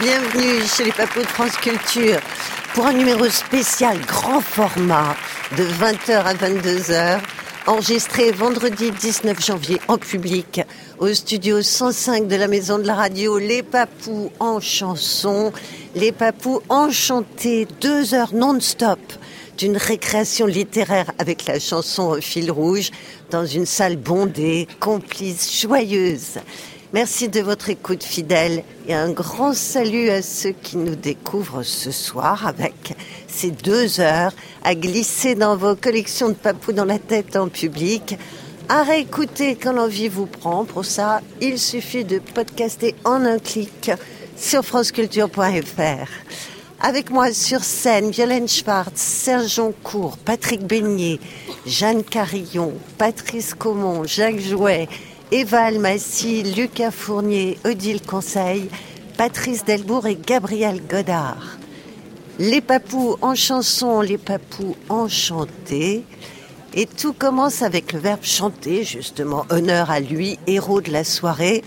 [0.00, 2.18] Bienvenue chez les Papous de France Culture
[2.74, 5.14] pour un numéro spécial grand format
[5.56, 7.20] de 20h à 22h,
[7.68, 10.60] enregistré vendredi 19 janvier en public
[10.98, 15.52] au studio 105 de la Maison de la Radio, les Papous en chanson,
[15.94, 18.98] les Papous enchantés, deux heures non-stop
[19.56, 22.90] d'une récréation littéraire avec la chanson au fil rouge
[23.30, 26.40] dans une salle bondée, complice, joyeuse.
[26.94, 31.90] Merci de votre écoute fidèle et un grand salut à ceux qui nous découvrent ce
[31.90, 32.94] soir avec
[33.26, 38.16] ces deux heures à glisser dans vos collections de papous dans la tête en public.
[38.68, 40.64] À réécouter quand l'envie vous prend.
[40.64, 43.90] Pour ça, il suffit de podcaster en un clic
[44.36, 46.08] sur franceculture.fr.
[46.80, 51.18] Avec moi sur scène, Violaine Schwartz, Serge Joncourt, Patrick Beignet,
[51.66, 54.86] Jeanne Carillon, Patrice Caumont, Jacques Jouet,
[55.36, 58.70] Eva Almassi, Lucas Fournier, Odile Conseil,
[59.18, 61.58] Patrice Delbourg et Gabriel Godard.
[62.38, 66.04] Les papous en chanson, les papous enchantés.
[66.72, 71.64] Et tout commence avec le verbe chanter, justement, honneur à lui, héros de la soirée,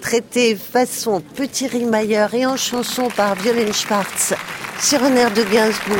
[0.00, 4.32] traité façon petit rimailleur et en chanson par Violaine Schwartz
[4.80, 5.98] sur un air de Gainsbourg.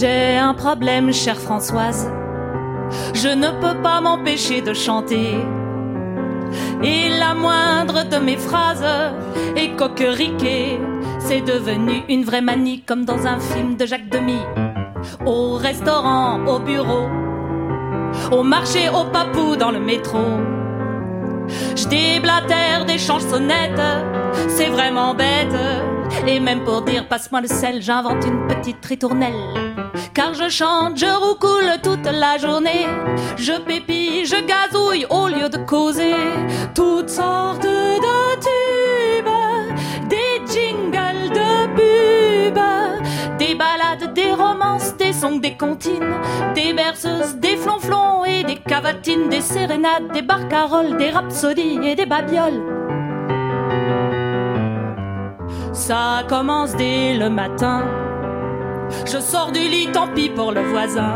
[0.00, 2.10] J'ai un problème, chère Françoise.
[3.12, 5.34] Je ne peux pas m'empêcher de chanter.
[6.82, 8.82] Et la moindre de mes phrases
[9.56, 10.80] est coqueriquée.
[11.18, 14.40] C'est devenu une vraie manie comme dans un film de Jacques Demy.
[15.26, 17.06] Au restaurant, au bureau,
[18.32, 20.24] au marché, au papou, dans le métro.
[21.76, 23.80] Je déblatère des chansonnettes,
[24.48, 25.56] c'est vraiment bête.
[26.26, 29.34] Et même pour dire passe-moi le sel, j'invente une petite ritournelle.
[30.14, 32.86] Car je chante, je roucoule toute la journée.
[33.36, 36.14] Je pépille, je gazouille au lieu de causer.
[36.74, 38.00] Toutes sortes de
[38.44, 39.28] tubes,
[40.08, 43.89] des jingles de pubs, des balades,
[45.40, 46.14] des comptines,
[46.54, 52.06] des berceuses, des flonflons et des cavatines, des sérénades, des barcaroles, des rhapsodies et des
[52.06, 52.62] babioles.
[55.72, 57.84] Ça commence dès le matin
[59.06, 61.14] je sors du lit, tant pis pour le voisin.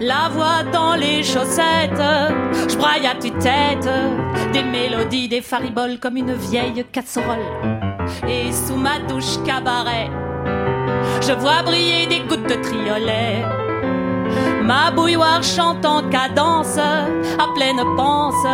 [0.00, 2.02] La voix dans les chaussettes,
[2.68, 3.88] je braille à tue-tête
[4.52, 7.44] des mélodies, des fariboles comme une vieille casserole.
[8.28, 10.10] Et sous ma douche cabaret,
[11.20, 13.44] je vois briller des gouttes de triolet.
[14.62, 18.46] Ma bouilloire chante en cadence, à pleine panse.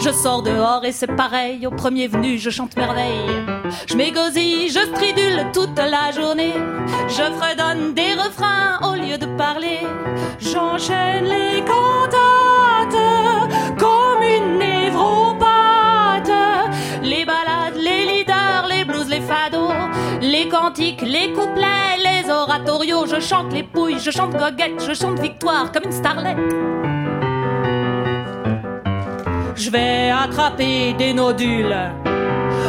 [0.00, 3.44] Je sors dehors et c'est pareil, au premier venu je chante merveille.
[3.86, 6.54] Je m'égosille, je stridule toute la journée.
[7.08, 9.80] Je fredonne des refrains au lieu de parler.
[10.40, 12.13] J'enchaîne les cantates
[20.44, 23.06] les cantiques, les couplets, les oratorios.
[23.06, 26.36] Je chante les pouilles, je chante goguette, je chante victoire comme une starlette.
[29.54, 31.76] Je vais attraper des nodules.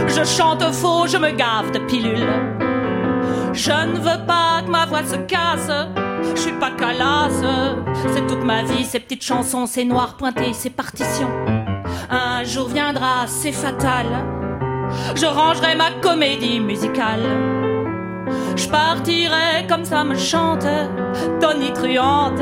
[0.08, 2.28] Je chante faux, je me gave de pilules.
[3.54, 5.72] Je ne veux pas que ma voix se casse.
[6.36, 7.44] Je suis pas calasse.
[8.14, 11.32] C'est toute ma vie, ces petites chansons, ces noirs pointés, ces partitions.
[12.10, 14.06] Un jour viendra, c'est fatal.
[15.16, 17.65] Je rangerai ma comédie musicale.
[18.56, 20.68] Je partirai comme ça me chante,
[21.40, 22.42] tonitruante.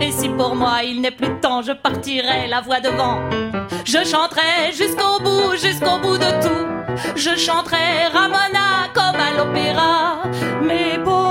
[0.00, 3.18] Et si pour moi il n'est plus temps, je partirai la voix devant.
[3.84, 6.66] Je chanterai jusqu'au bout, jusqu'au bout de tout.
[7.16, 10.10] Je chanterai Ramona comme à l'opéra.
[11.04, 11.29] Pauvres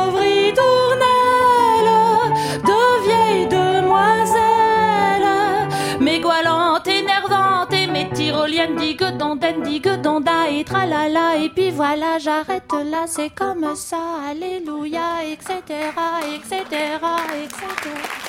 [8.49, 11.37] mes tyroliennes digue dondaine, digue donda et tralala.
[11.37, 13.97] Et puis voilà, j'arrête là, c'est comme ça.
[14.29, 15.53] Alléluia, etc.,
[16.35, 16.63] etc.,
[17.43, 18.28] etc.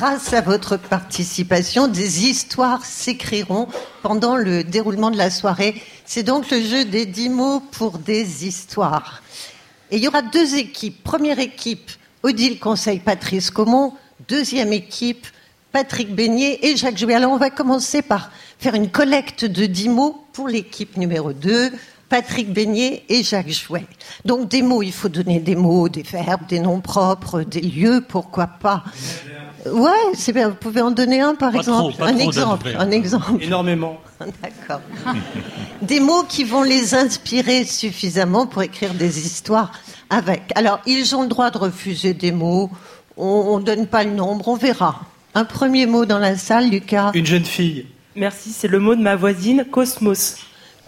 [0.00, 3.68] Grâce à votre participation, des histoires s'écriront
[4.00, 5.74] pendant le déroulement de la soirée.
[6.06, 9.22] C'est donc le jeu des dix mots pour des histoires.
[9.90, 11.04] Et il y aura deux équipes.
[11.04, 11.90] Première équipe,
[12.22, 13.92] Odile Conseil, Patrice Caumont.
[14.26, 15.26] Deuxième équipe,
[15.70, 17.16] Patrick Beignet et Jacques Jouet.
[17.16, 21.72] Alors on va commencer par faire une collecte de dix mots pour l'équipe numéro 2.
[22.08, 23.86] Patrick Beignet et Jacques Jouet.
[24.24, 28.02] Donc des mots, il faut donner des mots, des verbes, des noms propres, des lieux,
[28.08, 28.82] pourquoi pas.
[29.66, 30.48] Ouais, c'est bien.
[30.50, 31.92] Vous pouvez en donner un par Pas exemple.
[31.92, 33.42] trop, pas un trop, exemple, un exemple.
[33.42, 33.98] Énormément.
[34.20, 34.80] D'accord.
[35.82, 39.72] Des mots qui vont les inspirer suffisamment pour écrire des histoires
[40.08, 40.42] avec.
[40.54, 42.70] Alors, ils ont le droit de refuser des mots.
[43.16, 45.00] On ne donne pas le nombre, on verra.
[45.34, 47.10] Un premier mot dans la salle, Lucas.
[47.14, 47.86] Une jeune fille.
[48.16, 50.36] Merci, c'est le mot de ma voisine, cosmos.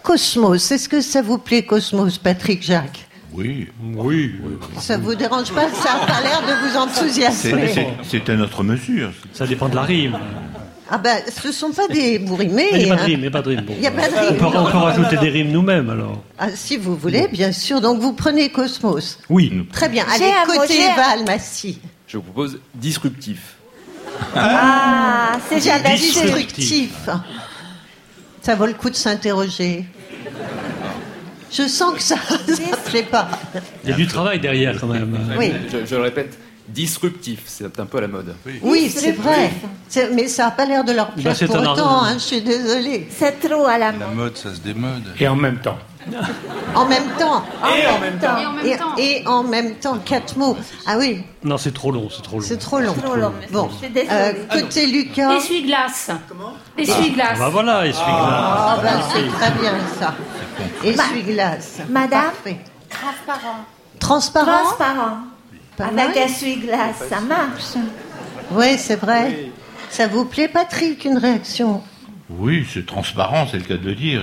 [0.03, 0.71] Cosmos.
[0.71, 3.07] Est-ce que ça vous plaît, Cosmos, Patrick Jacques?
[3.33, 3.67] Oui.
[3.95, 4.35] Oui,
[4.79, 7.73] Ça vous dérange pas Ça n'a pas l'air de vous enthousiasmer.
[8.03, 9.11] c'est- à notre mesure.
[9.33, 10.17] ça dépend de la rime.
[10.89, 12.67] Ah ben, ce sont pas des bourrimés.
[12.73, 13.05] Il n'y a pas de hein.
[13.05, 13.61] rime, il n'y a pas de rime.
[13.61, 13.73] Bon.
[13.83, 14.37] A pas de On rime.
[14.37, 16.21] peut, on peut rajouter des rimes nous-mêmes alors.
[16.37, 17.81] Ah, si vous voulez, bien sûr.
[17.81, 19.17] Donc, vous prenez Cosmos.
[19.29, 19.65] Oui.
[19.71, 20.05] Très bien.
[20.13, 21.79] Allez, côté Almassi.
[22.07, 23.55] Je vous propose disruptif.
[24.35, 26.21] Ah, c'est jamais su.
[26.21, 27.09] Destructif.
[28.41, 29.85] Ça vaut le coup de s'interroger.
[31.53, 32.15] Je sens que ça
[32.47, 33.29] ne plaît pas.
[33.83, 35.17] Il y a du travail derrière quand même.
[35.37, 38.33] Oui, Je, je le répète, disruptif, c'est un peu à la mode.
[38.61, 39.51] oui c'est vrai.
[40.13, 42.19] Mais ça n'a pas l'air de leur plaire Bah, c'est pour un autant, hein, je
[42.23, 43.07] suis désolée.
[43.11, 44.15] C'est trop à la La mode.
[44.15, 45.03] mode, ça se démode.
[45.19, 45.77] Et en même temps.
[46.75, 47.43] En même temps.
[47.77, 48.37] Et en même temps.
[48.37, 48.95] Et en même Et, temps.
[48.97, 50.57] et en même temps, quatre mots.
[50.85, 52.45] Ah oui, Non, c'est trop long, c'est trop long.
[52.47, 52.93] c'est trop long.
[52.93, 53.33] Trop long.
[53.51, 54.09] Bon, Je suis désolée.
[54.11, 55.35] euh, côté Lucas.
[55.37, 56.11] Essuie-glace.
[56.77, 57.29] Essuie-glace.
[57.35, 58.07] Ah bah voilà, essuie-glace.
[58.09, 60.13] Ah ben c'est très bien ça.
[60.83, 61.77] Essuie-glace.
[61.89, 62.57] Madame Parfait.
[62.89, 63.65] Transparent.
[63.99, 64.63] Transparent.
[64.63, 65.17] Transparent.
[65.77, 67.83] Pas Avec essuie-glace, ça marche.
[68.51, 69.49] Oui, c'est vrai.
[69.89, 71.81] Ça vous plaît, Patrick, une réaction
[72.29, 74.21] Oui, c'est transparent, c'est le cas de le dire.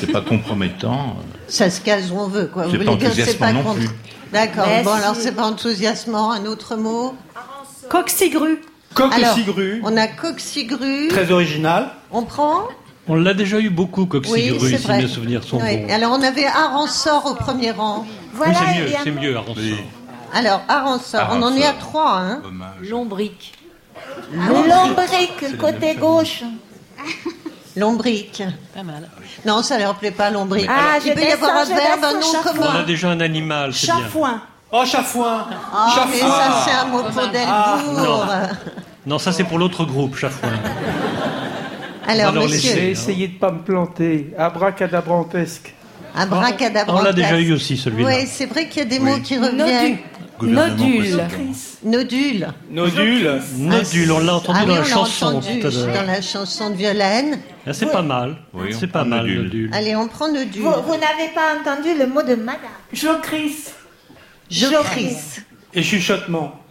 [0.00, 1.16] C'est- pas compromettant.
[1.46, 2.64] Ça se case où on veut, quoi.
[2.64, 3.78] Vous C'est voulez pas dire que c'est enthousiasmant pas non contre.
[3.78, 3.88] plus.
[4.32, 4.66] D'accord.
[4.84, 6.32] Bon, alors c'est pas enthousiasmant.
[6.32, 7.14] Un autre mot.
[7.88, 8.60] Coxigru.
[9.34, 9.80] Cigru.
[9.84, 11.08] on a coxigru.
[11.08, 11.90] Très original.
[12.10, 12.64] On prend
[13.06, 14.98] On l'a déjà eu beaucoup, Oui, Coxigru, c'est si vrai.
[15.02, 15.76] mes souvenirs sont Oui.
[15.78, 15.92] bons.
[15.94, 18.04] Alors on avait Aransor au premier rang.
[18.04, 19.60] Oui, Voilà, c'est mieux, c'est mieux, Arançon.
[20.34, 22.18] Alors Aransor, on en est à trois.
[22.18, 22.42] Hein.
[22.82, 23.54] Lombric.
[24.34, 26.42] Lombric, côté gauche.
[27.76, 28.42] Lombric.
[28.74, 29.08] Pas mal.
[29.46, 30.66] Non, ça leur plaît pas, lombric.
[30.68, 32.74] Ah, Alors, il je peut y avoir un descends, je verbe, un descends, nom chaque
[32.74, 34.00] On a déjà un animal, c'est bien.
[34.02, 34.42] Chafouin.
[34.72, 35.46] Oh, chafouin.
[35.72, 38.26] Ah, mais ça, c'est un mot pour Delbourg.
[39.06, 40.50] Non, ça c'est pour l'autre groupe, Chafouin.
[42.06, 44.32] Alors, Alors, les monsieur, J'ai essayé de pas me planter.
[44.36, 45.74] Abracadabrantesque.
[46.16, 47.00] abracadabrantesque.
[47.00, 48.08] On l'a déjà eu aussi, celui-là.
[48.08, 49.98] Oui, c'est vrai qu'il y a des mots qui reviennent.
[50.42, 51.26] Nodule.
[51.84, 52.48] Nodule.
[52.70, 53.40] Nodule.
[53.56, 55.94] Nodule, on l'a entendu Ah oui, dans on la chanson entendu tout à l'heure.
[55.94, 57.38] dans la chanson de Violaine.
[57.66, 58.36] Ah, c'est pas mal.
[58.52, 59.42] Oui, c'est pas mal, Nodule.
[59.44, 59.70] Nodule.
[59.72, 60.62] Allez, on prend Nodule.
[60.62, 62.60] Vous, vous n'avez pas entendu le mot de madame.
[62.92, 63.56] Jocris.
[64.50, 65.16] Jocris.
[65.74, 66.60] Et chuchotement.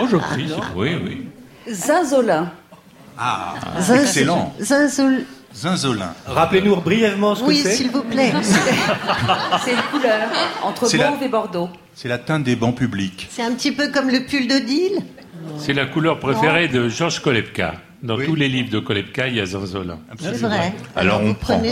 [0.00, 0.16] Oh, c'est
[0.74, 1.28] Oui, oui.
[1.70, 2.50] Zinzolin.
[3.18, 3.54] Ah,
[3.94, 4.54] excellent.
[4.58, 6.14] Zinzol- Zinzolin.
[6.26, 7.72] Rappelez-nous brièvement ce que Oui, c'est.
[7.72, 8.32] s'il vous plaît.
[9.64, 10.28] C'est une couleur
[10.62, 11.68] entre C'est la- mauve et bordeaux.
[11.94, 13.28] C'est la teinte des bancs publics.
[13.30, 15.00] C'est un petit peu comme le pull d'Odile.
[15.58, 17.74] C'est la couleur préférée de Georges Kolebka.
[18.02, 18.26] Dans Oui.
[18.26, 19.98] tous les livres de Kolebka, il y a Zinzolin.
[20.18, 20.72] C'est vrai.
[20.96, 21.62] Alors, on prend.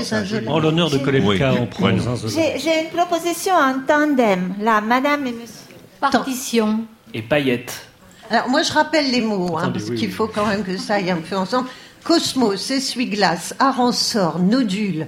[0.46, 1.58] En l'honneur de Kolebka, Oui.
[1.60, 1.96] on prend.
[1.99, 2.32] Zinzolin.
[2.32, 5.75] J'ai j'ai une proposition en tandem, là, madame et monsieur.
[6.00, 6.80] Partition.
[7.12, 7.87] Et paillettes.
[8.30, 10.14] Alors, moi, je rappelle les mots, hein, Attendez, parce oui, qu'il oui.
[10.14, 11.68] faut quand même que ça aille un peu ensemble.
[12.04, 15.07] Cosmos, essuie-glace, Aransor, Nodule,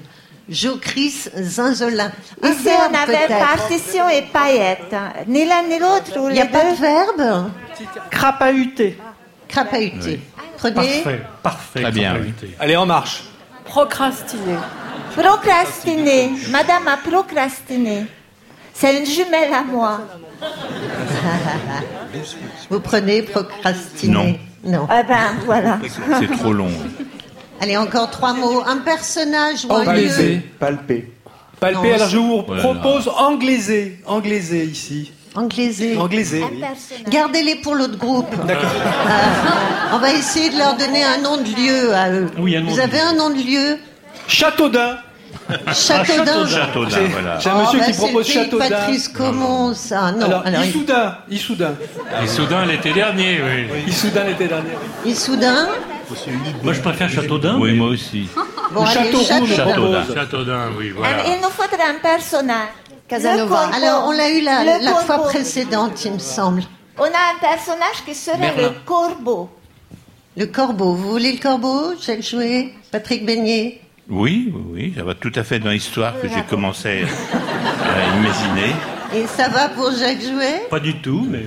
[0.49, 2.13] Jocris, Zinzolin.
[2.43, 4.95] Ici, on avait partition et paillettes.
[5.27, 7.51] Ni l'un ni l'autre, Il n'y a pas de verbe
[8.11, 8.99] Crapahuté.
[9.49, 10.21] Crapahuté.
[10.59, 10.75] Prenez.
[10.75, 11.83] Parfait, parfait.
[11.83, 12.57] Très bien, Crapahuté.
[12.61, 13.25] Allez, en marche.
[13.65, 14.59] Procrastiner.
[15.17, 16.31] Procrastiner.
[16.51, 18.07] Madame a procrastiné.
[18.75, 20.01] C'est une jumelle à moi.
[22.71, 24.13] Vous prenez procrastiner.
[24.13, 24.39] Non.
[24.65, 25.79] Eh ben, voilà.
[26.21, 26.71] C'est trop long.
[27.61, 28.63] Allez, encore trois mots.
[28.67, 30.41] Un personnage ou un lieu.
[30.59, 31.13] Palpé.
[31.61, 32.63] Palpé, Non, alors je vous Voilà.
[32.63, 34.01] propose anglaiser.
[34.07, 35.13] Anglaiser ici.
[35.35, 36.49] Oui.
[36.51, 37.09] personnage.
[37.09, 38.35] Gardez-les pour l'autre groupe.
[38.47, 38.71] D'accord.
[38.75, 42.31] Euh, on va essayer de leur donner un nom de lieu à eux.
[42.39, 43.05] Oui, un nom Vous de avez lieu.
[43.05, 43.79] un nom de lieu
[44.29, 44.99] Châteaudun.
[45.73, 46.47] Châteaudun.
[46.47, 47.39] Châteaudun, voilà.
[47.39, 48.69] J'ai un Oh, monsieur bah, qui c'est propose le Châteaudun.
[48.69, 50.13] Patrice Comon, ça.
[50.13, 51.19] Non, Alors, alors, Issoudun.
[51.31, 51.75] Issoudun.
[52.23, 53.83] Et Soudain, l'été dernier, oui.
[53.87, 54.71] Issoudun l'été dernier.
[55.05, 55.69] Issoudun.
[56.63, 57.57] Moi, je préfère Châteaudun.
[57.59, 58.29] Oui, mais- moi aussi.
[58.73, 59.47] Bon, allez, Châteauroux, Châteaudun.
[59.47, 60.05] je Châteaudun.
[60.15, 61.17] Châteaudun, oui, Ah, voilà.
[61.27, 62.69] Il nous faudrait un personnage.
[63.09, 63.43] Casanova.
[63.43, 63.77] Le corbeau.
[63.77, 66.63] Alors, on l'a eu la, Le la fois précédente, il me semble.
[66.99, 68.63] On a un personnage qui serait Merlin.
[68.63, 69.51] le corbeau.
[70.37, 70.95] Le corbeau.
[70.95, 71.93] Vous voulez le corbeau?
[72.01, 76.29] Jacques Jouet Patrick Beignet Oui, oui, oui, ça va tout à fait dans l'histoire que
[76.29, 78.75] j'ai commencé à imaginer.
[79.15, 80.67] Et ça va pour Jacques Jouet?
[80.71, 81.43] Pas du tout, mais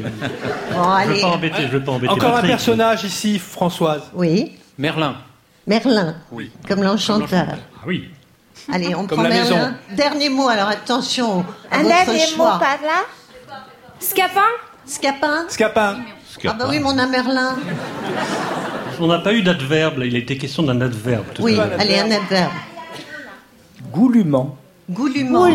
[0.71, 4.03] Bon, je ne vais pas embêter, je vais pas embêter Encore un personnage ici, Françoise.
[4.13, 4.53] Oui.
[4.77, 5.15] Merlin.
[5.67, 6.15] Merlin.
[6.67, 7.45] Comme l'enchanteur.
[7.51, 8.09] Ah oui.
[8.71, 9.55] Allez, on Comme prend la maison.
[9.55, 9.75] Merlin.
[9.91, 11.43] Dernier mot, alors attention.
[11.71, 12.53] à Un votre dernier choix.
[12.53, 13.03] mot par là?
[13.99, 14.41] Scapin?
[14.85, 15.45] Scapin?
[15.49, 15.97] Scapin.
[16.47, 17.55] Ah bah oui, mon Merlin.
[18.99, 20.05] On n'a pas eu d'adverbe, là.
[20.05, 21.25] Il a été question d'un adverbe.
[21.33, 22.51] tout à Oui, allez, un adverbe.
[23.91, 24.57] Goulûment.
[24.89, 25.47] Goulûment.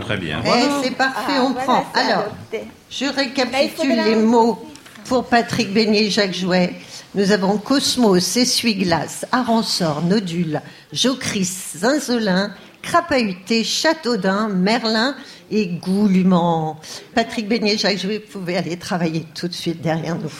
[0.00, 0.40] Très bien.
[0.44, 1.86] Eh, c'est parfait, on voilà, prend.
[1.94, 2.62] Alors, adopté.
[2.90, 4.66] je il récapitule les mots
[5.04, 6.74] pour Patrick Beignet et Jacques Jouet.
[7.14, 15.14] Nous avons Cosmos, Essuie-Glace, Aransor, Nodule, Jocris, Zinzolin, Crapahuté, Châteaudun, Merlin
[15.50, 16.80] et Goulûment.
[17.14, 20.30] Patrick Beignet et Jacques Jouet, vous pouvez aller travailler tout de suite derrière nous.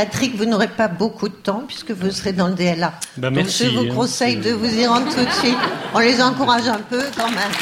[0.00, 2.94] Patrick, vous n'aurez pas beaucoup de temps puisque vous serez dans le DLA.
[3.18, 5.58] Bah, Donc je vous hein, conseille de vous y rendre tout de suite.
[5.92, 7.52] On les encourage un peu quand même.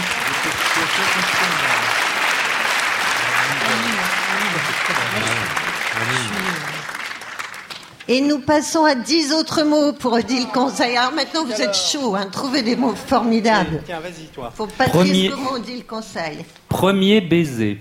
[8.07, 10.97] Et nous passons à 10 autres mots pour Odile Conseil.
[10.97, 13.83] Alors maintenant, vous êtes chaud, hein, trouvez des mots formidables.
[13.85, 14.52] Tiens, vas-y, toi.
[14.57, 15.30] Pour Patrice, Premier.
[15.30, 17.80] comment Odile Conseil Premier baiser.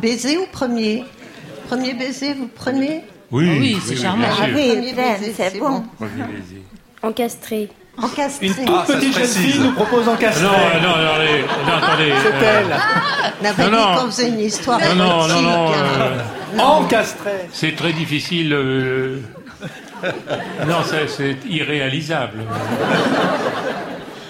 [0.00, 1.04] Baiser ou premier?
[1.68, 3.04] Premier baiser, vous prenez?
[3.32, 4.26] Oui, oui, c'est charmant.
[4.28, 4.92] Ah oui,
[5.36, 5.84] c'est bon.
[7.02, 7.68] Encastré.
[7.96, 8.46] Encastré.
[8.46, 11.72] Une toute Ah, petite jeune fille nous propose en Non, euh, non, non, allez, non,
[11.74, 12.12] attendez.
[12.22, 12.76] C'est euh, elle.
[13.40, 14.00] On n'a pas Non, dit non.
[14.00, 15.68] qu'on faisait une histoire Non, non, non, non.
[15.68, 15.74] hein.
[16.54, 17.30] euh, En castré.
[17.52, 18.52] c'est très difficile.
[18.52, 19.18] euh,
[20.66, 22.38] Non, c'est- c'est irréalisable.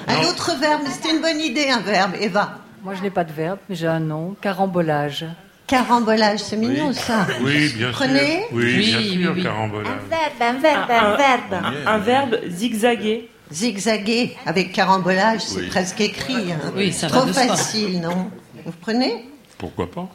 [0.09, 2.12] Un autre verbe, c'était une bonne idée, un verbe.
[2.21, 2.54] Eva.
[2.83, 4.35] Moi, je n'ai pas de verbe, mais j'ai un nom.
[4.40, 5.26] Carambolage.
[5.71, 7.29] Carambolage, c'est mignon ça.
[7.43, 8.19] Oui, bien Prenez.
[8.41, 8.47] sûr.
[8.50, 9.43] Oui, Oui, bien oui, sûr, oui.
[9.45, 9.87] carambolage.
[9.87, 11.65] Un verbe, un verbe, un verbe.
[11.87, 13.31] Un, un verbe zigzaguer.
[13.53, 15.69] Zigzaguer avec carambolage, c'est Oui.
[15.69, 16.50] presque écrit.
[16.53, 16.73] hein.
[16.75, 17.43] Oui, ça va Trop soi.
[17.47, 18.33] facile, non?
[18.67, 19.29] Vous prenez?
[19.59, 20.09] Pourquoi pas?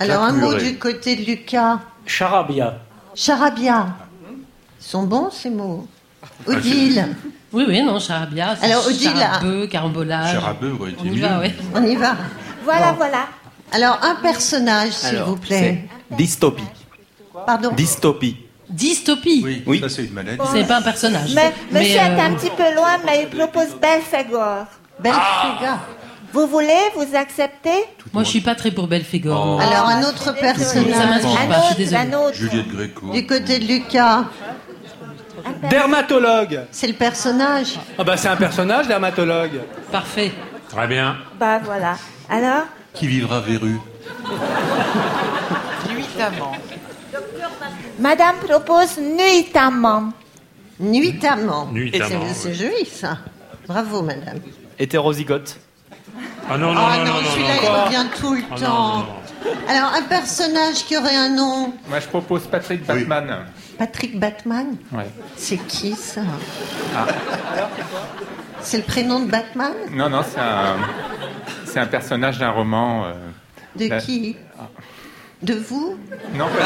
[0.00, 1.80] Alors un mot du côté de Lucas.
[2.04, 2.80] Charabia.
[3.14, 3.86] Charabia.
[4.30, 5.88] Ils sont bons ces mots.
[6.46, 7.06] Odile,
[7.54, 8.54] Oui, oui, non, charabia.
[8.60, 9.12] Alors, Odile.
[9.18, 10.32] Charabeu, carambolage.
[10.32, 11.20] Charabeu été On y mieux.
[11.26, 11.52] va, oui.
[11.74, 12.16] on y va.
[12.64, 12.98] Voilà, Bon.
[12.98, 13.26] voilà.
[13.72, 15.84] Alors un personnage, s'il vous plaît.
[16.10, 16.64] Dystopie.
[17.46, 17.70] Pardon.
[17.72, 18.36] Dystopie.
[18.68, 19.42] Dystopie.
[19.44, 19.80] Oui, Oui.
[19.80, 20.38] ça c'est une maladie.
[20.52, 21.34] C'est pas un personnage.
[21.34, 24.66] Mais, monsieur est euh, un petit peu loin, mais il propose Belphégor.
[25.00, 25.78] Belphégor.
[26.32, 29.44] Vous voulez, vous acceptez Moi, je suis pas très pour Belphégor.
[29.46, 29.62] moi.
[29.64, 30.86] Alors un autre Ça personnage.
[30.86, 31.96] m'inspire Un pas, je suis autre, désolée.
[31.96, 32.34] un autre.
[32.34, 33.10] Juliette Gréco.
[33.12, 34.24] Du côté de Lucas,
[35.68, 36.60] Dermatologue.
[36.70, 37.78] c'est le personnage.
[37.98, 39.60] Ah bah c'est un personnage, dermatologue.
[39.90, 40.32] Parfait.
[40.68, 41.16] Très bien.
[41.38, 41.96] Bah voilà.
[42.28, 43.78] Alors Qui vivra verru
[47.98, 50.12] Madame propose nuitamment.
[50.78, 51.66] Nuitamment.
[51.72, 52.54] Nuitamment, C'est- C'est oui.
[52.54, 53.18] joli ça.
[53.66, 54.40] Bravo madame.
[54.78, 55.56] Hétérozygote.
[56.48, 57.62] Ah non, non, Ah non, non, non, non, celui-là non.
[57.62, 58.96] il revient tout le Ah non, temps.
[58.96, 59.06] non, non.
[59.68, 61.72] Alors un personnage qui aurait un nom.
[61.88, 63.46] Moi, je propose Patrick Batman.
[63.78, 65.06] Patrick Batman Ouais.
[65.36, 66.22] C'est qui ça
[66.96, 67.06] Ah.
[68.62, 70.76] C'est le prénom de Batman Non, non, c'est un,
[71.70, 73.04] c'est un personnage d'un roman.
[73.06, 73.12] euh,
[73.76, 74.36] De la- qui?
[75.42, 75.96] De vous?
[76.34, 76.64] Non, pas...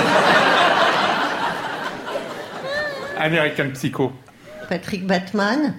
[3.24, 4.12] American Psycho.
[4.68, 5.74] Patrick Batman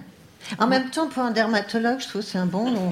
[0.60, 2.92] En même temps, pour un dermatologue, je trouve que c'est un bon nom.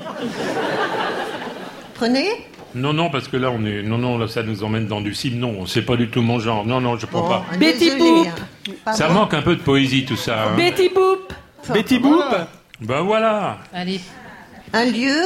[1.96, 2.28] Prenez?
[2.76, 3.84] Non, non, parce que là, on est.
[3.84, 5.34] Non, non, là, ça nous emmène dans du sim.
[5.36, 6.66] Non, c'est pas du tout mon genre.
[6.66, 7.46] Non, non, je prends Bon, pas.
[7.60, 8.28] Betty Boop.
[8.88, 8.94] hein.
[8.94, 10.46] Ça manque un peu de poésie, tout ça.
[10.50, 10.56] hein.
[10.58, 11.32] Betty Boop.
[11.72, 12.24] Betty Boop.
[12.82, 13.60] Ben voilà.
[13.74, 14.02] Allez.
[14.74, 15.22] Un lieu?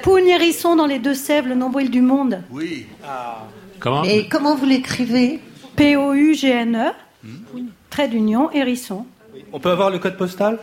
[0.00, 2.42] Pougne hérisson dans les deux sèvres, le nombril du monde.
[2.50, 2.86] Oui.
[3.78, 5.40] Comment Et comment vous l'écrivez
[5.76, 6.92] P-O-U-G-N-E.
[7.90, 9.04] Trait d'union, hérisson.
[9.52, 10.58] On peut avoir le code postal?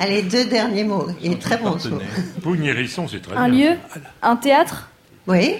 [0.00, 1.08] Allez, deux derniers mots.
[1.20, 1.98] Il est très bon ce mot.
[2.42, 3.72] Pougne hérisson, c'est très Un bien.
[3.72, 3.76] lieu,
[4.22, 4.88] un théâtre?
[5.26, 5.56] Oui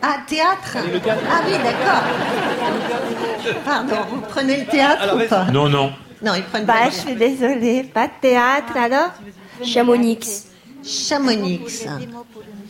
[0.00, 0.76] Ah, théâtre?
[0.76, 2.02] Ah oui, d'accord.
[3.64, 5.44] Pardon, vous prenez le théâtre Alors, ou pas?
[5.50, 5.92] Non, non.
[6.22, 7.82] Non, ils prennent Bah, pas le je suis désolée.
[7.82, 9.10] Pas de théâtre, alors?
[9.64, 10.44] Chamonix.
[10.84, 11.60] Chamonix.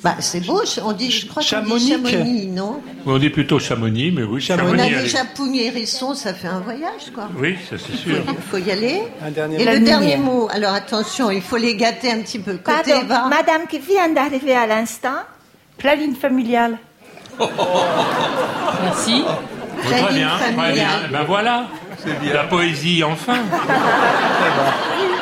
[0.02, 2.10] Bah, c'est beau, on dit, je crois qu'on dit Chamonix.
[2.12, 2.80] Chamonix, non?
[3.04, 4.80] On dit plutôt Chamonix, mais oui, On Chamonix.
[4.80, 5.00] a allez.
[5.02, 7.28] déjà Pougne et Hérisson, ça fait un voyage, quoi.
[7.36, 8.22] Oui, ça c'est sûr.
[8.28, 9.02] Il faut y aller.
[9.24, 9.72] Un dernier Et mot.
[9.72, 12.52] le dernier mot, alors attention, il faut les gâter un petit peu.
[12.52, 15.18] Côté Pardon, Eva, madame qui vient d'arriver à l'instant.
[15.78, 16.78] Planning familiale.
[18.82, 19.24] Merci.
[19.84, 20.62] Très Planning bien, très bien.
[20.62, 21.00] familial.
[21.08, 21.66] Eh Ben voilà.
[22.32, 23.38] La poésie, enfin.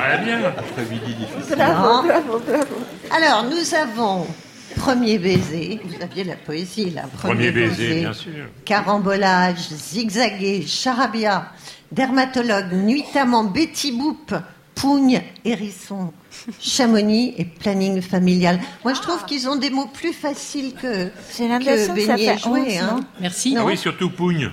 [0.00, 0.40] Très bien.
[0.44, 1.56] Après-midi difficile.
[1.56, 2.74] Bravo, bravo, bravo.
[3.10, 4.26] Alors, nous avons
[4.76, 5.80] premier baiser.
[5.84, 7.02] Vous aviez la poésie, là.
[7.18, 8.30] Premier baiser, bien sûr.
[8.64, 11.52] Carambolage, zigzagué, charabia,
[11.92, 14.34] dermatologue, nuitamment, Betty Boop,
[14.74, 16.12] pougne, hérisson,
[16.60, 18.58] chamonix et planning familial.
[18.84, 21.12] Moi, je trouve qu'ils ont des mots plus faciles que, que
[22.38, 22.78] joué.
[22.78, 22.96] 11, Hein.
[22.96, 23.54] non Merci.
[23.56, 23.66] Ah Non.
[23.66, 24.50] oui, surtout Pougne.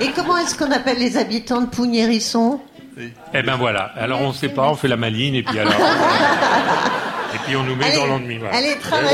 [0.00, 2.60] Et comment est-ce qu'on appelle les habitants de Pougne-Hérisson?
[2.98, 3.92] Eh ben voilà.
[3.96, 5.72] Alors on ne sait pas, on fait la maline et puis alors.
[7.34, 8.38] et puis on nous met Allez, dans l'ennui.
[8.38, 8.56] voilà.
[8.56, 9.10] allez, voilà.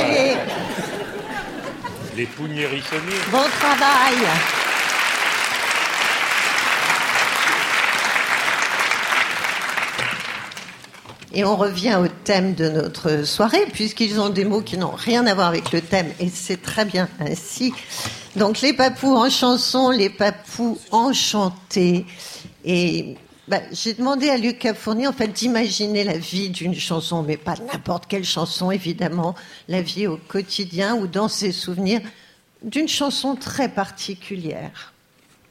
[2.16, 3.20] Les pougnes hérissonnées.
[3.30, 4.16] Bon travail.
[11.34, 15.26] Et on revient au thème de notre soirée, puisqu'ils ont des mots qui n'ont rien
[15.26, 17.72] à voir avec le thème, et c'est très bien ainsi.
[18.34, 22.06] Donc les papous en chanson, les papous enchantés.
[22.64, 23.16] Et
[23.48, 27.54] bah, j'ai demandé à Lucas Fournier, en fait, d'imaginer la vie d'une chanson, mais pas
[27.72, 29.34] n'importe quelle chanson, évidemment,
[29.68, 32.00] la vie au quotidien ou dans ses souvenirs,
[32.62, 34.92] d'une chanson très particulière.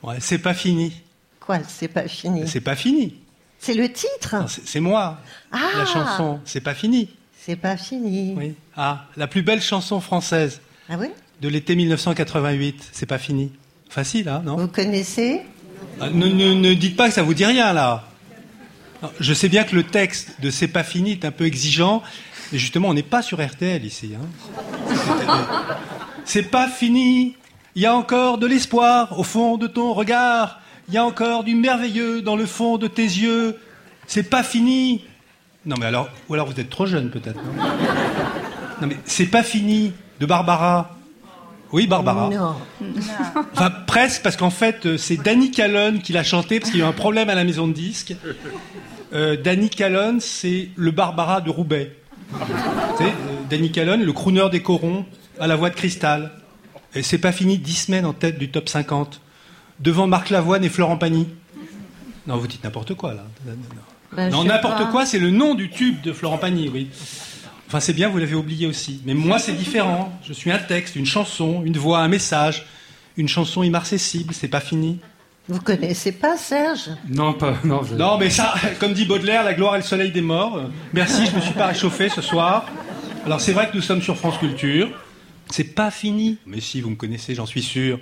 [0.03, 0.93] Ouais, c'est pas fini.
[1.39, 2.47] Quoi, c'est pas fini?
[2.47, 3.15] C'est pas fini.
[3.59, 4.35] C'est le titre?
[4.65, 5.19] C'est moi,
[5.51, 6.39] Ah la chanson.
[6.45, 7.09] C'est pas fini.
[7.39, 8.35] C'est pas fini.
[8.37, 8.53] Oui.
[8.75, 11.07] Ah, la plus belle chanson française Ah oui?
[11.41, 12.89] De l'été 1988.
[12.91, 13.51] C'est pas fini.
[13.89, 14.57] Facile, hein, non?
[14.57, 15.41] Vous connaissez?
[16.01, 18.03] Ne, ne- dites pas que ça vous dit rien, là.
[19.19, 22.01] Je sais bien que le texte de C'est pas fini est un peu exigeant,
[22.51, 24.11] mais justement, on n'est pas sur RTL ici.
[24.15, 24.95] hein.
[26.25, 27.35] C'est pas fini.
[27.75, 30.61] Il y a encore de l'espoir au fond de ton regard.
[30.87, 33.57] Il y a encore du merveilleux dans le fond de tes yeux.
[34.07, 35.03] C'est pas fini.
[35.65, 37.39] Non, mais alors, ou alors vous êtes trop jeune peut-être.
[38.81, 40.96] Non, mais c'est pas fini de Barbara.
[41.71, 42.29] Oui, Barbara.
[42.29, 42.55] Non.
[43.53, 46.83] Enfin, presque, parce qu'en fait, euh, c'est Danny Callon qui l'a chanté, parce qu'il y
[46.83, 48.15] a eu un problème à la maison de disques.
[49.13, 51.95] Euh, Danny Callon, c'est le Barbara de Roubaix.
[52.97, 53.09] Sais, euh,
[53.49, 55.05] Danny Callon, le crooner des corons,
[55.39, 56.31] à la voix de cristal.
[56.95, 59.21] Et c'est pas fini, 10 semaines en tête du top 50.
[59.79, 61.27] Devant Marc Lavoine et Florent Pagny.
[62.25, 63.25] Non, vous dites n'importe quoi, là.
[64.13, 66.89] Ben, non, n'importe quoi, c'est le nom du tube de Florent Pagny, oui.
[67.67, 69.01] Enfin, c'est bien, vous l'avez oublié aussi.
[69.05, 70.17] Mais moi, c'est différent.
[70.23, 72.65] Je suis un texte, une chanson, une voix, un message.
[73.17, 74.99] Une chanson immarcessible, c'est pas fini.
[75.49, 76.89] Vous connaissez pas Serge?
[77.09, 77.55] Non, pas.
[77.63, 80.61] Non, je- Non, mais ça, comme dit Baudelaire, la gloire et le soleil des morts.
[80.93, 82.65] Merci, je me suis pas réchauffé ce soir.
[83.25, 84.89] Alors, c'est vrai que nous sommes sur France Culture.
[85.49, 86.37] C'est pas fini.
[86.45, 87.99] Mais si, vous me connaissez, j'en suis sûr.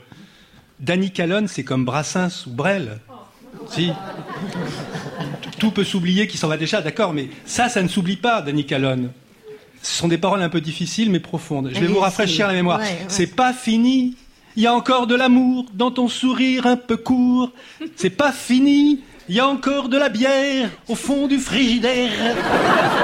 [0.80, 3.00] Danny Callon, c'est comme Brassens ou Brel.
[3.70, 3.92] Si.
[5.60, 8.66] Tout peut s'oublier qui s'en va déjà, d'accord, mais ça, ça ne s'oublie pas, Danny
[8.66, 9.10] Callon.
[9.86, 11.70] Ce sont des paroles un peu difficiles mais profondes.
[11.72, 12.80] Je vais vous rafraîchir la mémoire.
[12.80, 13.06] Ouais, ouais.
[13.08, 14.16] C'est pas fini.
[14.56, 17.52] Il y a encore de l'amour dans ton sourire un peu court.
[17.96, 19.02] C'est pas fini.
[19.30, 22.10] Il y a encore de la bière au fond du frigidaire.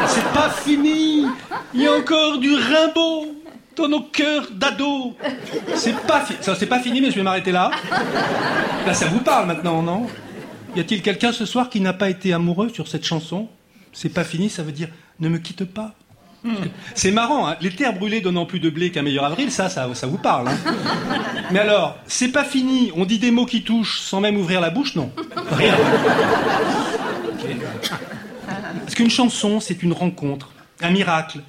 [0.08, 1.28] C'est pas fini.
[1.76, 3.28] Il y a encore du Rimbaud
[3.76, 5.16] dans nos cœurs d'ado.
[5.76, 6.40] C'est pas fini.
[6.42, 7.70] Ça, c'est pas fini, mais je vais m'arrêter là.
[8.88, 10.08] Là, ça vous parle maintenant, non?
[10.76, 13.50] Y a-t-il quelqu'un ce soir qui n'a pas été amoureux sur cette chanson?
[13.94, 14.90] C'est pas fini, ça veut dire
[15.20, 15.94] ne me quitte pas.
[16.96, 19.88] C'est marrant, hein les terres brûlées donnant plus de blé qu'un meilleur avril, ça, ça,
[19.94, 20.48] ça vous parle.
[20.48, 20.58] hein
[21.52, 24.70] Mais alors, c'est pas fini, on dit des mots qui touchent sans même ouvrir la
[24.70, 25.12] bouche, non
[25.52, 25.76] Rien.
[28.80, 30.52] Parce qu'une chanson, c'est une rencontre,
[30.82, 31.40] un miracle,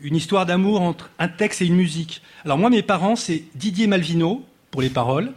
[0.00, 2.22] une histoire d'amour entre un texte et une musique.
[2.44, 5.32] Alors moi, mes parents, c'est Didier Malvino pour les paroles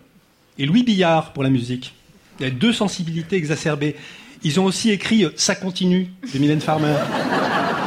[0.59, 1.93] et Louis Billard pour la musique.
[2.39, 3.95] Il y a deux sensibilités exacerbées.
[4.43, 6.95] Ils ont aussi écrit Ça continue de Mylène Farmer.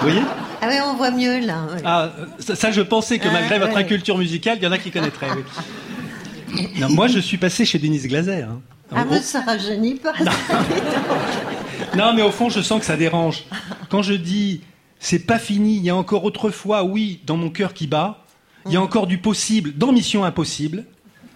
[0.01, 0.23] Vous voyez?
[0.65, 1.67] Ah oui, on voit mieux là.
[1.85, 3.81] ah, ça, ça, je pensais que Ah, malgré votre ouais.
[3.83, 5.31] inculture musicale, il y en a qui connaîtraient.
[5.37, 6.65] oui.
[6.79, 8.43] Non, moi, je suis passé chez Denise Glaser.
[8.43, 8.61] hein.
[8.95, 10.13] Ah, mais ça rajeunit pas.
[11.97, 13.45] Non, mais au fond, je sens que ça dérange.
[13.89, 14.63] Quand je dis
[14.99, 18.25] c'est pas fini, il y a encore autrefois, oui, dans mon cœur qui bat,
[18.67, 20.85] il y a encore du possible dans Mission Impossible,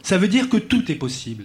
[0.02, 1.44] ça veut dire que tout est possible.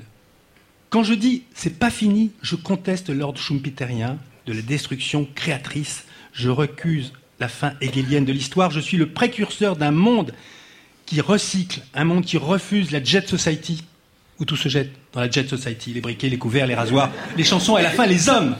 [0.90, 6.50] Quand je dis c'est pas fini, je conteste l'ordre schumpeterien de la destruction créatrice, je
[6.50, 7.12] recuse
[7.44, 10.34] la fin hegelienne de l'histoire, je suis le précurseur d'un monde
[11.06, 13.84] qui recycle, un monde qui refuse la jet society,
[14.40, 17.44] où tout se jette dans la jet society, les briquets, les couverts, les rasoirs, les
[17.44, 18.56] chansons et à la fin les hommes.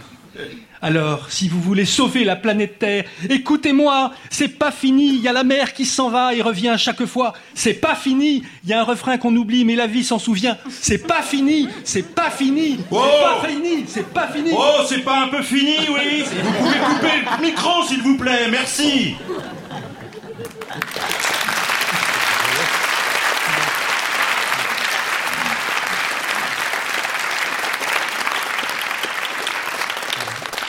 [0.84, 5.32] Alors, si vous voulez sauver la planète Terre, écoutez-moi, c'est pas fini, il y a
[5.32, 7.32] la mer qui s'en va et revient à chaque fois.
[7.54, 10.58] C'est pas fini, il y a un refrain qu'on oublie, mais la vie s'en souvient.
[10.70, 14.52] C'est pas fini, c'est pas fini, c'est pas fini, c'est pas fini.
[14.54, 18.50] Oh, c'est pas un peu fini, oui Vous pouvez couper le micro, s'il vous plaît,
[18.52, 19.16] merci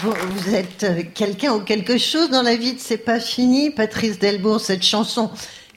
[0.04, 4.18] Vous, êtes euh, quelqu'un ou quelque chose dans la vie de C'est pas fini, Patrice
[4.18, 5.30] Delbourg, cette chanson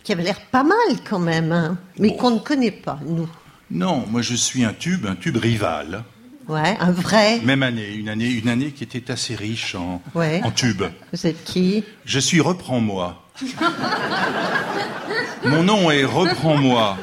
[0.04, 0.76] qui avait l'air pas mal
[1.10, 3.30] quand même, hein, mais qu'on ne connaît pas, nous.
[3.72, 6.04] Non, moi je suis un tube, un tube rival.
[6.50, 7.40] Ouais, un vrai.
[7.44, 10.42] Même année, une année, une année qui était assez riche en, Ouais.
[10.44, 10.84] en tubes.
[11.14, 11.84] Vous êtes qui?
[12.06, 13.22] Je suis Reprends-moi.
[15.46, 16.98] Mon nom est Reprends-moi.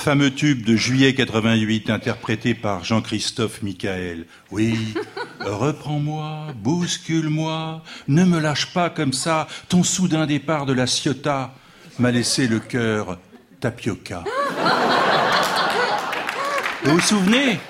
[0.00, 4.24] Fameux tube de juillet 88 interprété par Jean-Christophe Michael.
[4.50, 4.94] Oui,
[5.40, 9.46] Reprends-moi, bouscule-moi, ne me lâche pas comme ça.
[9.68, 11.52] Ton soudain départ de la Ciotat
[11.98, 13.18] m'a laissé le cœur
[13.60, 14.24] tapioca.
[16.84, 17.60] Vous vous souvenez?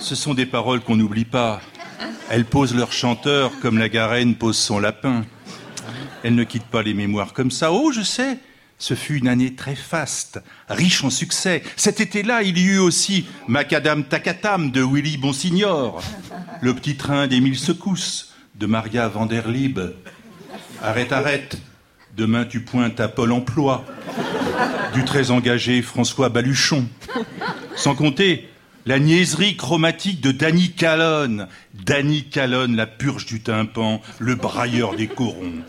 [0.00, 1.60] Ce sont des paroles qu'on n'oublie pas.
[2.30, 5.24] Elles posent leur chanteur comme la garenne pose son lapin.
[6.24, 7.70] Elles ne quittent pas les mémoires comme ça.
[7.70, 8.40] Oh, je sais,
[8.80, 11.62] ce fut une année très faste, riche en succès.
[11.76, 16.02] Cet été-là, il y eut aussi Macadam Takatam de Willy Bonsignor,
[16.62, 19.78] le petit train d'Émile Secousse de Maria Vanderlib.
[20.82, 21.58] Arrête, arrête,
[22.16, 23.84] demain tu pointes à Pôle emploi,
[24.94, 26.88] du très engagé François Baluchon.
[27.76, 28.48] Sans compter
[28.86, 31.48] la niaiserie chromatique de Danny Calonne.
[31.74, 35.62] Danny Calonne, la purge du tympan, le brailleur des corons.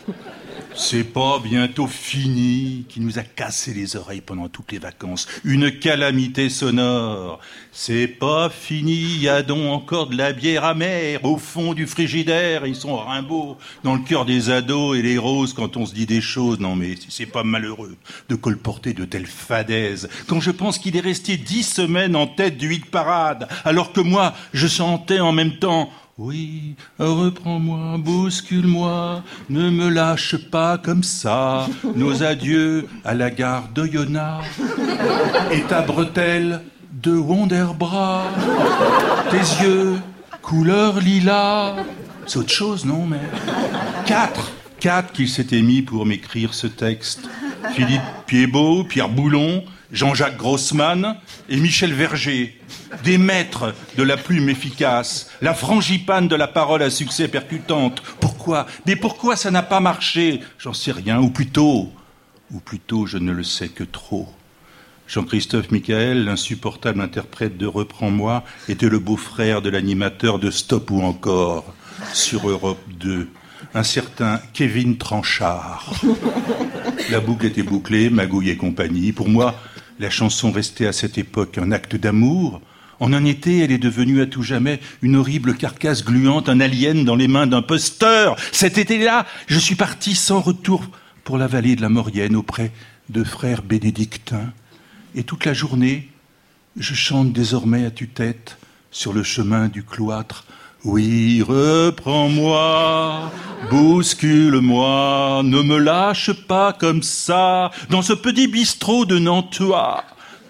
[0.74, 5.28] C'est pas bientôt fini qui nous a cassé les oreilles pendant toutes les vacances.
[5.44, 7.40] Une calamité sonore.
[7.72, 12.66] C'est pas fini, y a donc encore de la bière amère au fond du frigidaire.
[12.66, 16.06] Ils sont Rimbaud dans le cœur des ados et les roses quand on se dit
[16.06, 16.58] des choses.
[16.58, 17.96] Non mais c'est pas malheureux
[18.28, 20.08] de colporter de telles fadaises.
[20.26, 24.00] Quand je pense qu'il est resté dix semaines en tête du hit parade, alors que
[24.00, 31.66] moi, je sentais en même temps oui, reprends-moi, bouscule-moi, ne me lâche pas comme ça.
[31.96, 34.46] Nos adieux à la gare d'Oyonnax
[35.50, 36.60] et ta bretelle
[36.92, 38.24] de Wonderbra.
[39.30, 39.96] Tes yeux,
[40.42, 41.76] couleur lilas.
[42.26, 43.20] C'est autre chose, non, mais.
[44.04, 47.22] Quatre, quatre qu'il s'était mis pour m'écrire ce texte.
[47.74, 51.16] Philippe Piedbeau, Pierre Boulon, Jean-Jacques Grossman
[51.50, 52.58] et Michel Verger,
[53.04, 58.02] des maîtres de la plume efficace, la frangipane de la parole à succès percutante.
[58.18, 58.66] Pourquoi?
[58.86, 60.40] Mais pourquoi ça n'a pas marché?
[60.58, 61.92] J'en sais rien, ou plutôt,
[62.50, 64.28] ou plutôt je ne le sais que trop.
[65.06, 71.74] Jean-Christophe Michael, l'insupportable interprète de Reprends-moi, était le beau-frère de l'animateur de Stop ou encore
[72.14, 73.28] sur Europe 2
[73.74, 75.94] un certain Kevin Tranchard.
[77.10, 79.12] La boucle était bouclée, Magouille et compagnie.
[79.12, 79.54] Pour moi,
[80.02, 82.60] la chanson restait à cette époque un acte d'amour.
[82.98, 87.04] En un été, elle est devenue à tout jamais une horrible carcasse gluante, un alien
[87.04, 88.36] dans les mains d'un posteur.
[88.50, 90.84] Cet été-là, je suis parti sans retour
[91.22, 92.72] pour la vallée de la Maurienne auprès
[93.10, 94.52] de frères bénédictins.
[95.14, 96.10] Et toute la journée,
[96.76, 98.58] je chante désormais à tue-tête
[98.90, 100.46] sur le chemin du cloître
[100.84, 103.30] oui, reprends-moi,
[103.70, 110.04] bouscule-moi, ne me lâche pas comme ça, dans ce petit bistrot de Nantua.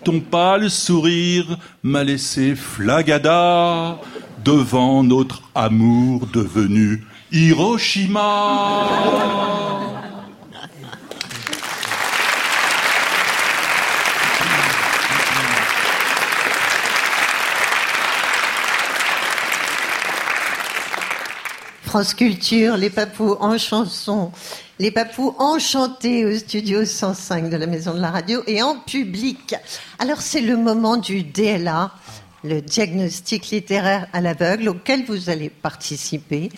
[0.05, 3.99] Ton pâle sourire m'a laissé flagada
[4.42, 8.88] devant notre amour devenu Hiroshima.
[21.92, 24.33] France Culture, les papous en chanson,
[24.78, 29.55] les papous enchantés au studio 105 de la Maison de la Radio et en public.
[29.98, 31.90] Alors c'est le moment du DLA,
[32.44, 36.48] le diagnostic littéraire à l'aveugle auquel vous allez participer.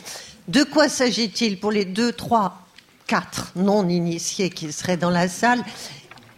[0.46, 2.60] De quoi s'agit-il pour les deux, trois,
[3.08, 5.64] quatre non-initiés qui seraient dans la salle?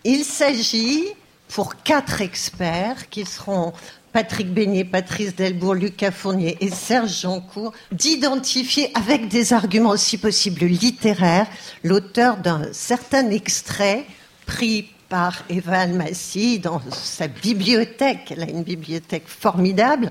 [0.04, 1.04] Il s'agit
[1.48, 3.74] pour quatre experts qui seront
[4.16, 10.64] Patrick Beignet, Patrice Delbourg, Lucas Fournier et Serge Jancourt, d'identifier avec des arguments si possible
[10.64, 11.46] littéraires
[11.84, 14.06] l'auteur d'un certain extrait
[14.46, 18.32] pris par Eva Almassi dans sa bibliothèque.
[18.34, 20.10] Elle a une bibliothèque formidable.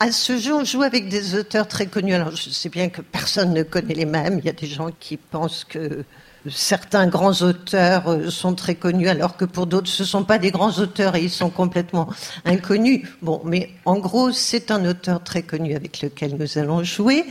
[0.00, 2.12] À ce jour, on joue avec des auteurs très connus.
[2.12, 4.38] Alors, je sais bien que personne ne connaît les mêmes.
[4.40, 6.04] Il y a des gens qui pensent que
[6.48, 10.38] certains grands auteurs euh, sont très connus, alors que pour d'autres, ce ne sont pas
[10.38, 12.08] des grands auteurs et ils sont complètement
[12.44, 13.06] inconnus.
[13.22, 17.24] Bon, mais en gros, c'est un auteur très connu avec lequel nous allons jouer.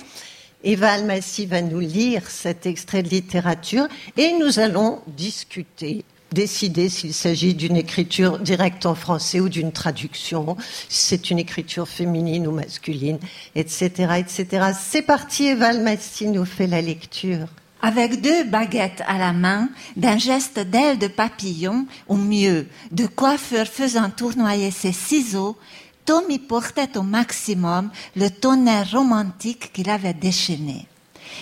[0.64, 7.14] Eva Almassi va nous lire cet extrait de littérature et nous allons discuter décider s'il
[7.14, 12.52] s'agit d'une écriture directe en français ou d'une traduction, si c'est une écriture féminine ou
[12.52, 13.20] masculine,
[13.56, 14.74] etc., etc.
[14.80, 17.48] C'est parti, Eva Almassi nous fait la lecture.
[17.82, 23.68] Avec deux baguettes à la main, d'un geste d'aile de papillon, ou mieux, de coiffeur
[23.68, 25.58] faisant tournoyer ses ciseaux,
[26.06, 30.88] Tommy portait au maximum le tonnerre romantique qu'il avait déchaîné.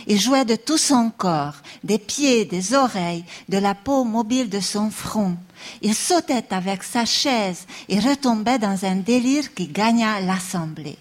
[0.06, 4.60] Il jouait de tout son corps, des pieds, des oreilles, de la peau mobile de
[4.60, 5.38] son front.
[5.82, 10.98] Il sautait avec sa chaise et retombait dans un délire qui gagna l'assemblée.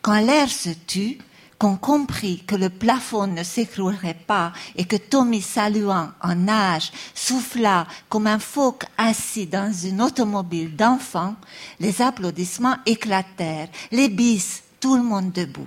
[0.00, 1.18] Quand l'air se tut,
[1.60, 7.86] qu'on comprit que le plafond ne s'écroulerait pas et que Tommy saluant en nage souffla
[8.08, 11.36] comme un phoque assis dans une automobile d'enfant,
[11.78, 15.66] les applaudissements éclatèrent, les bis, tout le monde debout.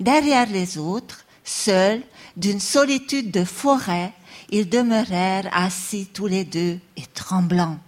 [0.00, 2.02] Derrière les autres, seuls,
[2.36, 4.12] d'une solitude de forêt,
[4.50, 7.78] ils demeurèrent assis tous les deux et tremblants.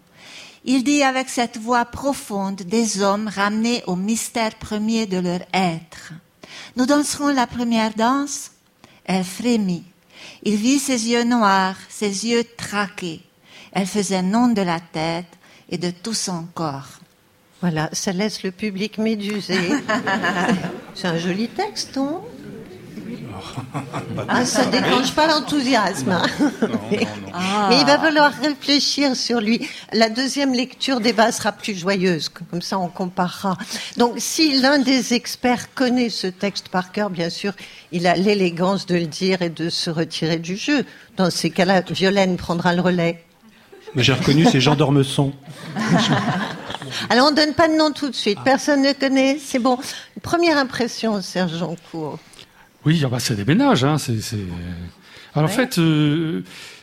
[0.64, 6.12] Il dit avec cette voix profonde des hommes ramenés au mystère premier de leur être.
[6.76, 8.52] Nous danserons la première danse.
[9.04, 9.84] Elle frémit.
[10.42, 13.20] Il vit ses yeux noirs, ses yeux traqués.
[13.72, 15.26] Elle faisait non de la tête
[15.68, 17.00] et de tout son corps.
[17.60, 19.56] Voilà, ça laisse le public médusé.
[20.94, 22.22] C'est un joli texte, non
[24.28, 26.10] ah, ça déclenche pas l'enthousiasme.
[26.12, 26.26] hein.
[26.90, 27.66] Mais, Ah.
[27.70, 29.66] mais il va falloir réfléchir sur lui.
[29.92, 33.56] La deuxième lecture débat sera plus joyeuse, comme ça on comparera.
[33.96, 37.52] Donc si l'un des experts connaît ce texte par cœur, bien sûr,
[37.90, 40.84] il a l'élégance de le dire et de se retirer du jeu.
[41.16, 43.24] Dans ces cas-là, Violaine prendra le relais.
[43.94, 45.32] Mais j'ai reconnu, c'est Jean d'Ormesson.
[47.10, 49.78] Alors on donne pas de nom tout de suite, personne ne connaît, c'est bon.
[50.22, 52.18] Première impression, Serge Joncourt.
[52.84, 53.84] Oui, ah bah, c'est des ménages.
[53.84, 54.36] Hein, c'est, c'est-
[55.34, 56.42] Alors en fait, euh,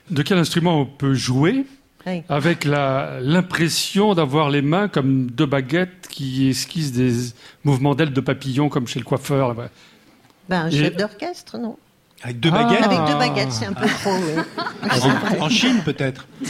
[0.10, 1.66] de quel instrument on peut jouer
[2.08, 2.24] Oui.
[2.30, 7.12] avec la, l'impression d'avoir les mains comme deux baguettes qui esquissent des
[7.64, 9.50] mouvements d'ailes de papillon comme chez le coiffeur.
[9.50, 9.70] là-bas?
[10.48, 11.78] Ben, un Et- chef d'orchestre, non?
[12.24, 12.64] Avec deux Ah.
[12.64, 14.12] baguettes Avec deux baguettes, c'est un peu trop.
[14.16, 14.42] oui.
[15.40, 16.28] En, en Chine, peut-être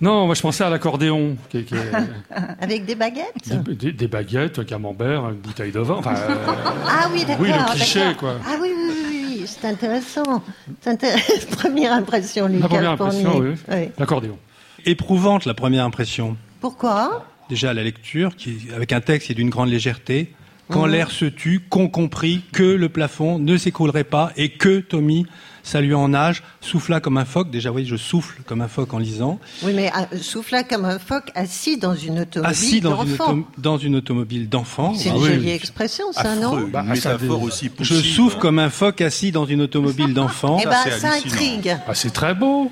[0.00, 1.92] Non, moi je pensais à l'accordéon, qui est- qui est-
[2.60, 5.96] Avec des baguettes des, des- des baguettes, un camembert, une bouteille de vin.
[5.98, 6.34] Enfin, euh,
[6.88, 7.40] Ah oui, d'accord.
[7.44, 8.36] Oui, le cliché, quoi.
[8.46, 10.42] Ah oui, oui, oui, oui, c'est intéressant.
[10.80, 11.46] C'est intéressant.
[11.58, 13.50] Première impression, Lucas la première impression, oui.
[13.70, 13.88] Oui.
[13.98, 14.38] L'accordéon.
[14.86, 16.36] Éprouvante, la première impression.
[16.60, 20.32] Pourquoi Déjà, la lecture, qui, avec un texte qui est d'une grande légèreté.
[20.70, 20.92] Quand Mhm.
[20.92, 25.26] l'air se tue, qu'ont compris que le plafond ne s'écroulerait pas et que Tommy,
[25.62, 27.50] saluant en âge, souffla comme un phoque.
[27.50, 29.38] Déjà, oui, je souffle comme un phoque en lisant.
[29.62, 33.32] Oui, mais euh, souffla comme un phoque assis dans une automobile Assis dans une, d'enfant.
[33.32, 34.94] auto- dans une automobile d'enfant.
[34.94, 35.28] C'est Ah une oui.
[35.34, 37.48] jolie expression, ça, non Bah, métaphore
[37.80, 40.58] Je souffle comme un phoque assis dans une automobile d'enfant.
[40.62, 41.76] Eh ben, ça intrigue.
[41.86, 42.70] Ah, c'est très beau.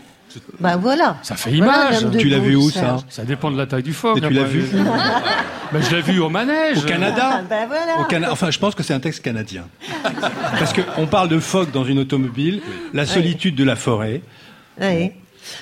[0.60, 1.16] Ben voilà.
[1.22, 2.04] Ça fait image.
[2.04, 2.98] de Tu l'as vu où, ça.
[3.08, 4.16] Ça dépend de la taille du phoque.
[4.18, 4.78] Et tu hein, l'as moi, vu je-
[5.72, 6.78] Ben, je l'ai vu au manège.
[6.78, 8.00] Au Canada Ah, ben voilà.
[8.00, 9.64] Au Cana- Enfin, je pense que c'est un texte canadien.
[10.58, 12.62] Parce qu'on parle de phoque dans une automobile,
[12.94, 14.22] la solitude de la forêt.
[14.80, 15.10] Oui.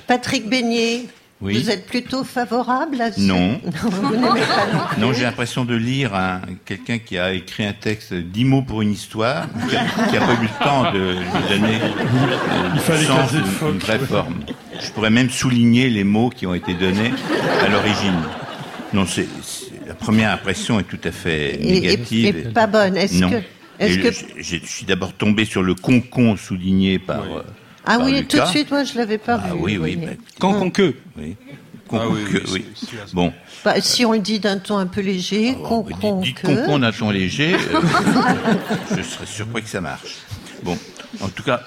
[0.07, 1.07] Patrick Beignet,
[1.41, 1.59] Oui.
[1.61, 3.21] vous êtes plutôt favorable à ce...
[3.21, 3.61] Non.
[3.83, 7.65] vous n'aimez pas non plus Non, j'ai l'impression de lire un- quelqu'un qui a écrit
[7.67, 11.49] un texte dix mots pour une histoire, qui n'a pas eu le temps de lui
[11.61, 13.73] donner euh, Il fallait sens, une, phoque.
[13.73, 14.35] une vraie forme.
[14.81, 17.12] Je pourrais même souligner les mots qui ont été donnés
[17.62, 18.15] à l'origine.
[18.93, 22.37] Non, c'est c'est- la première impression est tout à fait Et- et- négative.
[22.37, 22.97] et pas bonne.
[22.97, 23.31] Est-ce non.
[23.31, 23.43] que-
[23.79, 27.23] est-ce Et que- je, suis d'abord tombé sur le concon souligné par.
[27.23, 27.43] euh,
[27.85, 28.39] Ah par oui, Lucas.
[28.39, 29.59] tout de suite, moi, je l'avais pas Ah vu.
[29.61, 29.97] oui, oui.
[29.97, 30.95] bah, qu'on que.
[31.17, 31.37] oui.
[31.49, 31.53] Ah
[31.89, 32.65] Concon oui, que, oui, oui.
[32.75, 33.33] c'est- c'est- Bon.
[33.65, 36.47] Bah, si on le dit d'un ton un peu léger, con, bah, con, dites que...
[36.49, 37.81] concon d'un ton léger, euh,
[38.97, 40.17] je serais surpris que ça marche.
[40.65, 40.77] Bon,
[41.21, 41.62] en tout cas,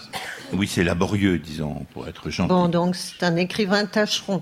[0.53, 2.49] oui, c'est laborieux, disons, pour être gentil.
[2.49, 4.41] Bon, donc c'est un écrivain tâcheron.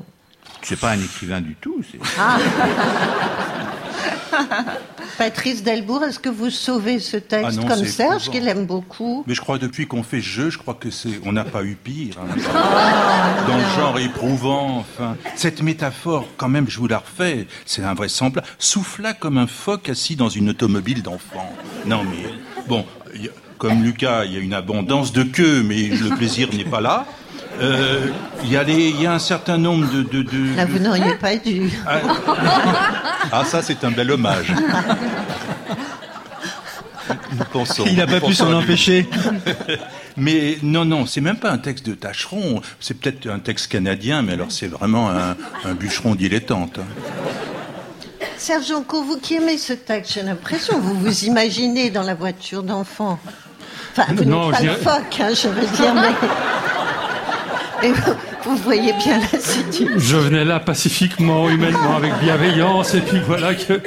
[0.62, 1.82] C'est pas un écrivain du tout.
[1.92, 2.38] c'est- Ah
[5.18, 8.32] Patrice Delbourg, est-ce que vous sauvez ce texte Ah non, comme Serge, épouvant.
[8.32, 9.24] qu'il aime beaucoup?
[9.28, 11.76] Mais je crois depuis qu'on fait jeu, je crois que c'est, on n'a pas eu
[11.76, 12.16] pire.
[12.20, 12.36] hein.
[12.54, 15.18] Ah, Dans le genre éprouvant, enfin.
[15.36, 18.48] Cette métaphore, quand même, je vous la refais, c'est invraisemblable.
[18.60, 21.52] Souffla comme un phoque assis dans une automobile d'enfant.
[21.86, 22.26] Non, mais,
[22.68, 26.16] bon, il y a- comme Lucas, il y a une abondance de queues, mais le
[26.16, 27.06] plaisir n'est pas là.
[27.60, 28.08] Euh,
[28.44, 30.04] Il y, a y un certain nombre de...
[30.04, 31.72] de, de- Là, vous n'auriez pas dû.
[33.32, 34.54] Ah, ça, c'est un bel hommage.
[37.32, 37.84] Nous pensons.
[37.88, 39.08] Il n'a pas pu s'en empêcher.
[40.18, 42.62] Mais non, non, c'est même pas un texte de tâcheron.
[42.80, 46.80] C'est peut-être un texte canadien, mais alors c'est vraiment un, un bûcheron dilettante.
[48.36, 52.64] Serge Jonco, vous qui aimez ce texte, j'ai l'impression, vous vous imaginez dans la voiture
[52.64, 53.20] d'enfant.
[53.92, 57.88] Enfin, vous Non, n'êtes pas je le phoque, hein, je veux dire, mais...
[57.88, 58.14] Et vous,
[58.46, 59.88] vous voyez bien la situation.
[59.98, 63.82] Je venais là pacifiquement, humainement, avec bienveillance, et puis voilà que.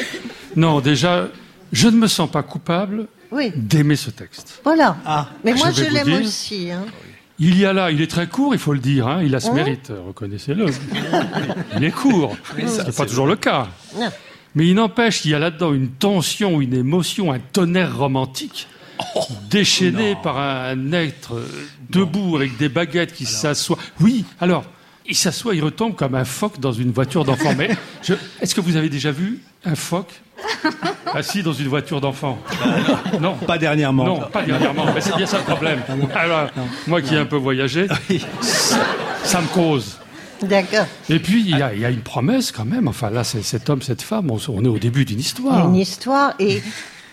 [0.57, 1.27] Non, déjà,
[1.73, 4.61] je ne me sens pas coupable Oui, d'aimer ce texte.
[4.63, 4.97] voilà.
[5.45, 6.71] Mais moi, Je l'aime aussi.
[6.71, 6.85] Hein.
[7.41, 9.41] Il y a là, il est très court, il faut le dire, hein, il a
[9.41, 10.67] ce Hein mérite, reconnaissez-le.
[11.77, 13.67] Il est court, ce n'est pas toujours le cas.
[13.99, 14.09] Non.
[14.55, 18.69] Mais il n'empêche qu'il y a là-dedans une tension, une émotion, un tonnerre romantique,
[19.51, 21.42] déchaîné par un être
[21.90, 23.79] debout avec des baguettes qui s'assoit.
[24.01, 24.64] Oui, alors,
[25.07, 27.55] il s'assoit, il retombe comme un phoque dans une voiture d'enfant.
[27.57, 27.70] Mais
[28.03, 30.20] je- est-ce que vous avez déjà vu un phoque
[31.14, 32.38] assis dans une voiture d'enfant?
[33.20, 33.35] Non.
[33.35, 34.05] Pas dernièrement.
[34.05, 34.87] Non, pas dernièrement.
[34.94, 35.81] Mais c'est bien ça le problème.
[36.14, 36.49] Alors,
[36.87, 37.88] moi qui ai un peu voyagé,
[38.40, 38.77] ça,
[39.25, 39.99] ça me cause.
[40.42, 40.87] D'accord.
[41.11, 42.88] Et puis, il y, a, il y a une promesse quand même.
[42.88, 45.66] Enfin, là, c'est cet homme, cette femme, on, on est au début d'une histoire.
[45.68, 46.62] Une histoire et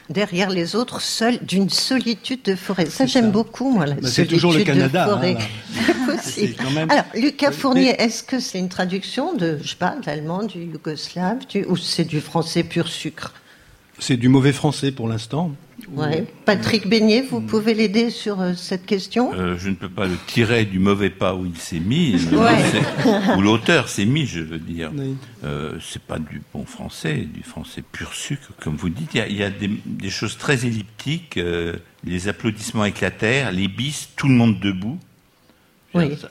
[0.10, 2.86] derrière les autres, seul, d'une solitude de forêt.
[2.88, 5.38] Ça, j'aime beaucoup, moi, la c'est solitude toujours le Canada, de forêt.
[5.40, 6.56] hein, possible.
[6.74, 10.06] Même- Alors, Lucas Mais- Fournier, est-ce que c'est une traduction de, je sais pas, de
[10.06, 13.34] l'allemand, du yougoslave, du- ou c'est du français pur sucre?
[14.00, 15.52] C'est du mauvais français pour l'instant.
[15.96, 16.26] ouais.
[16.46, 19.34] Patrick Beignet, vous pouvez l'aider sur euh, cette question?
[19.34, 23.36] Euh, je ne peux pas le tirer du mauvais pas où il s'est mis, Ouais.
[23.38, 24.92] où l'auteur s'est mis, je veux dire.
[24.96, 25.16] Oui.
[25.44, 29.10] Euh, c'est pas du bon français, du français pur sucre, comme vous dites.
[29.16, 31.38] Il y a, il y a des, des choses très elliptiques.
[31.38, 35.00] euh, les applaudissements éclatèrent, les bis, tout le monde debout.
[35.96, 36.16] Oui.
[36.22, 36.30] Ça-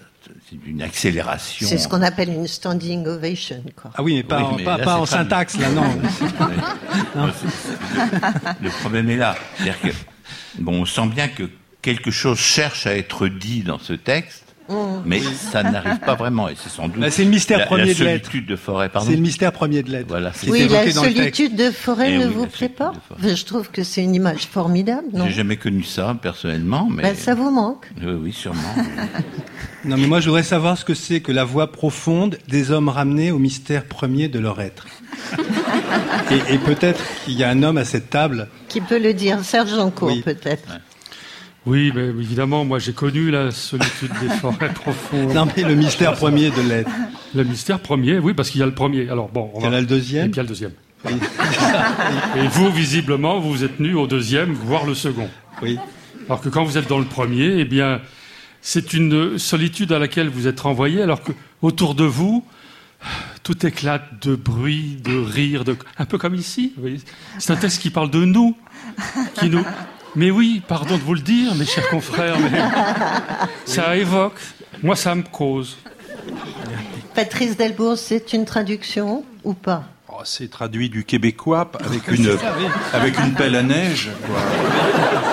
[0.66, 1.66] une accélération.
[1.66, 3.90] C'est ce qu'on appelle une standing ovation, quoi.
[3.96, 5.30] Ah oui, mais pas, Oui, en, mais pas, là, pas c'est en traduit.
[5.30, 5.82] syntaxe, là, non.
[7.16, 9.37] Non, c'est- c'est- le, le problème est là.
[9.56, 9.88] C'est-à-dire que,
[10.61, 11.50] bon, on sent bien que
[11.82, 14.74] quelque chose cherche à être dit dans ce texte, Mmh.
[15.05, 16.48] mais ça n'arrive pas vraiment.
[16.48, 17.00] Et c'est sans doute.
[17.00, 18.24] Bah, c'est le mystère la, premier la de l'être.
[18.26, 19.09] solitude de forêt, pardon.
[19.09, 20.09] C'est le mystère premier de l'être.
[20.09, 22.92] Voilà, c'est Oui, la solitude de forêt Eh ne oui, vous la plaît pas.
[23.22, 27.35] Je trouve que c'est une image formidable, J'ai jamais connu ça personnellement, mais Ben, Ça
[27.35, 28.61] vous manque oui, oui, sûrement.
[29.85, 32.88] Non, mais moi, je voudrais savoir ce que c'est que la voix profonde des hommes
[32.88, 34.87] ramenés au mystère premier de leur être.
[36.31, 38.48] Et, et peut-être qu'il y a un homme à cette table.
[38.68, 40.22] Qui peut le dire Serge Jancourt, Oui.
[40.22, 40.68] peut-être.
[41.66, 45.33] Oui, mais évidemment, moi j'ai connu la solitude des forêts profondes.
[45.35, 46.90] Non, mais le mystère premier de l'être.
[47.35, 49.09] Le mystère premier, oui, parce qu'il y a le premier.
[49.11, 50.31] Alors bon, on Il y en va- a le Et deuxième.
[50.31, 50.72] puis il y a le deuxième.
[52.37, 55.29] Et vous, visiblement, vous êtes tenu au deuxième, voire le second.
[55.62, 55.79] Oui.
[56.29, 58.00] Alors que quand vous êtes dans le premier, eh bien,
[58.61, 62.44] c'est une solitude à laquelle vous êtes renvoyé, alors que autour de vous,
[63.42, 65.76] tout éclate de bruit, de rire, de...
[65.98, 66.72] un peu comme ici.
[67.38, 68.57] C'est un texte qui parle de nous,
[69.38, 69.62] qui nous.
[70.16, 72.59] Mais oui, pardon de vous le dire, mes chers confrères, mais
[73.66, 74.40] ça évoque.
[74.83, 75.76] Moi, ça me cause.
[77.14, 79.85] Patrice Delbourg, c'est une traduction ou pas?
[80.09, 82.37] Oh, c'est traduit du québécois avec une,
[82.94, 84.11] avec une pelle à neige.
[84.26, 84.37] quoi.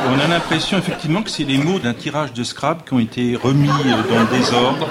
[0.10, 3.38] On a l'impression effectivement que c'est les mots d'un tirage de Scrabble qui ont été
[3.38, 4.89] remis dans le désordre.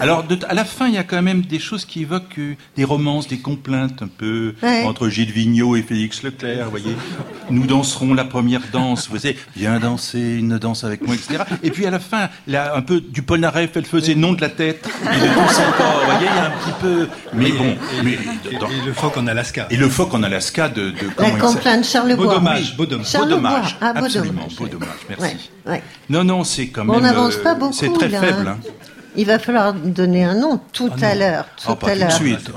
[0.00, 2.54] Alors, de- à la fin, il y a quand même des choses qui évoquent euh,
[2.76, 4.82] des romances, des complaintes un peu Ouais.
[4.84, 6.64] entre Gilles Vigneault et Félix Leclerc.
[6.64, 6.96] Vous voyez,
[7.50, 9.08] nous danserons la première danse.
[9.10, 11.44] Vous savez, viens danser une danse avec moi, etc.
[11.62, 14.48] Et puis à la fin, là, un peu du Polnareff, elle faisait non de la
[14.48, 16.00] tête et de tout son corps.
[16.04, 17.08] Vous voyez, il y a un petit peu.
[17.34, 18.18] Mais bon, mais
[18.50, 19.66] Et, dans- et le phoque en Alaska.
[19.70, 22.26] et le phoque en Alaska de, de La complainte Charlebois.
[22.26, 23.06] Beau dommage, beau dommage.
[23.10, 23.36] Charlebois.
[23.36, 24.56] Beau dommage, Ah, absolument, dommage.
[24.56, 25.36] beau dommage, merci.
[25.66, 25.82] Ouais, ouais.
[26.08, 27.02] Non, non, c'est quand On même.
[27.02, 27.72] n'avance euh, pas beaucoup.
[27.74, 28.48] C'est très là, faible.
[28.48, 28.58] hein.
[28.62, 28.70] Hein.
[29.16, 31.44] Il va falloir donner un nom tout Ah à l'heure.
[31.56, 32.12] Tout Ah, pas à tout de l'heure.
[32.12, 32.50] suite.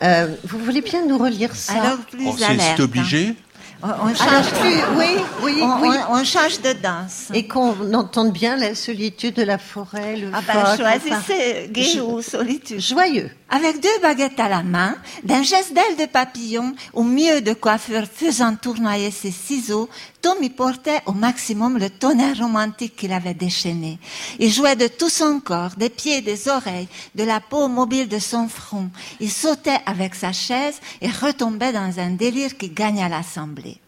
[0.00, 0.04] Ah.
[0.04, 3.34] Euh, vous voulez bien nous relire ça Alors plus Oh, c'est obligé.
[3.80, 5.06] On, on Alors, change, plus, oui,
[5.44, 5.96] oui, on, oui.
[6.10, 7.28] on- on change de danse.
[7.32, 12.00] Et qu'on entende bien la solitude de la forêt, le ah ben, choisissez gai je-
[12.00, 12.80] ou solitude.
[12.80, 13.30] Joyeux.
[13.48, 18.02] Avec deux baguettes à la main, d'un geste d'aile de papillon, au mieux de coiffure
[18.12, 19.88] faisant tournoyer ses ciseaux,
[20.20, 23.98] Tommy portait au maximum le tonnerre romantique qu'il avait déchaîné.
[24.38, 28.18] Il jouait de tout son corps, des pieds, des oreilles, de la peau mobile de
[28.18, 28.90] son front.
[29.20, 33.80] Il sautait avec sa chaise et retombait dans un délire qui gagna l'assemblée.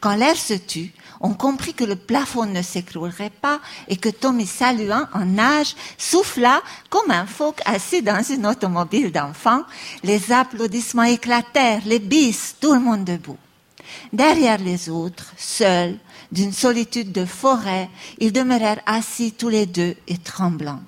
[0.00, 4.46] Quand l'air se tut, on comprit que le plafond ne s'écroulerait pas et que Tommy
[4.46, 9.62] saluant en nage souffla comme un phoque assis dans une automobile d'enfants.
[10.02, 13.38] Les applaudissements éclatèrent, les bis, tout le monde debout.
[14.12, 15.96] Derrière les autres, seuls,
[16.32, 20.82] d'une solitude de forêt, ils demeurèrent assis tous les deux et tremblants.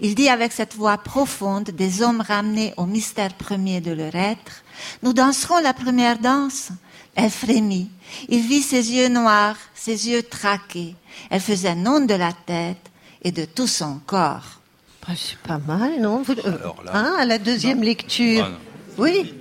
[0.00, 4.62] Il dit avec cette voix profonde des hommes ramenés au mystère premier de leur être,
[5.02, 6.70] Nous danserons la première danse.
[7.14, 7.90] Elle frémit.
[8.28, 10.94] Il vit ses yeux noirs, ses yeux traqués.
[11.28, 12.78] Elle faisait non de la tête
[13.22, 14.60] et de tout son corps.
[15.06, 16.22] Bah, c'est pas mal, non?
[16.22, 18.48] Vous- euh, Alors là- hein, à la deuxième lecture.
[18.50, 18.58] Ah,
[18.96, 19.34] oui,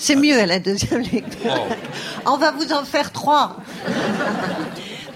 [0.00, 1.66] c'est mieux à la deuxième lecture.
[2.26, 3.58] On va vous en faire trois.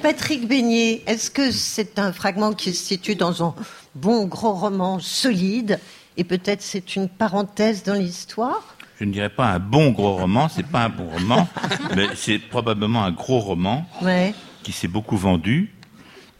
[0.02, 3.54] Patrick Beignet, est-ce que c'est un fragment qui se situe dans un
[3.94, 5.80] bon gros roman solide
[6.18, 8.76] et peut-être c'est une parenthèse dans l'histoire?
[9.00, 11.48] Je ne dirais pas un bon gros roman, c'est pas un bon roman,
[11.96, 14.34] mais c'est probablement un gros roman Ouais.
[14.62, 15.72] qui s'est beaucoup vendu.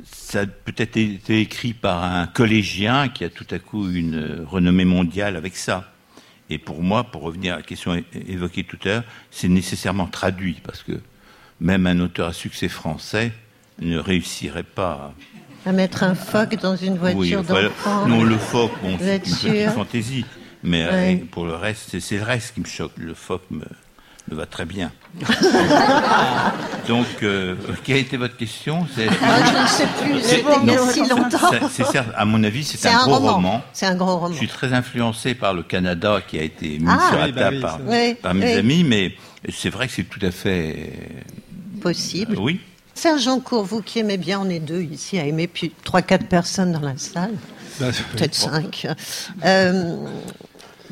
[0.04, 4.84] Ça a peut-être été écrit par un collégien qui a tout à coup une renommée
[4.84, 5.90] mondiale avec ça.
[6.50, 10.58] Et pour moi, pour revenir à la question évoquée tout à l'heure, c'est nécessairement traduit,
[10.62, 10.92] parce que
[11.60, 13.32] même un auteur à succès français
[13.80, 15.14] ne réussirait pas
[15.66, 18.06] À mettre un phoque dans une voiture oui, d'enfant.
[18.06, 20.24] Non, le phoque, bon, c'est une petite fantaisie.
[20.62, 21.16] Mais euh, Ouais.
[21.30, 22.92] pour le reste, c'est- c'est le reste qui me choque.
[22.96, 23.64] Le phoque me,
[24.30, 24.92] me va très bien.
[26.88, 30.52] Donc, euh, quelle a été votre question C'est- Ah, je ne sais plus, C'est- c'était
[30.62, 31.50] il y a non, si longtemps.
[31.50, 33.32] c'est- c'est certes, à mon avis, c'est C'est un, un gros roman.
[33.34, 33.62] roman.
[33.72, 34.32] C'est un gros roman.
[34.32, 37.08] Je suis très influencé par le Canada qui a été mis Ah.
[37.08, 37.56] sur la Oui, bah table
[37.86, 39.14] oui, par, mes Oui, amis, mais
[39.50, 40.92] c'est vrai que c'est tout à fait
[41.80, 42.36] possible.
[42.38, 42.60] Oui.
[42.94, 46.26] Serge Jancourt, vous qui aimez bien, on est deux ici à aimer, puis trois, quatre
[46.26, 47.32] personnes dans la salle,
[47.80, 48.86] Bah, peut-être cinq.
[49.44, 49.96] Euh,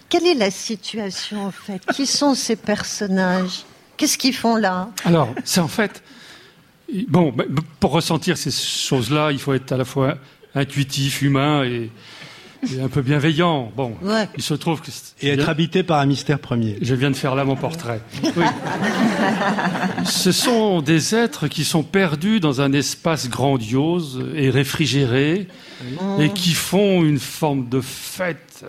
[0.08, 1.80] quelle est la situation en fait?
[1.94, 3.64] Qui sont ces personnages?
[3.96, 6.02] Qu'est-ce qu'ils font là Alors, c'est en fait.
[7.08, 7.44] Bon, bah,
[7.80, 10.16] pour ressentir ces choses-là, il faut être à la fois
[10.54, 11.90] intuitif, humain et,
[12.70, 13.72] et un peu bienveillant.
[13.74, 14.28] Bon, Ouais.
[14.36, 14.90] il se trouve que.
[15.22, 16.76] Et être habité par un mystère premier.
[16.82, 18.00] Je viens de faire là mon portrait.
[18.36, 18.44] Oui.
[20.04, 25.48] Ce sont des êtres qui sont perdus dans un espace grandiose et réfrigéré
[26.20, 28.68] et qui font une forme de fête euh,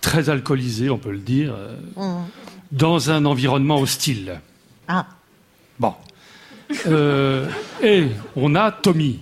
[0.00, 1.54] très alcoolisée, on peut le dire,
[1.96, 2.24] Hum.
[2.72, 4.40] Dans un environnement hostile.
[4.88, 5.06] Ah,
[5.78, 5.94] Bon.
[6.86, 7.48] Euh,
[7.82, 8.06] et
[8.36, 9.20] on a Tommy.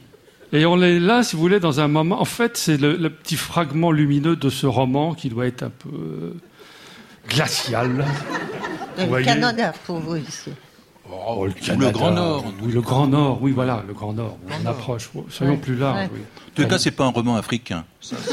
[0.53, 2.21] Et on est là, si vous voulez, dans un moment.
[2.21, 5.71] En fait, c'est le, le petit fragment lumineux de ce roman qui doit être un
[5.71, 6.35] peu euh,
[7.29, 8.05] glacial.
[8.99, 10.51] le voyez Canada pour vous ici.
[11.11, 12.45] Oh, le, le Grand Nord.
[12.63, 14.37] Oui, le Grand Nord, oui, voilà, le Grand Nord.
[14.63, 15.09] On approche.
[15.31, 15.59] Soyons Ouais.
[15.59, 16.01] plus larges.
[16.01, 16.11] Ouais.
[16.15, 16.21] oui.
[16.21, 17.85] En tout cas, c'est pas un roman africain.
[18.01, 18.17] Ça,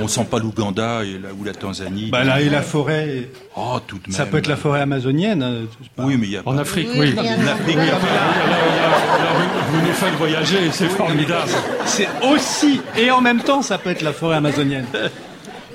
[0.00, 2.10] on sent pas l'Ouganda et la, ou la Tanzanie.
[2.10, 3.28] Bah là, et la forêt.
[3.56, 4.12] Oh, tout de même.
[4.16, 5.42] Ça peut être la forêt amazonienne.
[5.42, 5.54] hein,
[5.96, 6.04] pas.
[6.04, 7.78] Oui, mais il y a En pas- Afrique, Oui, En Afrique,
[9.72, 11.50] Vous nous faites voyager, c'est formidable.
[11.86, 14.86] C'est aussi, et en même temps, ça peut être la forêt amazonienne.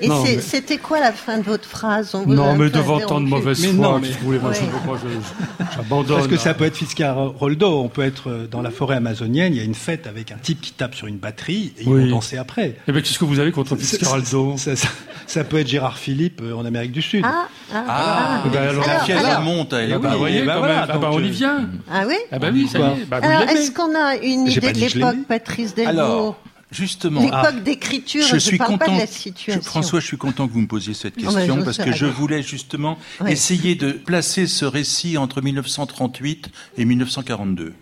[0.01, 3.19] Et Non, mais- c'était quoi la fin de votre phrase On Non, mais devant tant
[3.21, 4.67] de mauvaise Mais foi, non, mais- si vous voulez, moi, je- Ouais.
[4.85, 6.15] moi, je- j'abandonne.
[6.17, 7.79] Parce que ça peut être Fitzcarraldo.
[7.81, 10.37] On peut être euh, dans la forêt amazonienne, il y a une fête avec un
[10.37, 12.09] type qui tape sur une batterie et ils Oui.
[12.09, 12.75] vont danser après.
[12.87, 14.87] Eh bien, qu'est-ce que vous avez contre Fitzcarraldo Ça, ça-
[15.25, 17.23] ça peut être Gérard Philippe euh, en Amérique du Sud.
[17.25, 19.93] Ah, ah, Ah, Eh ben, alors- la fièvre alors- monte, elle.
[19.93, 20.83] Ah bah, oui, vous voyez, bah quand voilà, même.
[20.89, 21.69] Ah bah, donc, on y euh, vient.
[21.91, 23.05] ah oui Ah bah oui, ça y est.
[23.05, 25.15] Bah, Alors, est-ce qu'on a une idée de l'époque.
[25.27, 26.35] Patrice Delvaux
[26.71, 28.85] justement, L'époque d'écriture, je suis parle content.
[28.85, 29.61] pas de la je- situation.
[29.63, 32.97] François, je suis content que vous me posiez cette question parce que je voulais justement
[33.21, 33.31] Ouais.
[33.33, 37.73] essayer de placer ce récit entre 1938 et 1942.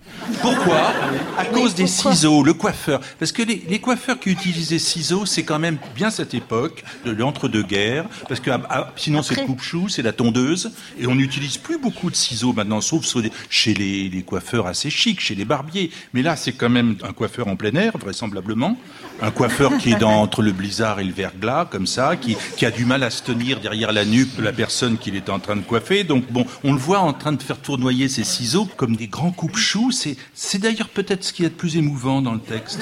[0.42, 0.94] Pourquoi?
[1.38, 3.02] À cause des ciseaux, le coiffeur.
[3.20, 7.12] Parce que les, les coiffeurs qui utilisaient ciseaux, c'est quand même bien cette époque de
[7.12, 8.06] l'entre-deux-guerres.
[8.28, 10.72] Parce que ah, ah, sinon, c'est le coupe-chou, c'est la tondeuse.
[11.00, 13.06] Et on n'utilise plus beaucoup de ciseaux maintenant, sauf
[13.50, 15.92] chez les, les coiffeurs assez chics, chez les barbiers.
[16.14, 18.75] Mais là, c'est quand même un coiffeur en plein air, vraisemblablement.
[19.22, 22.66] Un coiffeur qui est dans, entre le blizzard et le verglas, comme ça, qui, qui
[22.66, 25.40] a du mal à se tenir derrière la nuque de la personne qu'il est en
[25.40, 26.04] train de coiffer.
[26.04, 29.32] Donc bon, on le voit en train de faire tournoyer ses ciseaux comme des grands
[29.32, 29.92] coupe-choux.
[29.92, 32.82] C'est, c'est d'ailleurs peut-être ce qu'il y a de plus émouvant dans le texte.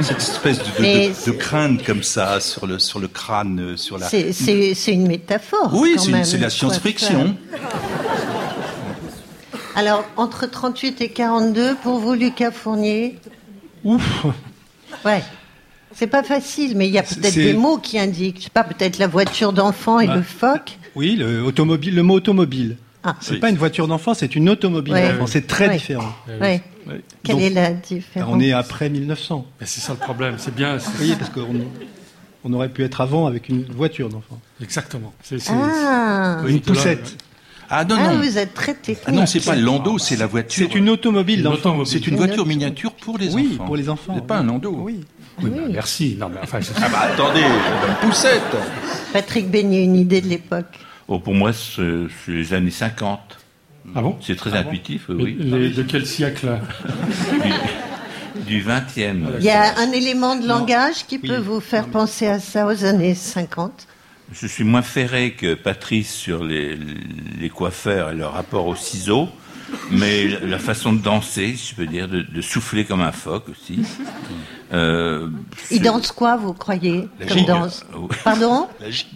[0.00, 4.08] Cette espèce de, de, crainte comme ça sur le, sur le crâne, sur la...
[4.08, 5.70] C'est- C'est c'est une métaphore.
[5.74, 7.36] Oui, quand c'est, même, c'est la le science-fiction.
[9.76, 13.18] Alors, entre 38 et 42, pour vous, Lucas Fournier?
[13.84, 14.24] Ouf
[15.04, 15.22] Ouais.
[15.94, 18.38] C'est pas facile, mais il y a peut-être des mots qui indiquent.
[18.38, 20.16] Je sais pas, peut-être la voiture d'enfant et Bah.
[20.16, 20.78] le phoque.
[20.96, 22.76] Oui, le, automobile, le mot automobile.
[23.04, 23.14] Ah.
[23.20, 25.12] C'est pas une voiture d'enfant, c'est une automobile Ouais.
[25.12, 25.26] d'enfant.
[25.26, 25.74] C'est très Ouais.
[25.76, 26.12] différent.
[26.40, 26.62] Ouais.
[27.22, 29.46] Quelle Donc, est la différence On est après 1900.
[29.60, 30.76] Mais c'est ça le problème, c'est bien.
[30.78, 31.46] Vous voyez, parce qu'on
[32.44, 34.40] on aurait pu être avant avec une voiture d'enfant.
[34.62, 35.12] Exactement.
[35.22, 37.16] C'est- Ah, Une poussette.
[37.70, 38.20] Ah non, Ah, non.
[38.20, 39.04] vous êtes très technique.
[39.06, 40.68] Ah non, c'est pas le landau, c'est la voiture.
[40.70, 41.84] C'est une automobile d'enfant.
[41.84, 43.64] C'est une voiture miniature pour les Oui, enfants.
[43.64, 44.12] pour les enfants.
[44.16, 44.76] C'est pas un landau.
[44.80, 45.00] Oui.
[45.42, 46.16] Oui, bah, merci.
[46.18, 48.40] Non, mais enfin, Ah bah attendez, une poussette.
[49.12, 50.78] Patrick Beignet, une idée de l'époque.
[51.08, 51.82] Oh, pour moi, c'est
[52.28, 53.18] les années 50.
[53.96, 54.16] Ah bon?
[54.20, 55.36] C'est très intuitif, oui.
[55.40, 56.48] Les- de quel siècle
[58.46, 59.26] Du 20e.
[59.38, 61.28] Il y a un élément de langage qui Oui.
[61.28, 63.86] peut vous faire penser à ça aux années 50.
[64.32, 66.76] Je suis moins ferré que Patrice sur les,
[67.40, 69.28] les coiffeurs et leur rapport aux ciseaux,
[69.90, 73.48] mais la- façon de danser, si je peux dire, de, de souffler comme un phoque
[73.50, 73.80] aussi.
[74.72, 75.28] Euh,
[75.70, 77.46] Il danse quoi, vous croyez, La comme gigue.
[77.46, 78.08] danse Oui.
[78.24, 79.06] Pardon La gigue.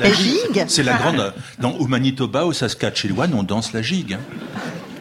[0.00, 1.32] La gigue C'est la grande.
[1.58, 4.14] Dans, au Manitoba, au Saskatchewan, on danse la gigue.
[4.14, 4.20] hein.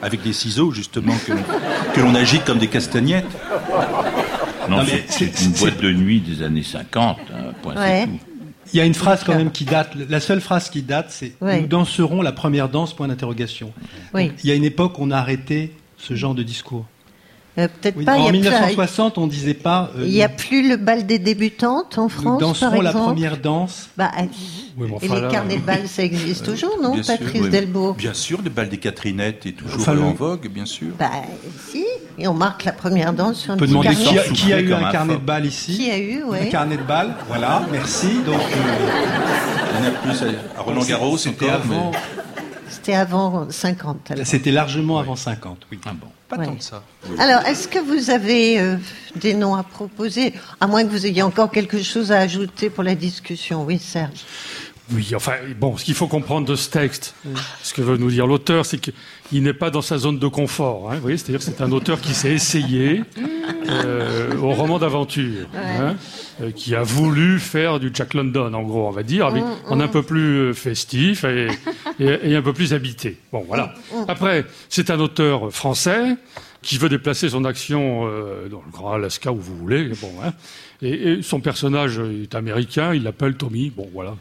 [0.01, 1.33] Avec des ciseaux, justement, que,
[1.95, 3.25] que l'on agite comme des castagnettes.
[4.69, 7.17] non, Non, mais c'est c'est- c'est une c'est- boîte de nuit des années 50.
[7.33, 8.05] hein, point, c'est Ouais.
[8.05, 8.19] tout.
[8.75, 9.91] Il y a une phrase quand même qui date.
[10.09, 11.61] La seule phrase qui date, c'est Ouais.
[11.61, 13.71] Nous danserons la première danse, point d'interrogation.
[14.13, 14.33] Oui.
[14.43, 16.85] Il y a une époque où on a arrêté ce genre de discours.
[17.57, 18.15] Euh, Peut-être Oui, pas.
[18.15, 20.75] en il y a plus- 1960, on disait pas euh, Il n'y a plus le
[20.75, 22.37] bal des débutantes en nous France, par
[22.71, 23.89] danserons la exemple première danse.
[23.95, 24.23] Bah, euh,
[24.77, 27.17] Oui, mais Et enfin, les là- carnets de balles, ça existe toujours, non, Bien sûr,
[27.17, 27.49] Patrice oui.
[27.49, 30.89] Delbo Bien sûr, le bal des Catherinettes est toujours Enfin, en vogue, bien sûr.
[30.99, 31.09] Bah,
[31.71, 31.85] si.
[32.17, 34.53] Et on marque la première danse sur un On peut demander qui a, Souffler qui
[34.53, 36.49] a eu un un carnet de balles ici Qui a eu, Un ouais.
[36.49, 38.07] carnet de balles, voilà, merci.
[38.25, 41.91] Donc, euh, Il y en a plus à, à Roland Garros c'était avant,
[42.85, 44.11] C'était avant 50.
[44.11, 44.27] alors.
[44.27, 45.65] c'était largement avant 50.
[45.71, 45.79] Oui.
[45.87, 46.05] Ah bon.
[46.29, 46.45] pas Ouais.
[46.45, 46.83] tant que ça.
[47.17, 48.77] Alors, est-ce que vous avez euh,
[49.15, 52.83] des noms à proposer À moins que vous ayez encore quelque chose à ajouter pour
[52.83, 53.63] la discussion?
[53.65, 54.23] Oui, Serge.
[54.93, 57.15] Oui, enfin, bon, ce qu'il faut comprendre de ce texte,
[57.63, 58.77] ce que veut nous dire l'auteur, c'est
[59.29, 60.91] qu'il n'est pas dans sa zone de confort.
[60.91, 63.01] hein, vous voyez, c'est-à-dire que c'est un auteur qui s'est essayé
[63.69, 65.95] euh, au roman d'aventure, hein,
[66.41, 69.47] euh, qui a voulu faire du Jack London, en gros, on va dire, avec, Mm,
[69.69, 69.91] en un mm.
[69.91, 71.47] peu plus euh, festif et,
[71.99, 73.17] et- et un peu plus habité.
[73.31, 73.73] Bon, voilà.
[74.07, 76.15] Après, c'est un auteur français
[76.61, 79.89] qui veut déplacer son action euh, dans le Grand Alaska où vous voulez.
[80.01, 80.33] Bon, hein.
[80.87, 83.71] Et, et son personnage est américain, il l'appelle Tommy.
[83.75, 84.15] Bon, voilà.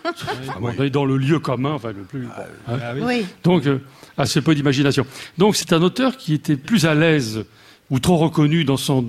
[0.60, 2.22] On est dans le lieu commun, enfin le plus.
[2.22, 2.32] bon,
[2.68, 2.78] hein.
[3.00, 3.24] Oui.
[3.44, 3.78] Donc, euh,
[4.18, 5.06] assez peu d'imagination.
[5.38, 7.44] Donc, c'est un auteur qui était plus à l'aise
[7.90, 9.04] ou trop reconnu dans son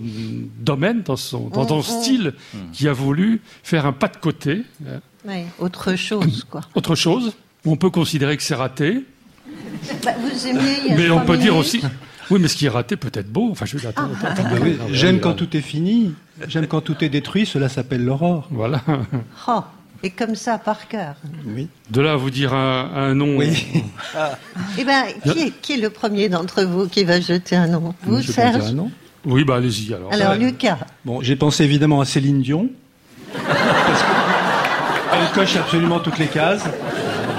[0.59, 2.01] domaine, dans son, dans son Mm, mm.
[2.01, 2.33] style,
[2.73, 6.61] qui a voulu faire un pas de côté, euh, Oui, autre chose, quoi.
[6.75, 7.33] autre chose.
[7.65, 9.03] On peut considérer que c'est raté,
[10.03, 11.81] Bah, vous aimiez il y a mais on peut dire aussi.
[12.32, 13.49] Oui, mais ce qui est raté peut être beau.
[13.51, 14.43] Enfin, je veux dire, attends, attends, attends.
[14.49, 15.36] Ah oui, Ah, J'aime oui, quand ah.
[15.36, 16.13] tout est fini,
[16.47, 18.47] j'aime quand tout est détruit, cela s'appelle l'aurore.
[18.51, 18.82] Voilà.
[19.47, 19.59] Oh,
[20.03, 21.15] et comme ça, par cœur.
[21.45, 21.67] Oui.
[21.91, 23.39] De là à vous dire un, un nom.
[23.41, 27.93] Eh ben, qui est, qui est le premier d'entre vous qui va jeter un nom?
[28.03, 28.63] Vous, Je Serge?
[28.65, 28.91] un nom.
[29.25, 30.11] Oui, bah allez-y alors.
[30.11, 30.79] Alors, Lucas.
[31.05, 32.69] Bon, j'ai pensé évidemment à Céline Dion.
[33.34, 34.01] Parce
[35.11, 36.63] qu'elle coche absolument toutes les cases.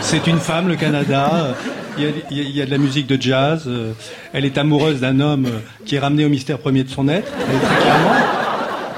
[0.01, 1.57] C'est une femme, le Canada.
[1.99, 3.65] Il y, a, il y a- il y a de la musique de jazz.
[3.67, 3.93] euh,
[4.33, 7.31] Elle est amoureuse d'un homme euh, qui est ramené au mystère premier de son être.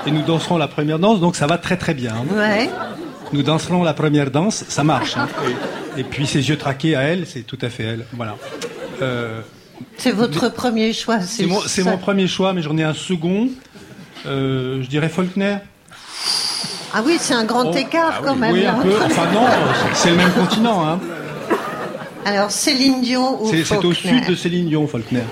[0.07, 2.13] Et nous danserons la première danse, donc ça va très très bien.
[2.15, 2.35] hein.
[2.37, 2.71] Ouais.
[3.33, 5.17] Nous danserons la première danse, ça marche.
[5.17, 5.29] hein.
[5.97, 8.05] Et, et puis ses yeux traqués à elle, c'est tout à fait elle.
[8.13, 8.37] Voilà.
[9.03, 9.41] Euh,
[9.97, 11.21] C'est votre premier choix.
[11.21, 13.49] c'est mon, mon premier choix, mais j'en ai un second.
[14.27, 15.57] Euh, je dirais Faulkner.
[16.97, 18.53] Ah oui, c'est un grand écart quand même.
[18.53, 18.55] Oh.
[18.55, 18.95] Oui, un peu.
[19.05, 20.87] Enfin non, c'est- c'est le même continent.
[20.87, 21.01] Hein.
[22.25, 25.23] Alors, Céline Dion ou C'est c'est au sud de Céline Dion, Faulkner.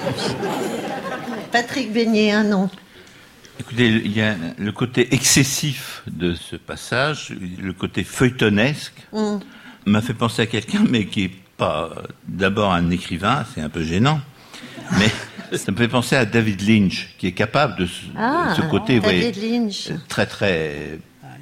[1.51, 2.70] Patrick Beignet, un nom.
[3.61, 9.38] Écoutez, il y a le côté excessif de ce passage, le côté feuilletonesque, Mm.
[9.86, 11.90] m'a fait penser à quelqu'un, mais qui est pas
[12.26, 14.20] d'abord un écrivain, c'est un peu gênant,
[14.99, 15.11] mais
[15.57, 18.97] ça me fait penser à David Lynch, qui est capable de ce, Ah, ce côté
[18.99, 19.90] vous voyez, David Lynch.
[20.09, 20.99] très très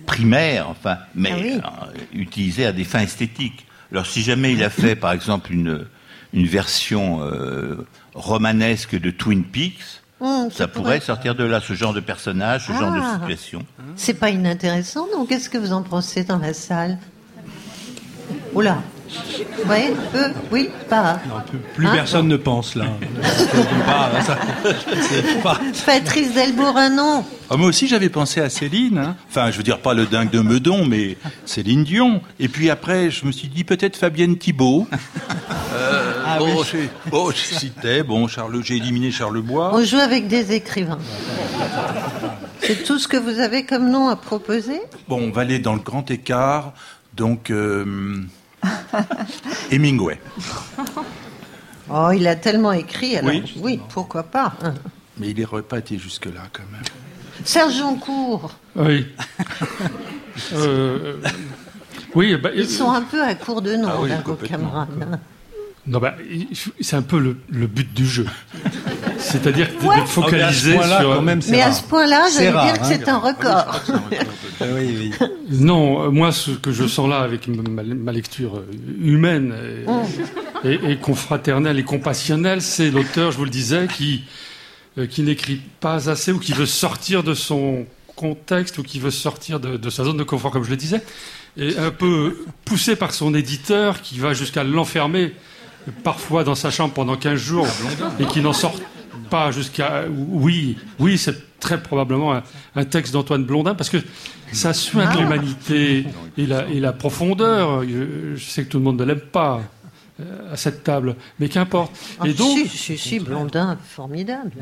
[0.06, 1.52] primaire, enfin, mais Ah oui.
[1.54, 3.66] euh, utilisé à des fins esthétiques.
[3.92, 5.86] Alors, si jamais il a fait, par exemple, une
[6.32, 7.84] une version euh,
[8.14, 12.72] romanesque de Twin Peaks, Hum, ça pourrait sortir de là, ce genre de personnage, ce
[12.72, 13.14] genre de Ah.
[13.14, 13.64] situation.
[13.96, 15.24] C'est pas inintéressant, non?
[15.24, 16.98] Qu'est-ce que vous en pensez dans la salle?
[18.52, 18.82] Oula.
[19.68, 21.20] Oui, peu, oui, pas.
[21.74, 22.86] Plus Hein personne ne pense là.
[23.86, 24.38] Pas, ça-
[25.08, 27.24] c'est pas- Patrice Delbourg, un nom.
[27.50, 28.98] Ah, moi aussi, j'avais pensé à Céline.
[28.98, 29.16] hein.
[29.28, 32.22] Enfin, je veux dire, pas le dingue de Meudon, mais Céline Dion.
[32.38, 34.86] Et puis après, je me suis dit peut-être Fabienne Thibault.
[35.72, 39.70] Euh, bon, j'ai- bon, je citais, bon, Charles, j'ai éliminé Charles Bois.
[39.72, 40.98] On joue avec des écrivains.
[42.60, 44.80] C'est tout ce que vous avez comme nom à proposer?
[45.08, 46.72] Bon, on va aller dans le grand écart.
[47.16, 47.84] Donc, euh,
[49.70, 50.18] Hemingway.
[51.92, 53.52] Oh, il a tellement écrit, alors Oui.
[53.60, 54.52] oui, pourquoi pas.
[55.18, 56.82] Mais il n'aurait pas été jusque-là, quand même.
[57.44, 59.06] Serge Joncourt, Oui.
[60.52, 61.16] Euh,
[62.14, 65.18] oui, bah, ils sont un peu à court de nom, Ah oui, là, vos camarades.
[65.90, 66.14] Non, bah,
[66.80, 68.24] c'est un peu le, le but du jeu.
[69.18, 70.06] C'est-à-dire d'être Ouais.
[70.06, 71.14] focalisé Ah, mais point-là, sur.
[71.16, 72.88] quand même, Mais à ce point-là, j'allais dire que hein.
[72.88, 73.80] c'est un record.
[74.60, 75.28] oui, oui.
[75.50, 78.66] Non, euh, moi, ce que je sens là avec ma, ma lecture euh,
[79.02, 79.54] humaine
[80.64, 84.22] et, et- et confraternelle et compassionnelle, c'est l'auteur, je vous le disais, qui,
[84.98, 87.84] euh, qui n'écrit pas assez ou qui veut sortir de son
[88.16, 91.02] contexte ou qui veut sortir de, de sa zone de confort, comme je le disais,
[91.56, 95.32] et un peu poussé par son éditeur qui va jusqu'à l'enfermer
[96.04, 97.66] parfois dans sa chambre pendant 15 jours
[98.18, 98.74] et qui n'en sort
[99.30, 100.04] pas jusqu'à...
[100.08, 102.42] Oui, oui, c'est très probablement un,
[102.74, 103.98] un texte d'Antoine Blondin parce que
[104.52, 106.06] ça soigne l'humanité
[106.36, 107.82] et la, et la profondeur.
[107.84, 109.60] Je, je sais que tout le monde ne l'aime pas
[110.20, 111.92] euh, à cette table, mais qu'importe.
[112.18, 114.52] Ah, Et donc, si, si, si, Blondin, formidable.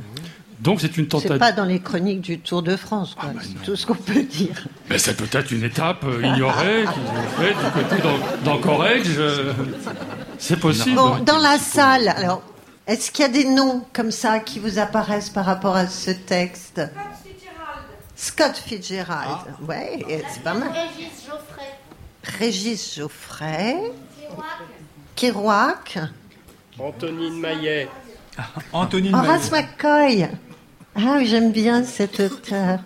[0.60, 1.38] Donc c'est une C'est tentative.
[1.38, 3.30] pas dans les chroniques du Tour de France, quoi.
[3.40, 4.66] c'est tout ce qu'on peut dire.
[4.90, 9.02] Mais c'est peut-être une étape euh, ignorée qu'ils ont fait du côté d'An- d'Anchorage.
[9.18, 9.52] euh,
[10.38, 10.96] C'est possible.
[10.96, 12.42] Bon, dans la salle, alors,
[12.86, 16.10] est-ce qu'il y a des noms comme ça qui vous apparaissent par rapport à ce
[16.10, 16.80] texte?
[18.16, 19.38] Scott Fitzgerald.
[19.68, 20.70] Ouais, et c'est pas mal.
[20.72, 22.38] Régis Geoffrey.
[22.40, 23.76] Régis Geoffrey.
[25.14, 25.98] Kerouac.
[26.78, 27.88] Antonine Maillet.
[28.72, 30.28] Antonine Horace McCoy.
[31.00, 32.80] Ah oui, j'aime bien cet auteur.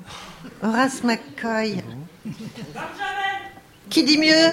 [0.62, 1.82] Horace McCoy.
[3.88, 4.52] Qui dit mieux?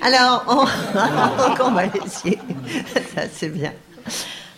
[0.00, 0.62] Alors, on,
[1.64, 1.78] on.
[3.14, 3.72] Ça, c'est bien.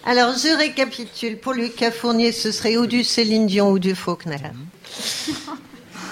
[0.05, 1.39] Alors, je récapitule.
[1.39, 4.37] Pour Lucas Fournier, ce serait ou du Céline Dion ou du Faulkner.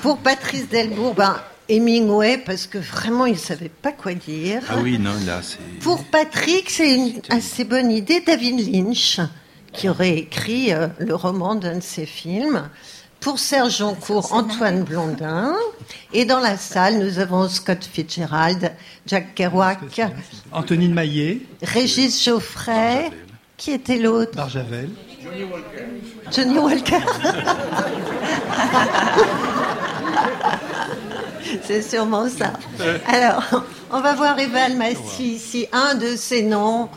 [0.01, 1.37] Pour Patrice Delbourg, ben,
[1.69, 4.63] Hemingway, parce que vraiment, il ne savait pas quoi dire.
[4.71, 5.59] Ah oui, non, là, c'est.
[5.81, 8.21] Pour Patrick, c'est une assez bonne idée.
[8.21, 9.21] David Lynch,
[9.79, 12.69] qui aurait écrit euh, le roman d'un de ses films.
[13.21, 15.55] Pour Serge Joncourt, Antoine Blondin.
[16.13, 18.73] Et dans la salle, nous avons Scott Fitzgerald,
[19.07, 19.79] Jack Kerouac,
[20.53, 23.11] Antonine Maillet, Régis Geoffrey.
[23.57, 24.37] Qui était l'autre?
[24.37, 24.91] Barjavel.
[26.31, 26.99] Johnny Walker.
[31.65, 32.53] C'est sûrement ça.
[33.07, 35.67] Alors, on va voir Eva Almassi ici.
[35.73, 36.89] Un de ces noms,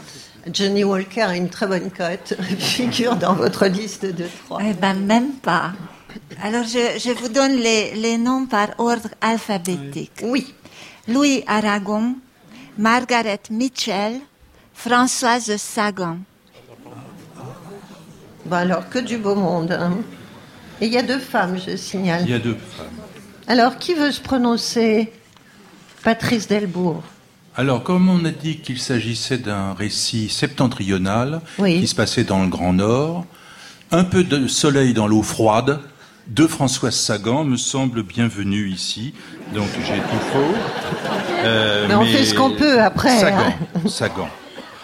[0.52, 4.60] Johnny Walker a une très bonne cote, figure dans votre liste de trois.
[4.64, 5.74] Eh ben, même pas.
[6.42, 10.12] Alors, je, je vous donne les, les noms par ordre alphabétique.
[10.24, 10.54] Oui.
[11.08, 12.16] Louis Aragon,
[12.78, 14.20] Margaret Mitchell,
[14.74, 16.18] Françoise Sagan.
[18.46, 19.72] Bon, alors, que du beau monde.
[19.72, 19.98] hein.
[20.80, 22.24] Et il y a deux femmes, je signale.
[22.26, 22.88] Il y a deux femmes.
[23.48, 25.12] Alors, qui veut se prononcer?
[26.04, 27.04] Patrice Delbourg.
[27.58, 31.82] Alors, comme on a dit qu'il s'agissait d'un récit septentrional Oui.
[31.82, 33.26] qui se passait dans le Grand Nord,
[33.92, 35.80] un peu de soleil dans l'eau froide
[36.28, 39.14] de Françoise Sagan me semble bienvenu ici.
[39.54, 40.54] Donc j'ai tout faux.
[41.44, 43.38] Euh, Mais on fait ce qu'on peut après, Sagan.
[43.76, 43.90] hein.
[43.90, 44.30] Sagan.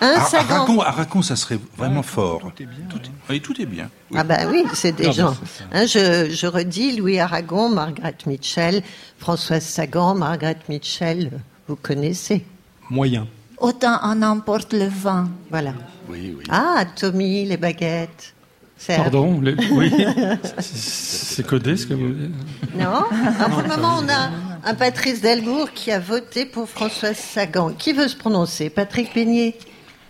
[0.02, 2.40] Hein, Ar- Sagan Aragon, Aragon, ça serait vraiment fort.
[2.42, 2.86] Tout est bien.
[3.30, 3.90] oui, tout est bien.
[4.14, 5.38] Ah ben oui, c'est des Non, gens.
[5.72, 8.84] Hein, je, je redis, Louis Aragon, Margaret Mitchell,
[9.20, 11.32] Françoise Sagan, Margaret Mitchell,
[11.68, 12.44] vous connaissez.
[12.90, 13.28] Moyen.
[13.60, 15.26] Autant en emporte le vent.
[15.50, 15.74] Voilà.
[16.10, 16.44] Oui, oui.
[16.50, 18.34] Ah, Tommy, les baguettes.
[18.78, 19.02] Serge.
[19.04, 19.92] Pardon, les- oui.
[20.60, 22.32] C'est codé ce que vous dites
[22.78, 23.04] Non
[23.40, 24.30] Ah, Pour le moment, on a
[24.70, 27.72] un Patrice Delbourg qui a voté pour Françoise Sagan.
[27.72, 28.70] Qui veut se prononcer?
[28.70, 29.56] Patrick Peignet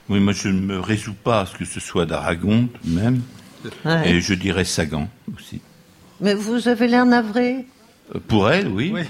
[0.09, 2.99] Oui, moi je ne me résous pas à ce que ce soit d'Aragon, tout de
[2.99, 3.21] même.
[3.85, 4.09] Ouais.
[4.11, 5.61] Et je dirais Sagan aussi.
[6.19, 7.65] Mais vous avez l'air navré.
[8.15, 8.93] Euh, Pour elle, oui.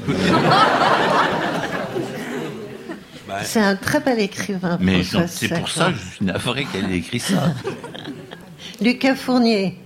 [3.43, 6.97] C'est un très bel écrivain, mais c'est pour ça que je suis navré qu'elle ait
[6.97, 7.53] écrit ça.
[8.81, 9.77] Lucas Fournier.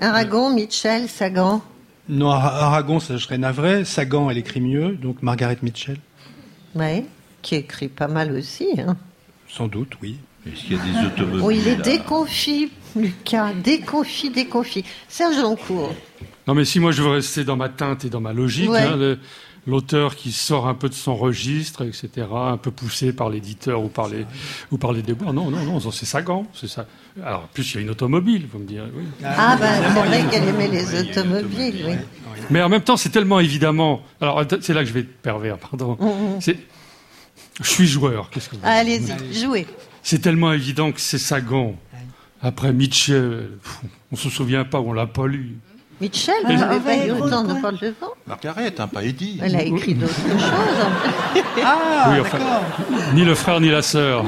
[0.00, 1.62] Aragon, Mitchell, Sagan.
[2.08, 3.84] Non, Ara- Aragon, ça je serais navré.
[3.84, 5.96] Sagan, elle écrit mieux, donc Margaret Mitchell.
[6.74, 7.04] Oui,
[7.42, 8.68] qui écrit pas mal aussi.
[8.78, 8.96] Hein.
[9.48, 10.16] Sans doute, oui.
[10.46, 13.52] Est-ce qu'il y a des automobiles Oh, il est déconfit, Lucas.
[13.54, 14.84] Déconfit, déconfit.
[15.08, 15.94] Serge Joncourt.
[16.46, 18.80] Non, mais si moi je veux rester dans ma teinte et dans ma logique, Ouais.
[18.82, 19.18] hein, le-
[19.66, 23.88] l'auteur qui sort un peu de son registre, etc., un peu poussé par l'éditeur ou
[23.88, 24.26] par les
[24.70, 25.32] ou par les déboires.
[25.32, 26.86] Non, non, non, c'est Sagan, c'est ça.
[27.24, 28.88] Alors, en plus, il y a une automobile, vous me direz.
[28.94, 29.04] Oui.
[29.24, 31.94] Ah, ben, c'est vrai qu'elle aimait les automobiles, oui.
[32.50, 34.02] Mais en même temps, c'est tellement évidemment.
[34.20, 35.96] Alors, c'est là que je vais être pervers, pardon.
[36.00, 36.40] Mhm.
[36.40, 36.58] C'est-
[37.62, 38.30] Je suis joueur.
[38.30, 39.66] Qu'est-ce que vous Allez-y, jouez.
[40.02, 41.76] C'est tellement évident que c'est Sagan.
[42.42, 43.48] Après Mitchell,
[44.12, 45.56] on se souvient pas, on l'a pas lu.
[46.00, 49.04] Mitchell, Mais- vous n'avez pas Ah, eu autant de pourquoi porte devant Margaret, hein, pas
[49.04, 49.38] Eddie.
[49.42, 51.42] Elle a écrit d'autres choses.
[51.64, 52.38] Ah, Oui, enfin,
[53.14, 54.24] ni le frère ni la sœur.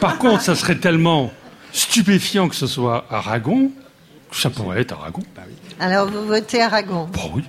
[0.00, 1.32] Par contre, ça serait tellement
[1.72, 3.70] stupéfiant que ce soit Aragon.
[4.30, 5.22] Ça pourrait être Aragon.
[5.80, 7.08] Alors, vous votez Aragon.
[7.12, 7.42] Bah oui.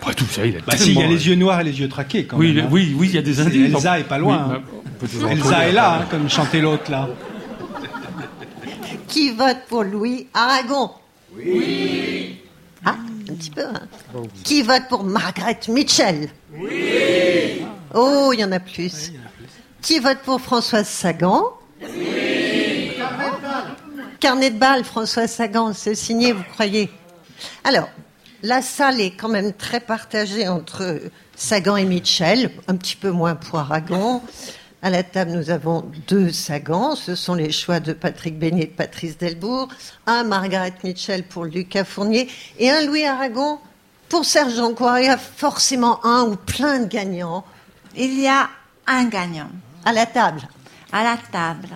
[0.00, 1.00] Après tout ça, il a Bah si, tellement...
[1.00, 2.66] il y a les yeux noirs et les yeux traqués quand Oui, même.
[2.66, 2.68] hein.
[2.70, 3.74] oui, oui, il y a des indices.
[3.74, 4.46] Elsa est pas loin.
[4.50, 4.62] Oui, hein.
[5.00, 7.08] bah, toujours Elsa est là, hein, comme chantait l'autre là.
[9.08, 10.90] Qui vote pour Louis Aragon
[11.36, 12.40] Oui.
[12.84, 12.96] Ah,
[13.30, 13.64] un petit peu.
[13.64, 13.82] hein.
[14.44, 17.62] Qui vote pour Margaret Mitchell Oui.
[17.94, 19.12] Oh, il y en a plus.
[19.82, 21.44] Qui vote pour Françoise Sagan
[21.82, 22.92] Oui.
[24.20, 26.90] Carnet de balles, Françoise Sagan, c'est signé, vous croyez
[27.64, 27.88] Alors,
[28.42, 31.00] la salle est quand même très partagée entre
[31.36, 34.22] Sagan et Mitchell, un petit peu moins pour Aragon.
[34.86, 36.94] À la table, nous avons deux Sagans.
[36.94, 39.66] Ce sont les choix de Patrick Beignet et de Patrice Delbourg.
[40.06, 42.28] Un Margaret Mitchell pour Lucas Fournier
[42.60, 43.58] et un Louis Aragon
[44.08, 44.96] pour Serge Joncourt.
[44.98, 47.44] Il y a forcément un ou plein de gagnants.
[47.96, 48.48] Il y a
[48.86, 49.50] un gagnant.
[49.84, 50.42] À la table
[50.92, 51.74] À la table.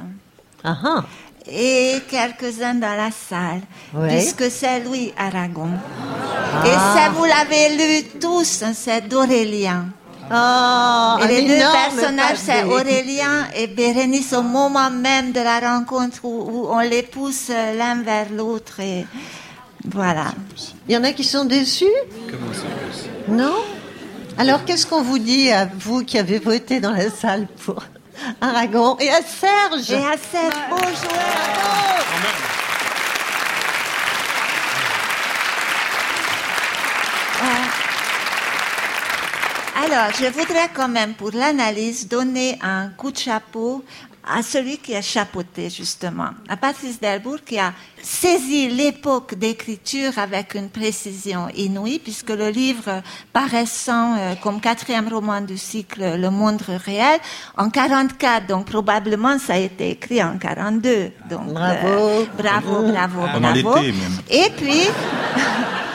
[0.63, 1.05] Ah ah.
[1.51, 3.63] Et quelques-uns dans la salle.
[3.93, 4.07] Ouais.
[4.07, 5.71] Puisque c'est Louis Aragon.
[6.55, 6.63] Ah.
[6.65, 9.87] Et ça, vous l'avez lu tous, hein, c'est d'Aurélien.
[10.33, 12.63] Oh, et les deux personnages, c'est.
[12.63, 17.77] Aurélien et Bérénice au moment même de la rencontre où, où on les pousse euh,
[17.77, 18.79] l'un vers l'autre.
[18.79, 19.07] Et
[19.85, 20.27] voilà.
[20.87, 21.85] Il y en a qui sont déçus?
[22.31, 23.57] Comment c'est possible Non?
[24.39, 27.83] Alors, qu'est-ce qu'on vous dit à vous qui avez voté dans la salle pour
[28.41, 29.91] Aragon et à Serge?
[29.91, 32.05] Et à Serge, beau joueur.
[39.83, 43.83] Alors, je voudrais quand même, pour l'analyse, donner un coup de chapeau
[44.29, 47.73] à celui qui a chapeauté justement, à Patrice Delbourg qui a
[48.03, 53.03] saisi l'époque d'écriture avec une précision inouïe puisque le livre
[53.33, 57.19] paraissant euh, comme quatrième roman du cycle Le Monde réel
[57.57, 61.13] en 44, donc probablement ça a été écrit en 42.
[61.31, 61.89] Donc, Bravo.
[61.89, 63.75] euh, bravo, bravo, bravo.
[63.75, 64.19] même.
[64.29, 64.83] Et puis,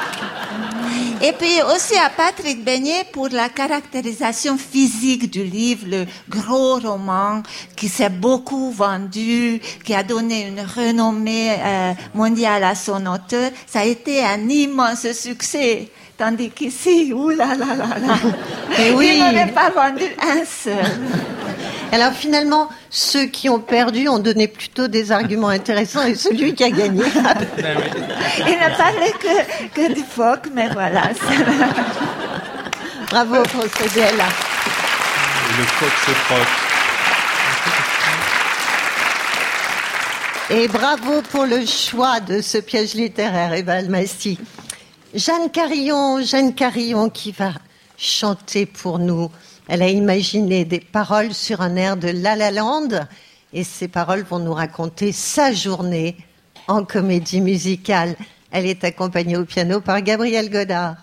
[1.27, 7.41] et puis aussi à Patrick Beignet pour la caractérisation physique du livre, le gros roman
[7.75, 13.49] qui s'est beaucoup vendu, qui a donné une renommée euh, mondiale à son auteur.
[13.65, 15.89] Ça a été un immense succès.
[16.17, 18.15] Tandis qu'ici, oulala, là, là, là,
[18.77, 19.15] Mais oui.
[19.17, 20.85] il n'en pas vendu un seul.
[21.91, 26.63] Alors finalement, ceux qui ont perdu ont donné plutôt des arguments intéressants et celui qui
[26.63, 27.03] a gagné.
[28.39, 31.09] Il ne parlait que, que du phoque, mais voilà.
[33.09, 34.25] Bravo pour ce duel-là.
[35.49, 36.47] Et le coq se frotte.
[40.49, 44.37] Et bravo pour le choix de ce piège littéraire, Eva Almasti.
[45.15, 47.53] Jeanne Carillon, Jeanne Carillon qui va
[47.97, 49.31] chanter pour nous.
[49.69, 52.89] Elle a imaginé des paroles sur un air de La La Land
[53.53, 56.17] et ces paroles vont nous raconter sa journée
[56.67, 58.17] en comédie musicale.
[58.51, 60.97] Elle est accompagnée au piano par Gabriel Godard.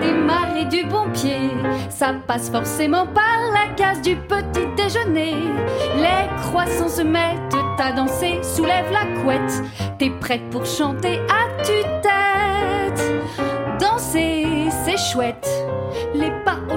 [0.00, 1.50] Démarrer du bon pied,
[1.88, 5.36] ça passe forcément par la case du petit déjeuner.
[5.94, 9.62] Les croissants se mettent à danser, soulève la couette.
[9.98, 13.02] T'es prête pour chanter à tue-tête.
[13.80, 15.48] Danser, c'est chouette.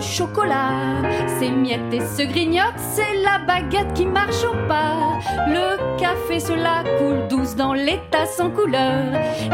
[0.01, 1.01] Chocolat,
[1.39, 5.19] c'est miettes et se grignote, c'est la baguette qui marche au pas.
[5.47, 9.05] Le café se la coule douce dans les tasses en couleur.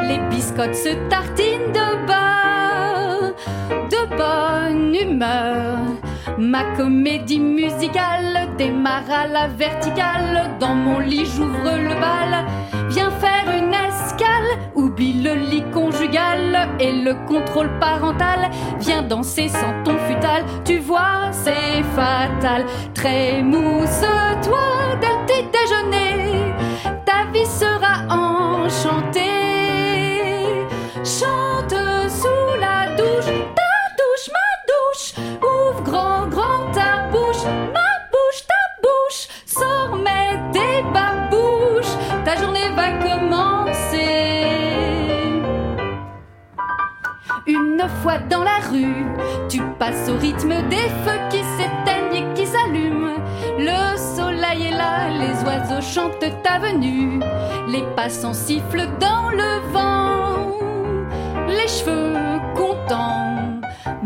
[0.07, 3.33] Les biscottes se tartinent de beurre,
[3.89, 5.77] de bonne humeur.
[6.37, 10.51] Ma comédie musicale démarre à la verticale.
[10.59, 12.45] Dans mon lit, j'ouvre le bal.
[16.79, 18.49] Et le contrôle parental.
[18.79, 20.43] Viens danser sans ton futal.
[20.65, 22.65] Tu vois, c'est fatal.
[22.93, 24.59] Trémousse-toi
[25.27, 25.43] dès
[48.07, 49.05] Dans la rue,
[49.49, 53.17] tu passes au rythme des feux qui s'éteignent et qui s'allument.
[53.59, 57.19] Le soleil est là, les oiseaux chantent ta venue.
[57.67, 60.57] Les passants sifflent dans le vent.
[61.49, 63.46] Les cheveux contents.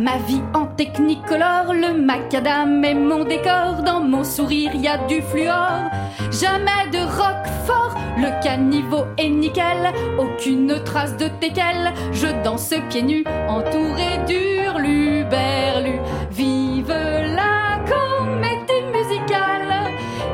[0.01, 3.83] Ma vie en technicolore, le macadam est mon décor.
[3.85, 5.91] Dans mon sourire, y a du fluor.
[6.31, 9.93] Jamais de rock fort, le caniveau est nickel.
[10.17, 11.93] Aucune trace de teckel.
[12.13, 15.99] Je danse pieds nus, entouré d'hurluberlus.
[16.31, 19.91] Vive la comédie musicale,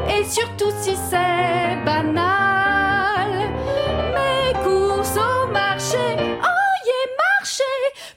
[0.10, 3.34] et surtout si c'est banal.
[4.16, 7.64] Mes courses au marché, oh yeah, marché.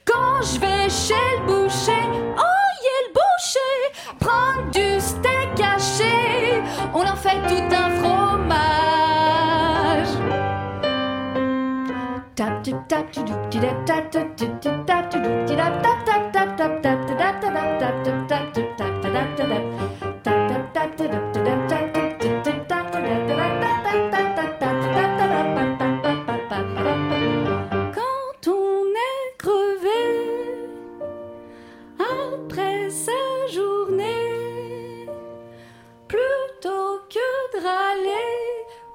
[0.05, 2.03] Quand je vais le boucher,
[2.37, 3.77] oh yeah, le boucher.
[4.19, 6.61] Prendre du steak haché,
[6.93, 8.51] on en fait tout un fromage.
[12.35, 15.17] Tap, tap, tap, tap, tap, tap, tap, tap, tap,
[18.13, 18.53] tap, tap,
[20.73, 21.30] tap, tap,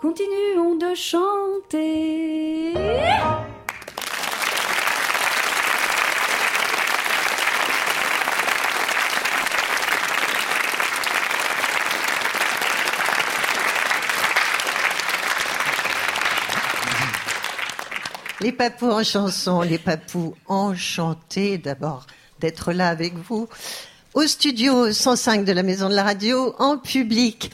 [0.06, 2.74] continuons de chanter.
[18.40, 22.06] Les papous en chanson, les papous enchantés d'abord
[22.38, 23.48] d'être là avec vous
[24.14, 27.50] au studio 105 de la Maison de la Radio en public.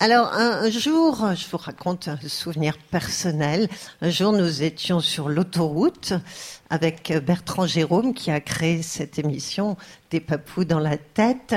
[0.00, 3.68] Alors un, jour, je vous raconte un souvenir personnel.
[4.00, 6.12] Un jour, nous étions sur l'autoroute
[6.70, 9.76] avec Bertrand Jérôme qui a créé cette émission
[10.12, 11.56] des papous dans la tête.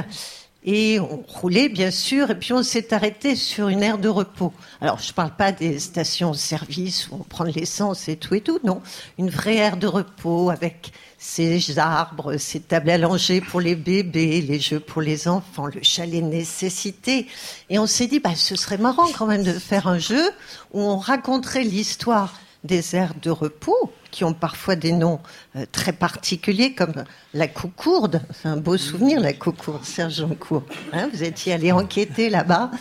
[0.63, 4.53] Et on roulait, bien sûr, et puis on s'est arrêté sur une aire de repos.
[4.79, 8.41] Alors, je ne parle pas des stations-service où on prend de l'essence et tout et
[8.41, 8.81] tout, non.
[9.19, 10.93] Une vraie aire de repos avec
[11.23, 16.23] ses arbres, ses tables allongées pour les bébés, les jeux pour les enfants, le chalet
[16.23, 17.27] nécessité.
[17.69, 20.31] Et on s'est dit, bah, ce serait marrant quand même de faire un jeu
[20.73, 25.19] où on raconterait l'histoire des aires de repos qui ont parfois des noms
[25.55, 27.05] euh, très particuliers comme
[27.35, 28.23] la Coucourde.
[28.33, 30.63] C'est un beau souvenir, la Coucourde, Serge Joncourt.
[30.91, 32.71] Hein, vous étiez allé enquêter là-bas.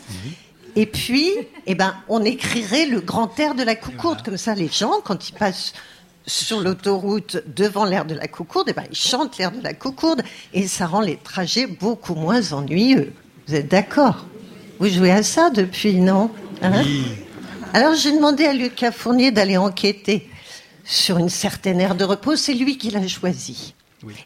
[0.77, 1.31] Et puis,
[1.67, 4.23] eh ben, on écrirait le grand air de la Coucourde.
[4.23, 5.75] Comme ça, les gens, quand ils passent
[6.27, 10.23] sur l'autoroute devant l'air de la Coucourde, eh ben, ils chantent l'air de la Coucourde
[10.53, 13.13] et ça rend les trajets beaucoup moins ennuyeux.
[13.49, 14.27] Vous êtes d'accord?
[14.79, 16.31] Vous jouez à ça depuis, non?
[16.63, 16.83] Hein?
[17.73, 20.29] Alors j'ai demandé à Lucas Fournier d'aller enquêter
[20.85, 22.37] sur une certaine aire de repos.
[22.37, 23.75] C'est lui qui l'a choisi.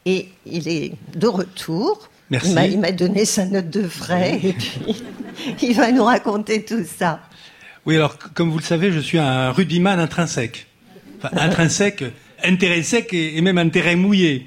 [0.06, 2.08] Et il est de retour.
[2.30, 2.54] Merci.
[2.70, 4.96] Il m'a- donné sa note de frais et puis
[5.62, 7.20] il va nous raconter tout ça.
[7.86, 10.66] Oui, alors, comme vous le savez, je suis un rugbyman intrinsèque.
[11.32, 12.04] Enfin, intrinsèque,
[12.42, 14.46] intérêt sec et, et même intérêt mouillé,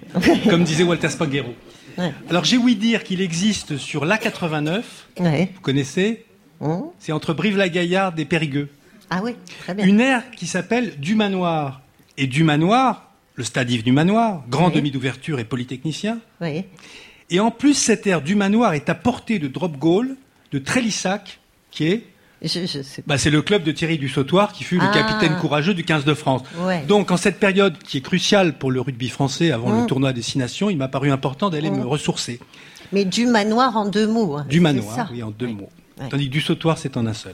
[0.49, 1.49] comme disait Walter Spaghetti.
[1.97, 2.11] Ouais.
[2.29, 4.83] Alors, j'ai ouï dire qu'il existe sur l'A89,
[5.19, 5.49] Ouais.
[5.55, 6.25] vous connaissez
[6.99, 8.69] C'est entre Brive-la-Gaillarde et Périgueux.
[9.09, 9.85] Ah oui, très bien.
[9.85, 11.81] Une aire qui s'appelle du Manoir.
[12.17, 14.73] Et du Manoir, le stade Yves du Manoir, grand Oui.
[14.75, 16.19] demi d'ouverture et polytechnicien.
[16.41, 16.65] Oui.
[17.29, 20.15] Et en plus, cette aire du Manoir est à portée de drop goal
[20.51, 21.39] de Trélissac,
[21.71, 22.03] qui est
[22.43, 23.13] Je, je sais pas.
[23.13, 24.87] bah, c'est le club de Thierry Dussautoir qui fut Ah.
[24.87, 26.41] le capitaine courageux du 15 de France.
[26.59, 26.83] Ouais.
[26.87, 29.81] Donc, en cette période qui est cruciale pour le rugby français avant Mm.
[29.81, 31.79] le tournoi des Six Nations, il m'a paru important d'aller Mm.
[31.79, 32.39] me ressourcer.
[32.91, 34.35] Mais du manoir en deux mots.
[34.37, 35.69] hein, Du manoir, oui, en deux mots.
[35.99, 36.09] Ouais.
[36.09, 37.33] Tandis que du sautoir, c'est en un seul.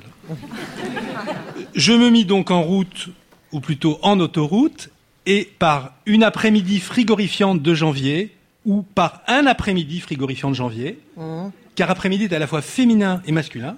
[1.75, 3.09] Je me mis donc en route,
[3.51, 4.89] ou plutôt en autoroute,
[5.25, 8.33] et par une après-midi frigorifiante de janvier,
[8.65, 11.49] ou par un après-midi frigorifiant de janvier, Mmh.
[11.75, 13.75] car après-midi est à la fois féminin et masculin.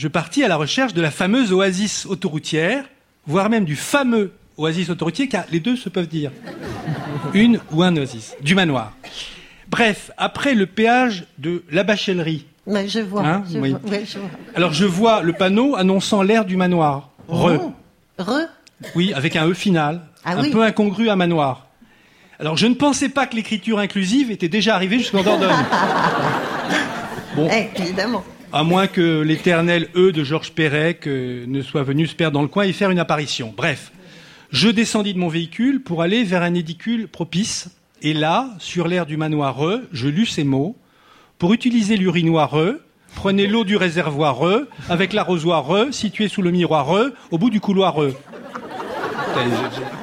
[0.00, 2.84] Je partis à la recherche de la fameuse oasis autoroutière,
[3.26, 6.30] voire même du fameux oasis autoroutier, car les deux se peuvent dire.
[7.34, 8.94] Une ou un oasis, du manoir.
[9.68, 13.26] Bref, après le péage de la Bachellerie, Mais je vois.
[13.26, 13.72] Hein, je, oui.
[13.78, 14.30] vois ouais, je vois.
[14.54, 17.10] alors je vois le panneau annonçant l'air du manoir.
[17.28, 17.58] Re.
[17.60, 17.72] Oh.
[18.18, 18.46] Re
[18.94, 20.50] Oui, avec un E final, Ah un oui.
[20.50, 21.66] peu incongru à manoir.
[22.38, 25.50] Alors je ne pensais pas que l'écriture inclusive était déjà arrivée jusqu'en Dordogne.
[27.36, 27.48] Bon.
[27.52, 28.24] Eh, évidemment.
[28.52, 32.42] À moins que l'éternel E de Georges Perec euh, ne soit venu se perdre dans
[32.42, 33.54] le coin et faire une apparition.
[33.56, 33.92] Bref,
[34.50, 37.70] je descendis de mon véhicule pour aller vers un édicule propice.
[38.02, 40.76] Et là, sur l'air du manoir E, je lus ces mots.
[41.38, 42.80] Pour utiliser l'urinoir E,
[43.14, 47.50] prenez l'eau du réservoir E avec l'arrosoir E situé sous le miroir E au bout
[47.50, 48.14] du couloir E.
[49.36, 49.44] Ah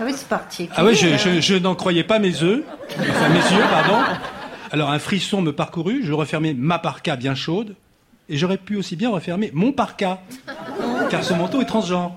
[0.05, 0.69] oui, c'est parti.
[0.73, 2.61] Ah oui, je, je- je n'en croyais pas mes œufs,
[2.97, 3.97] enfin mes yeux, pardon.
[4.71, 7.75] Alors un frisson me parcourut, je refermai ma parka bien chaude,
[8.29, 10.21] et j'aurais pu aussi bien refermer mon parka,
[11.09, 12.13] car ce manteau est transgenre.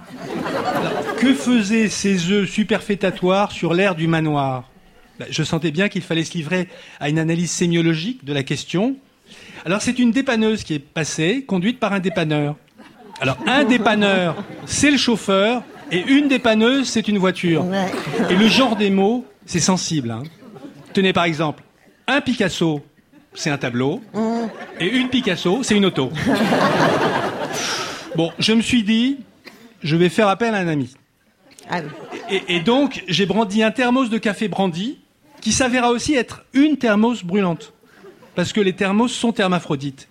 [0.76, 4.68] Alors, que faisaient ces œufs superfétatoires sur l'air du manoir?
[5.18, 8.96] Ben, Je sentais bien qu'il fallait se livrer à une analyse sémiologique de la question.
[9.64, 12.56] Alors c'est une dépanneuse qui est passée, conduite par un dépanneur.
[13.20, 17.64] Alors un dépanneur, c'est le chauffeur, et une dépanneuse, c'est une voiture.
[18.30, 20.10] Et le genre des mots, c'est sensible.
[20.10, 20.22] hein.
[20.94, 21.62] Tenez par exemple,
[22.06, 22.80] un Picasso,
[23.34, 24.00] c'est un tableau,
[24.78, 26.10] et une Picasso, c'est une auto.
[28.16, 29.18] Bon, je me suis dit,
[29.82, 30.94] je vais faire appel à un ami.
[31.70, 32.18] Ah oui.
[32.28, 34.98] Et, et donc, j'ai brandi un thermos de café brandy,
[35.40, 37.72] qui s'avéra aussi être une thermos brûlante.
[38.34, 40.08] Parce que les thermos sont hermaphrodites.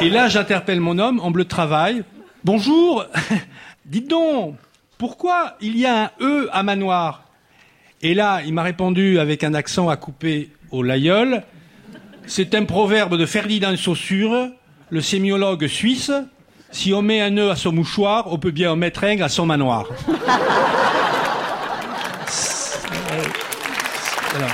[0.00, 2.04] Et là, j'interpelle mon homme en bleu de travail.
[2.42, 3.04] Bonjour,
[3.86, 4.56] dites donc,
[4.98, 7.24] pourquoi il y a un E à manoir?
[8.02, 11.42] Et là, il m'a répondu avec un accent à couper au laïeul.
[12.26, 14.48] C'est un proverbe de Ferdinand Saussure,
[14.90, 16.10] le sémiologue suisse.
[16.70, 19.28] Si on met un nœud à son mouchoir, on peut bien en mettre un à
[19.28, 19.86] son manoir.
[24.36, 24.46] Hein.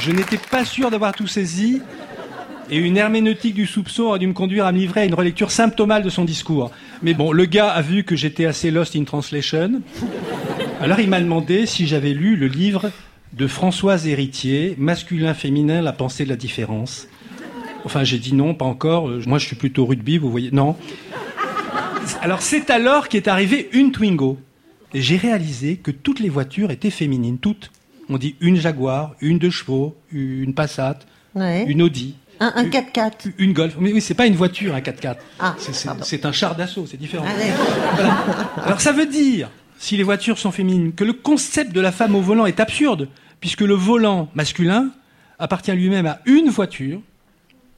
[0.00, 1.82] Je n'étais pas sûr d'avoir tout saisi,
[2.70, 5.50] et une herméneutique du soupçon a dû me conduire à me livrer à une relecture
[5.50, 6.70] symptomale de son discours.
[7.02, 9.82] Mais bon, le gars a vu que j'étais assez lost in translation.
[10.80, 12.90] Alors il m'a demandé si j'avais lu le livre
[13.32, 17.06] de Françoise Héritier, Masculin-féminin, la pensée de la différence.
[17.84, 19.08] Enfin, j'ai dit non, pas encore.
[19.08, 20.50] Euh, Moi, je suis plutôt rugby, vous voyez.
[20.52, 20.76] Non.
[22.22, 24.38] Alors, c'est alors qu'est arrivée une Twingo.
[24.94, 27.70] Et j'ai réalisé que toutes les voitures étaient féminines, toutes.
[28.08, 30.98] On dit une Jaguar, une deux chevaux, une Passat,
[31.34, 31.64] Ouais.
[31.68, 33.32] une Audi, Un, un 4x4.
[33.36, 33.76] une Golf.
[33.78, 35.16] Mais oui, c'est pas une voiture, un 4x4.
[35.38, 35.54] Ah,
[36.02, 37.26] C'est- un char d'assaut, c'est différent.
[37.26, 37.52] Allez.
[38.64, 42.14] Alors ça veut dire, si les voitures sont féminines, que le concept de la femme
[42.14, 43.08] au volant est absurde,
[43.40, 44.90] puisque le volant masculin
[45.38, 47.00] appartient lui-même à une voiture,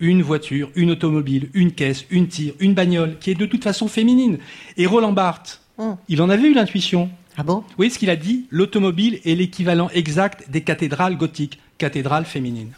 [0.00, 3.86] une voiture, une automobile, une caisse, une tire, une bagnole, qui est de toute façon
[3.86, 4.38] féminine.
[4.78, 5.60] Et Roland Barthes,
[6.08, 7.10] il en avait eu l'intuition.
[7.36, 7.64] Ah bon?
[7.78, 12.72] Oui, ce qu'il a dit, l'automobile est l'équivalent exact des cathédrales gothiques, cathédrales féminines.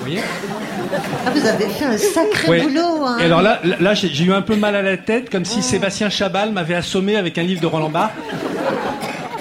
[0.00, 0.20] Vous voyez
[1.26, 2.60] Ah, vous avez fait un sacré Ouais.
[2.62, 3.04] boulot.
[3.04, 3.18] Hein.
[3.20, 6.08] Et alors là, là j'ai eu un peu mal à la tête, comme si Sébastien
[6.10, 8.14] Chabal m'avait assommé avec un livre de Roland Barthes.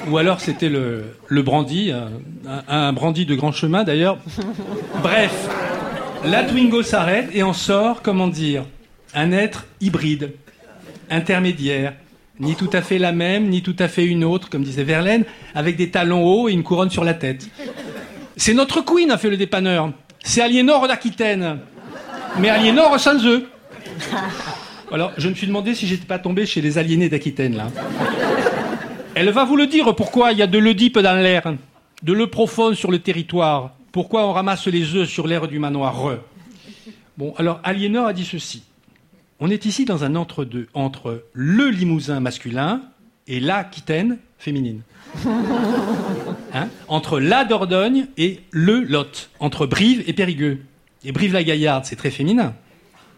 [0.09, 2.09] Ou alors c'était le, le brandy, un,
[2.47, 4.17] un- un brandy de grand chemin d'ailleurs.
[5.01, 5.31] Bref,
[6.25, 8.63] la Twingo s'arrête et en sort, comment dire,
[9.13, 10.33] un être hybride,
[11.09, 11.93] intermédiaire,
[12.39, 15.23] ni tout à fait la même, ni tout à fait une autre, comme disait Verlaine,
[15.55, 17.47] avec des talons hauts et une couronne sur la tête.
[18.35, 19.91] C'est notre queen, a fait le dépanneur.
[20.23, 21.59] C'est Aliénor d'Aquitaine.
[22.39, 23.49] Mais Aliénor sans eux.
[24.91, 27.67] Alors, je me suis demandé si j'étais pas tombé chez les aliénés d'Aquitaine, là.
[29.13, 31.53] Elle va vous le dire pourquoi il y a de l'Oedipe dans l'air,
[32.01, 36.17] de le profond sur le territoire, pourquoi on ramasse les œufs sur l'air du manoir.
[37.17, 38.63] Bon, alors Aliénor a dit ceci.
[39.39, 42.81] On est ici dans un entre-deux, entre le Limousin masculin
[43.29, 44.81] et l'Aquitaine féminine.
[46.51, 46.69] Hein?
[46.87, 50.61] Entre la Dordogne et le Lot, entre Brive et Périgueux.
[51.05, 52.55] Et Brive-la-Gaillarde, c'est très féminin.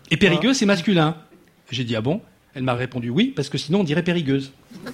[0.09, 1.16] Et Périgueux, c'est masculin.
[1.72, 2.20] J'ai dit, ah bon?
[2.53, 4.51] Elle m'a répondu oui, parce que sinon on dirait Périgueuse.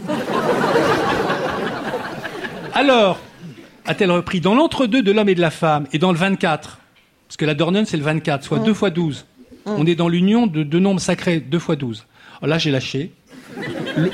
[2.76, 3.20] Alors,
[3.88, 6.78] a-t-elle repris, dans l'entre-deux de l'homme et de la femme, et dans le 24,
[7.28, 9.26] parce que la Dordogne, c'est le 24, soit 2 fois 12,
[9.66, 12.06] on est dans l'union de deux nombres sacrés, 2 fois 12.
[12.40, 13.14] Alors là, j'ai lâché.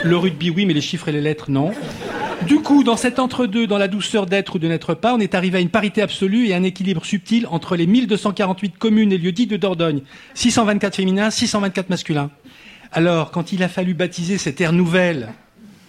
[0.04, 1.72] Le, rugby, oui, mais les chiffres et les lettres, non.
[2.48, 5.36] Du coup, dans cet entre-deux, dans la douceur d'être ou de n'être pas, on est
[5.36, 9.48] arrivé à une parité absolue et un équilibre subtil entre les 1248 communes et lieux-dits
[9.48, 10.02] de Dordogne.
[10.34, 12.32] 624 féminins, 624 masculins.
[12.92, 15.34] Alors, quand il a fallu baptiser cette ère nouvelle,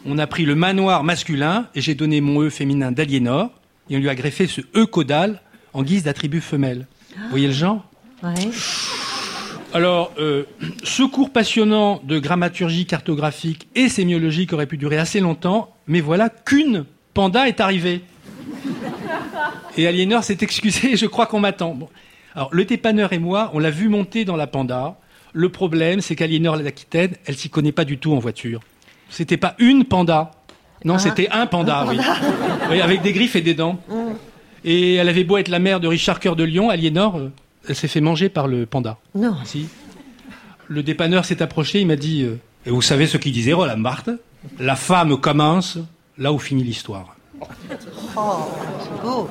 [0.06, 3.50] on a pris le manoir masculin et j'ai donné mon E féminin d'Aliénor
[3.90, 5.40] et on lui a greffé ce E caudal
[5.72, 6.86] en guise d'attribut femelle.
[7.16, 7.84] Vous voyez le genre?
[9.74, 10.44] Alors, euh,
[10.84, 16.28] ce cours passionnant de grammaturgie cartographique et sémiologique aurait pu durer assez longtemps, mais voilà
[16.30, 18.02] qu'une panda est arrivée.
[19.76, 21.74] Et Aliénor s'est excusé et je crois qu'on m'attend.
[21.74, 21.88] Bon.
[22.34, 24.96] Alors, le dépanneur et moi, on l'a vu monter dans la panda.
[25.32, 28.60] Le problème, c'est qu'Aliénor l'Aquitaine, elle s'y connaît pas du tout en voiture.
[29.10, 30.30] C'était pas une panda.
[30.84, 30.98] Non, Ah.
[30.98, 31.96] c'était un panda, Un oui.
[31.96, 32.16] panda.
[32.70, 33.78] Oui, Avec des griffes et des dents.
[33.88, 33.94] Mm.
[34.64, 37.32] Et elle avait beau être la mère de Richard Cœur de Lion, Aliénor, euh,
[37.68, 38.98] elle s'est fait manger par le panda.
[39.14, 39.36] Non.
[39.44, 39.68] Si.
[40.68, 43.78] Le dépanneur s'est approché, il m'a dit euh, Et vous savez ce qu'il disait, Roland
[43.78, 44.10] Barthes?
[44.58, 45.78] La femme commence
[46.18, 47.16] là où finit l'histoire.
[47.40, 47.46] Oh,
[48.80, 49.28] c'est beau.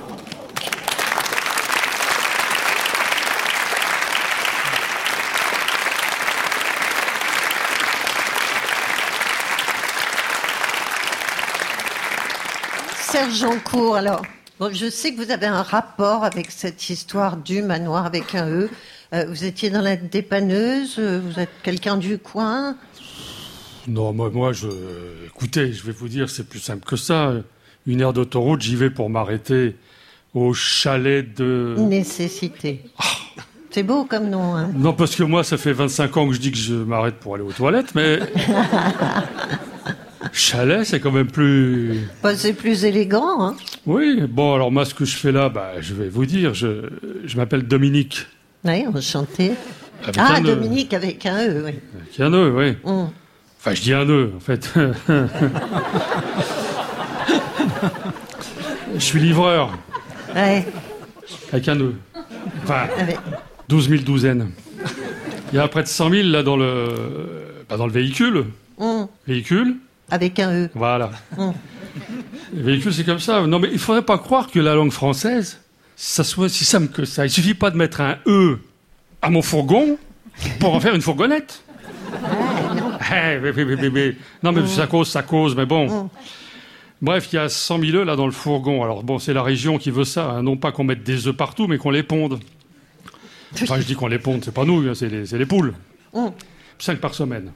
[12.99, 14.23] Serge Jancourt, alors,
[14.59, 18.49] bon, je sais que vous avez un rapport avec cette histoire du manoir avec un
[18.49, 18.69] E.
[19.13, 22.75] Euh, vous étiez dans la dépanneuse, euh, vous êtes quelqu'un du coin.
[23.87, 24.67] Non, moi, moi, je.
[25.27, 27.33] Écoutez, je vais vous dire, c'est plus simple que ça.
[27.85, 29.75] Une aire d'autoroute, j'y vais pour m'arrêter
[30.33, 31.75] au chalet de.
[31.77, 32.81] Nécessité.
[33.71, 34.55] C'est beau comme nom.
[34.55, 34.71] Hein.
[34.75, 37.35] Non, parce que moi, ça fait 25 ans que je dis que je m'arrête pour
[37.35, 38.19] aller aux toilettes, mais.
[40.31, 42.07] chalet, c'est quand même plus.
[42.21, 43.41] Bah, c'est plus élégant.
[43.41, 43.55] Hein.
[43.86, 46.89] Oui, bon, alors moi, ce que je fais là, bah, je vais vous dire, je,
[47.25, 48.25] je m'appelle Dominique.
[48.63, 49.51] Oui, enchanté.
[50.03, 50.43] Avec Ah, E.
[50.43, 51.73] Dominique avec un E, oui.
[52.01, 52.71] Avec un E, oui.
[52.84, 53.07] Mm.
[53.59, 54.71] Enfin, je dis un E, en fait.
[58.95, 59.77] je suis livreur,
[60.36, 60.65] Ouais.
[61.51, 61.93] avec un E.
[62.63, 63.17] Enfin, Avec-
[63.69, 64.51] 12 000 douzaines.
[65.51, 66.88] Il y a près de 100 000 là dans le,
[67.69, 68.45] bah, dans le véhicule.
[68.79, 69.03] Mm.
[69.27, 69.75] Véhicule,
[70.09, 70.69] Avec un E.
[70.73, 71.11] voilà.
[71.38, 71.51] Mm.
[72.53, 73.45] Le véhicule, c'est comme ça.
[73.47, 75.59] Non, mais il faudrait pas croire que la langue française,
[75.95, 77.25] ça soit si simple que ça.
[77.25, 78.59] Il suffit pas de mettre un E
[79.21, 79.97] à mon fourgon
[80.59, 81.63] pour en faire une fourgonnette.
[83.11, 86.09] Eh, mais- mais- mais- mais- mais- Non, mais ça cause, ça cause, mais bon.
[87.01, 88.81] Bref, il y a 100 000 œufs là dans le fourgon.
[88.83, 90.29] Alors bon, c'est la région qui veut ça.
[90.31, 90.43] hein.
[90.43, 92.39] Non pas qu'on mette des œufs partout, mais qu'on les ponde.
[93.61, 95.73] Enfin, je dis qu'on les ponde, c'est pas nous, hein, c'est les, les poules.
[96.79, 97.51] 5 par semaine.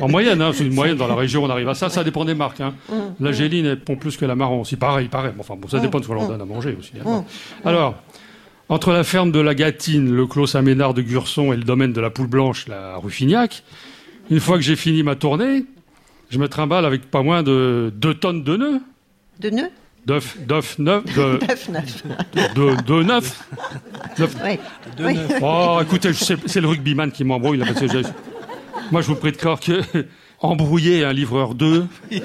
[0.00, 1.88] En moyenne, hein, c'est une moyenne dans la région, on arrive à ça.
[1.90, 2.60] Ça dépend des marques.
[2.60, 2.74] Hein.
[2.88, 2.94] Mm.
[3.24, 4.76] La Géline, elle pond plus que la marron aussi.
[4.76, 5.32] Pareil, pareil.
[5.38, 5.82] Enfin, bon, ça Mm.
[5.82, 6.28] dépend de ce qu'on leur Mm.
[6.28, 6.92] donne à manger aussi.
[7.04, 7.24] hein.
[7.64, 7.96] Alors,
[8.68, 12.00] entre la ferme de la Gâtine, le clos Saint-Ménard de Gurson et le domaine de
[12.00, 13.62] la Poule Blanche, la rue Fignac,
[14.30, 15.64] une fois que j'ai fini ma tournée,
[16.30, 18.80] je me trimballe avec pas moins de 2 tonnes de nœuds.
[19.40, 19.70] De nœuds?
[20.06, 20.82] D'œufs, d'œufs de,
[21.46, 22.02] Neuf, neuf.
[22.54, 23.44] de, de neuf.
[24.18, 24.36] Neuf.
[24.44, 24.58] Oui.
[24.98, 25.18] Oui.
[25.42, 27.58] Oh, écoutez, c'est le rugbyman qui m'embrouille.
[27.58, 27.86] là, parce que
[28.90, 29.80] Moi, je vous prie de croire que
[30.40, 31.86] embrouiller un livreur 2,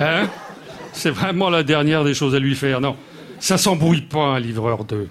[0.00, 0.28] hein,
[0.92, 2.80] c'est vraiment la dernière des choses à lui faire.
[2.80, 2.96] Non.
[3.40, 5.08] Ça s'embrouille pas, un livreur d'œufs.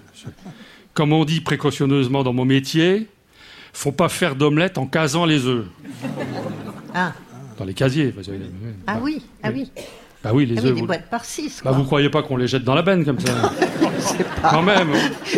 [0.93, 3.07] Comme on dit précautionneusement dans mon métier,
[3.73, 5.65] faut pas faire d'omelette en casant les œufs.
[6.93, 7.13] Ah,
[7.57, 8.13] Dans les casiers.
[8.87, 9.71] ah oui, ah oui.
[10.23, 10.75] Bah oui, les Ah oui, œufs.
[10.75, 10.87] des vous...
[10.87, 11.61] boîtes par six.
[11.65, 13.51] Bah, vous croyez pas qu'on les jette dans la benne comme ça
[14.41, 14.49] pas.
[14.49, 14.89] Quand même.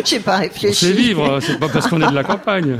[0.04, 0.86] J'ai pas réfléchi.
[0.86, 2.78] sait vivre, hein, c'est pas parce qu'on est de la campagne.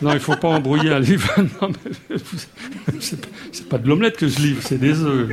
[0.00, 1.28] Non, il faut pas embrouiller un livre.
[1.60, 2.16] Non, mais
[3.00, 5.28] c'est pas- c'est pas de l'omelette que je livre, c'est des œufs.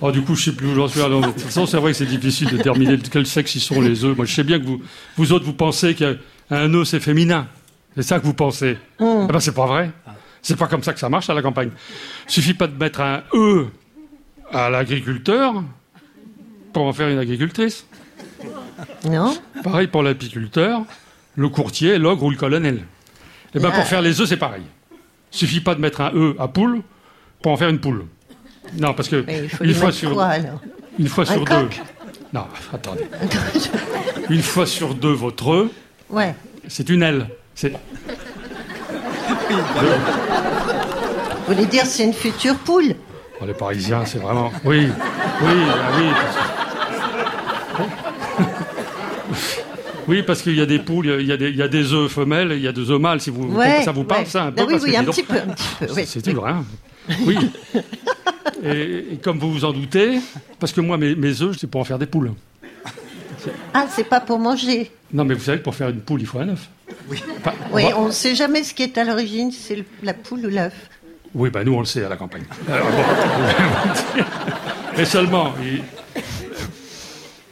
[0.00, 1.00] Oh, du coup, je sais plus où j'en suis.
[1.00, 3.60] Alors, de toute façon, c'est vrai que c'est difficile de terminer de quel sexe ils
[3.60, 4.16] sont les œufs.
[4.16, 4.80] Moi, je sais bien que vous,
[5.16, 6.14] vous autres, vous pensez qu'un
[6.52, 7.48] œuf, c'est féminin.
[7.96, 8.76] C'est ça que vous pensez.
[9.00, 9.26] Mm.
[9.28, 9.90] Eh ben, c'est pas vrai.
[10.40, 11.70] C'est pas comme ça que ça marche à la campagne.
[12.28, 13.66] Suffit pas de mettre un E
[14.52, 15.64] à l'agriculteur
[16.72, 17.86] pour en faire une agricultrice.
[19.04, 20.82] Non Pareil pour l'apiculteur,
[21.36, 22.84] le courtier, l'ogre ou le colonel.
[23.54, 23.76] Et ben Ah.
[23.76, 24.62] pour faire les œufs, c'est pareil.
[25.30, 26.82] Suffit pas de mettre un E à poule
[27.42, 28.04] pour en faire une poule.
[28.78, 30.32] Non, parce que Mais il faut une fois sur quoi,
[30.98, 31.68] une fois Un sur deux.
[32.34, 33.04] Non, attendez.
[34.28, 35.70] Une fois sur deux, votre E,
[36.10, 36.34] Ouais.
[36.68, 37.28] c'est une aile.
[37.54, 37.72] C'est
[41.46, 42.94] Vous voulez dire c'est une future poule
[43.40, 44.50] Oh, les Parisiens, c'est vraiment.
[44.64, 46.04] Oui, oui, ah oui.
[46.12, 47.88] parce-
[50.08, 51.92] Oui, parce qu'il y a des poules, il y a des, il y a des
[51.92, 53.20] œufs femelles, il y a des œufs mâles.
[53.20, 54.26] Si vous, Ouais, ça vous parle, ouais.
[54.26, 55.86] ça un peu Ah oui, parce oui, que un donc- petit peu, un petit peu,
[55.94, 56.02] oui.
[56.06, 56.64] C'est dur, hein
[57.26, 57.36] Oui.
[58.64, 60.18] Et, et comme vous vous en doutez,
[60.58, 62.32] parce que moi, mes, mes œufs, c'est pour en faire des poules.
[63.72, 64.90] Ah, c'est pas pour manger.
[65.12, 66.68] Non, mais vous savez que pour faire une poule, il faut un œuf.
[67.08, 67.22] Oui.
[67.72, 70.74] Oui, on ne sait jamais ce qui est à l'origine, c'est la poule ou l'œuf.
[71.34, 72.44] Oui, ben nous, on le sait à la campagne.
[72.68, 74.22] Alors, bon.
[74.96, 75.82] Mais seulement, il-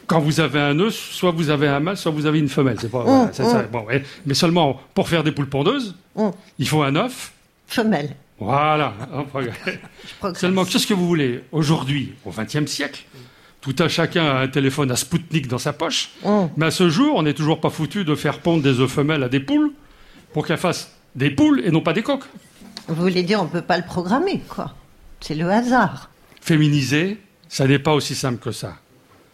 [0.07, 2.77] quand vous avez un œuf, soit vous avez un mâle, soit vous avez une femelle.
[2.79, 3.63] C'est pas, voilà, c'est ça.
[3.63, 4.03] Bon, ouais.
[4.25, 6.29] Mais seulement, pour faire des poules pondeuses, Mm.
[6.59, 7.31] il faut un œuf.
[7.67, 8.15] Femelle.
[8.39, 8.93] Voilà.
[9.13, 9.55] on progresse.
[10.35, 11.43] Seulement, qu'est-ce que vous voulez?
[11.51, 13.03] Aujourd'hui, au XXe siècle,
[13.61, 16.09] tout un chacun a un téléphone à Spoutnik dans sa poche.
[16.55, 19.23] Mais à ce jour, on n'est toujours pas foutu de faire pondre des œufs femelles
[19.23, 19.71] à des poules
[20.33, 22.25] pour qu'elles fassent des poules et non pas des coques.
[22.87, 24.73] Vous voulez dire on ne peut pas le programmer, quoi.
[25.19, 26.09] C'est le hasard.
[26.41, 27.17] Féminiser,
[27.49, 28.75] ça n'est pas aussi simple que ça.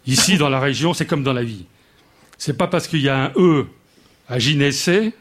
[0.06, 1.66] Ici, dans la région, c'est comme dans la vie.
[2.38, 3.66] C'est pas parce qu'il y a un E
[4.28, 5.12] à gynécée,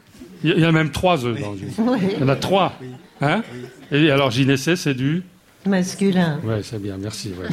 [0.44, 1.52] il y en a même trois E dans.
[1.54, 1.98] Oui.
[2.16, 2.74] Il y en a trois.
[3.22, 3.44] Hein
[3.92, 5.24] Et alors, gynécée, c'est du.
[5.66, 6.40] Masculin.
[6.44, 7.32] Ouais, c'est bien, merci.
[7.40, 7.48] ouais.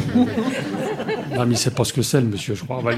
[1.37, 2.83] non, mais il sait pas ce que c'est, le monsieur, je crois.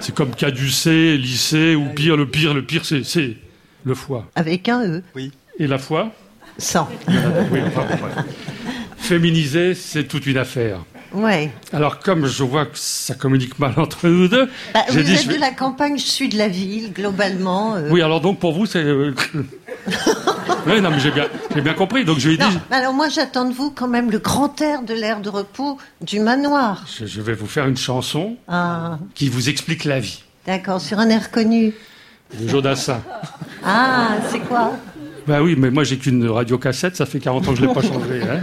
[0.00, 3.36] C'est comme caducé, lycée, ou pire, le pire, le pire, c'est- c'est
[3.84, 4.26] le foie.
[4.36, 5.02] Avec un E.
[5.16, 5.32] Oui.
[5.58, 6.10] Et la foi
[6.58, 6.88] Sans.
[7.08, 7.84] Oui, enfin.
[8.96, 10.80] Féminiser, c'est toute une affaire.
[11.12, 11.50] Ouais.
[11.72, 15.14] Alors, comme je vois que ça communique mal entre nous deux, Bah, j'ai vous dit.
[15.14, 17.76] êtes je de la campagne, je suis de la ville, globalement.
[17.76, 17.88] euh.
[17.90, 18.82] Oui, alors donc pour vous, c'est.
[18.84, 19.14] euh,
[20.66, 22.04] oui, non, mais j'ai bien, j'ai bien compris.
[22.04, 24.18] Donc je lui ai Non, dit, mais alors moi j'attends de vous quand même le
[24.18, 26.84] grand air de l'air de repos du manoir.
[26.98, 30.22] je, je vais vous faire une chanson Ah, qui vous explique la vie.
[30.46, 31.72] d'accord, sur un air connu.
[32.38, 33.00] De Jodassin.
[33.64, 34.72] Ah, c'est quoi?
[35.28, 37.74] Ben oui, mais moi j'ai qu'une radiocassette, ça fait 40 ans que je ne l'ai
[37.74, 38.22] pas changée.
[38.22, 38.40] hein.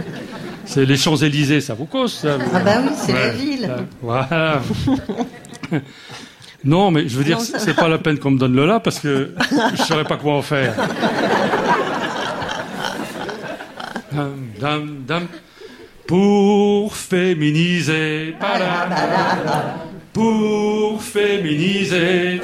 [0.64, 3.70] C'est les Champs-Élysées, ça vous cause ça Ah bah oui, c'est la ville.
[4.02, 4.62] Voilà.
[6.64, 8.98] non, mais je veux dire, c'est pas la peine qu'on me donne le là parce
[9.00, 9.32] que
[9.76, 10.74] je saurais pas quoi en faire.
[14.12, 15.26] Dam, dam, dam.
[16.06, 18.94] Pour féminiser, padam,
[20.16, 22.40] pour féminiser,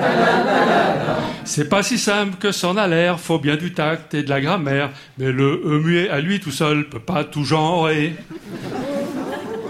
[1.43, 4.43] c'est pas si simple que s'en a l'air, faut bien du tact et de la
[4.43, 8.15] grammaire, mais le E muet à lui tout seul peut pas tout genrer.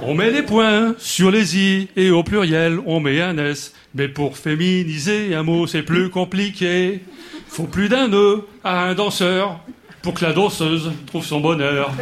[0.03, 3.73] On met les points sur les i et au pluriel on met un s.
[3.95, 7.03] Mais pour féminiser un mot c'est plus compliqué.
[7.47, 9.61] Faut plus d'un nœud à un danseur
[10.03, 11.93] pour que la danseuse trouve son bonheur.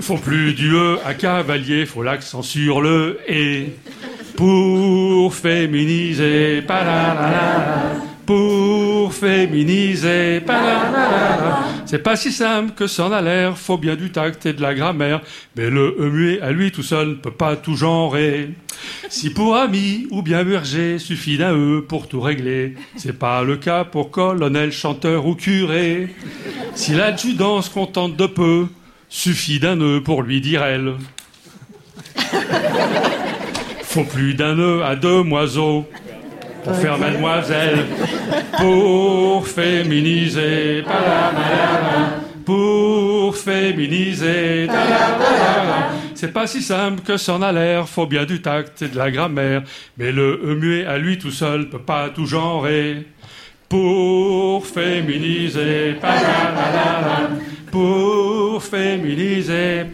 [0.00, 3.74] Faut plus du e à cavalier, faut l'accent sur le et.
[4.34, 11.64] Pour féminiser, palalala, pour féminiser, palalala.
[11.84, 14.74] C'est pas si simple que s'en a l'air, faut bien du tact et de la
[14.74, 15.20] grammaire,
[15.56, 18.50] mais le e muet à lui tout seul ne peut pas tout genrer.
[19.10, 23.56] Si pour ami ou bien berger suffit d'un e pour tout régler, c'est pas le
[23.56, 26.14] cas pour colonel, chanteur ou curé.
[26.74, 28.66] Si l'adjudant se contente de peu,
[29.10, 30.94] suffit d'un nœud pour lui dire elle.
[33.82, 35.84] Faut plus d'un nœud à demoiseaux
[36.64, 37.86] pour faire mademoiselle,
[38.56, 40.84] pour féminiser,
[42.44, 44.68] pour féminiser.
[46.14, 49.10] C'est pas si simple que s'en a l'air, faut bien du tact et de la
[49.10, 49.62] grammaire,
[49.96, 53.06] mais le e muet à lui tout seul peut pas tout genrer.
[53.68, 55.96] Pour féminiser,
[57.70, 59.86] pour féminiser.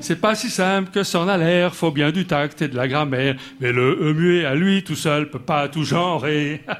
[0.00, 2.76] C'est pas si simple que ça en a l'air, faut bien du tact et de
[2.76, 3.36] la grammaire.
[3.60, 6.62] Mais le E muet à lui tout seul peut pas tout genrer.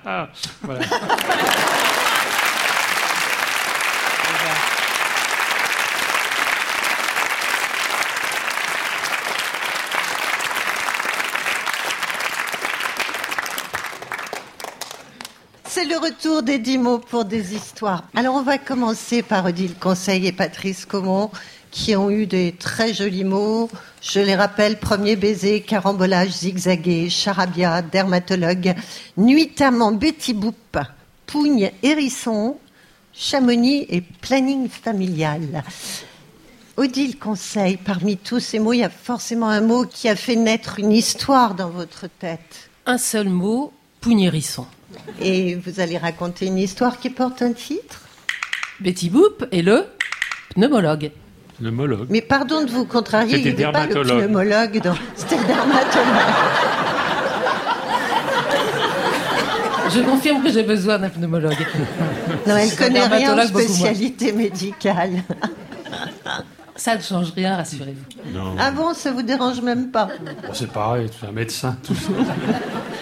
[15.79, 18.05] C'est le retour des dix mots pour des histoires.
[18.15, 21.33] Alors on va commencer par Odile Conseil et Patrice Comon
[21.73, 23.69] qui ont eu des très jolis mots.
[24.01, 28.77] Je les rappelle, premier baiser, carambolage, zigzagué, charabia, dermatologue,
[29.17, 30.79] nuitamment Betty Boop,
[31.27, 32.57] pougne, hérisson,
[33.13, 35.65] chamonix et planning familial.
[36.77, 40.37] Odile Conseil, parmi tous ces mots, il y a forcément un mot qui a fait
[40.37, 42.71] naître une histoire dans votre tête.
[42.87, 44.67] Un seul mot, pougne-hérisson.
[45.21, 48.03] Et vous allez raconter une histoire qui porte un titre
[48.81, 49.87] Betty Boop est le
[50.55, 51.11] pneumologue.
[51.59, 52.07] Pneumologue.
[52.11, 54.95] Mais pardon de vous contrarier, il avait pas le pneumologue, dans...
[55.17, 56.07] c'était le dermatologue.
[59.95, 61.57] Je confirme que j'ai besoin d'un pneumologue.
[62.47, 65.23] Non, elle connaît rien aux spécialités médicales.
[66.77, 68.33] Ça ne change rien, rassurez-vous.
[68.39, 68.55] Non.
[68.59, 72.11] Ah bon, ça vous dérange même pas Bon, c'est pareil, c'est un médecin, tout ça.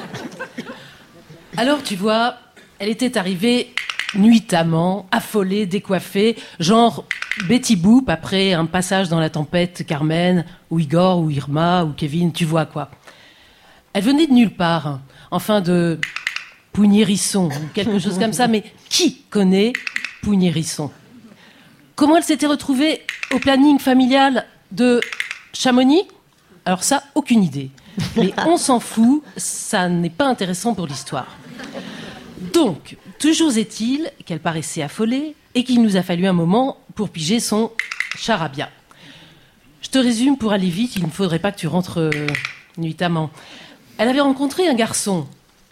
[1.57, 2.35] Alors, tu vois,
[2.81, 3.73] elle était arrivée
[4.17, 7.05] nuitamment, affolée, décoiffée, genre
[7.49, 12.33] Betty Boop après un passage dans la tempête Carmen, ou Igor, ou Irma, ou Kevin,
[12.33, 12.91] tu vois quoi.
[13.93, 15.03] Elle venait de nulle part, hein.
[15.31, 16.01] enfin de
[16.73, 19.73] Pougnérisson, ou quelque chose comme ça, mais qui connaît
[20.23, 20.91] Pougnérisson
[21.95, 23.03] Comment elle s'était retrouvée
[23.33, 25.01] au planning familial de
[25.53, 26.03] Chamonix?
[26.65, 27.71] Alors ça, aucune idée.
[28.17, 31.29] Mais on s'en fout, ça n'est pas intéressant pour l'histoire.
[32.53, 37.41] Donc, toujours est-il qu'elle paraissait affolée et qu'il nous a fallu un moment pour piger
[37.41, 37.71] son
[38.17, 38.71] charabia.
[39.83, 42.11] Je te résume pour aller vite, il ne faudrait pas que tu rentres euh,
[42.79, 43.31] nuitamment.
[43.99, 45.27] Elle avait rencontré un garçon.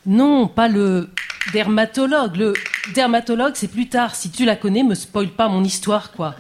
[0.07, 1.11] Non, pas le
[1.53, 2.37] dermatologue.
[2.37, 2.55] Le
[2.95, 4.15] dermatologue, c'est plus tard.
[4.15, 6.37] Si tu la connais, me spoil pas mon histoire, quoi.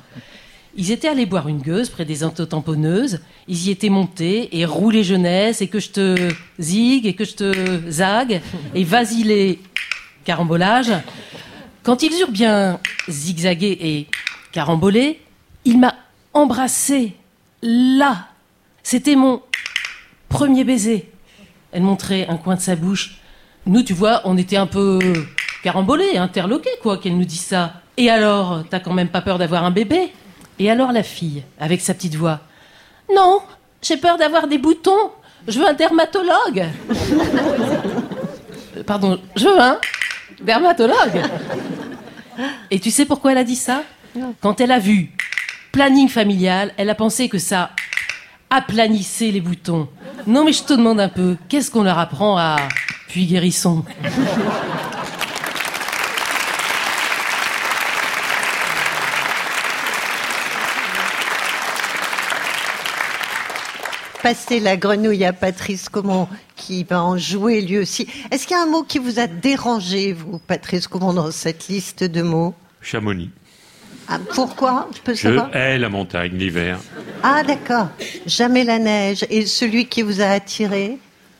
[0.74, 3.20] Ils étaient allés boire une gueuse près des autotamponneuses.
[3.46, 7.34] Ils y étaient montés et roulés jeunesse et que je te zig et que je
[7.34, 8.40] te zague
[8.74, 9.60] et vas-y les
[10.24, 10.92] carambolages.
[11.82, 14.06] Quand ils eurent bien zigzagué et
[14.52, 15.20] carambolé,
[15.64, 15.94] il m'a
[16.32, 17.14] embrassé
[17.60, 18.28] là.
[18.82, 19.42] C'était mon
[20.28, 21.10] premier baiser.
[21.72, 23.18] Elle montrait un coin de sa bouche.
[23.66, 24.98] Nous, tu vois, on était un peu
[25.62, 27.74] carambolés, interloqués, quoi, qu'elle nous dise ça.
[27.96, 30.12] Et alors, t'as quand même pas peur d'avoir un bébé?
[30.62, 32.38] Et alors la fille, avec sa petite voix.
[33.12, 33.40] Non,
[33.82, 35.10] j'ai peur d'avoir des boutons.
[35.48, 36.66] Je veux un dermatologue.
[38.74, 39.78] Euh, Pardon, je veux un
[40.40, 41.20] dermatologue.
[42.70, 43.82] Et tu sais pourquoi elle a dit ça?
[44.40, 45.10] Quand elle a vu
[45.72, 47.72] planning familial, elle a pensé que ça
[48.48, 49.88] aplanissait les boutons.
[50.26, 52.56] Non mais je te demande un peu, qu'est-ce qu'on leur apprend à
[53.08, 53.84] Puy Guérisson?
[64.22, 68.06] Passer la grenouille à Patrice Comon, qui va en jouer lui aussi.
[68.30, 71.66] Est-ce qu'il y a un mot qui vous a dérangé, vous, Patrice Comon, dans cette
[71.68, 72.54] liste de mots?
[72.80, 73.30] Chamonix.
[74.08, 74.88] Ah, Pourquoi?
[74.94, 75.54] Je peux Je savoir?
[75.56, 76.78] hais la montagne l'hiver.
[77.24, 77.88] Ah, d'accord.
[78.26, 79.26] Jamais la neige.
[79.28, 80.98] Et celui qui vous a attiré?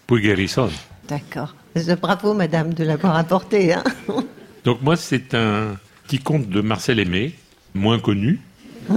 [0.09, 0.71] Puigherisson.
[1.09, 1.55] D'accord.
[2.01, 3.73] Bravo, madame, de l'avoir apporté.
[3.75, 3.85] hein.
[4.65, 5.77] Donc moi, c'est un
[6.07, 7.35] petit conte de Marcel Aimé,
[7.75, 8.41] moins connu,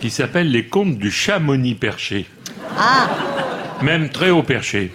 [0.00, 2.26] qui s'appelle Les contes du Chamonix perché.
[2.76, 3.08] Ah,
[3.82, 4.92] Même très haut perché.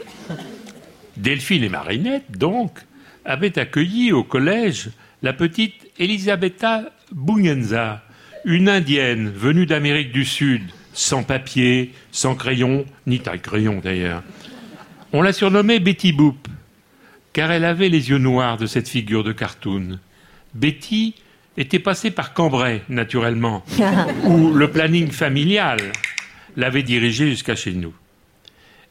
[1.17, 2.79] Delphine et Marinette, donc,
[3.25, 4.89] avaient accueilli au collège
[5.21, 8.03] la petite Elisabetta Bungenza,
[8.45, 10.63] une indienne venue d'Amérique du Sud,
[10.93, 14.23] sans papier, sans crayon, ni taille-crayon d'ailleurs.
[15.13, 16.47] On la surnommait Betty Boop,
[17.31, 19.99] car elle avait les yeux noirs de cette figure de cartoon.
[20.53, 21.15] Betty
[21.57, 23.63] était passée par Cambrai, naturellement,
[24.23, 25.79] où le planning familial
[26.55, 27.93] l'avait dirigée jusqu'à chez nous.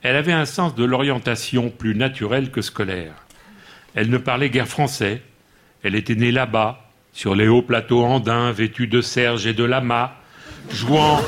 [0.02, 3.14] Elle avait un sens de l'orientation plus naturel que scolaire.
[3.94, 5.22] Elle ne parlait guère français.
[5.82, 10.16] Elle était née là-bas, sur les hauts plateaux andins vêtus de serge et de lama,
[10.70, 11.20] jouant.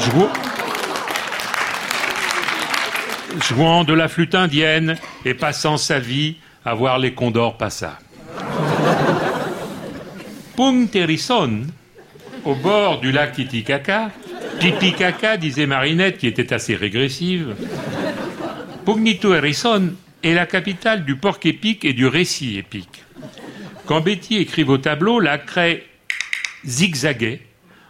[0.00, 0.32] jouant.
[3.48, 7.86] jouant de la flûte indienne et passant sa vie à voir les condors passer.
[10.56, 11.66] Punterison,
[12.46, 14.10] au bord du lac Titicaca,
[14.58, 17.54] Titicaca, disait Marinette, qui était assez régressive,
[18.86, 19.92] Pugnito Harrison
[20.22, 23.04] est la capitale du porc épique et du récit épique.
[23.84, 25.84] Quand Betty écrivait au tableau, la craie
[26.64, 27.42] zigzaguait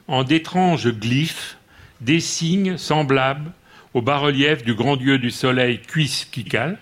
[0.09, 1.59] en d'étranges glyphes,
[2.01, 3.53] des signes semblables
[3.95, 6.79] au bas-relief du grand dieu du soleil Cuisse-Kikal.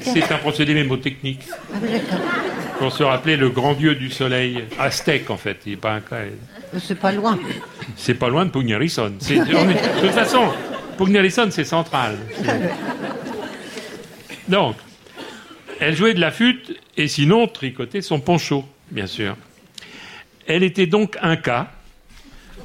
[0.00, 1.44] C'est un procédé mémotechnique.
[1.72, 1.78] Ah
[2.82, 5.58] Pour se rappeler le grand dieu du soleil aztèque, en fait.
[5.66, 6.00] Il est pas un.
[6.80, 7.38] C'est pas loin.
[7.94, 9.12] C'est pas loin de Pugnarison.
[9.20, 10.48] Est- De toute façon,
[10.98, 12.16] Pugnarison, c'est central.
[14.48, 14.74] Donc,
[15.78, 19.36] elle jouait de la flûte et sinon tricotait son poncho, bien sûr.
[20.48, 21.68] Elle était donc un cas.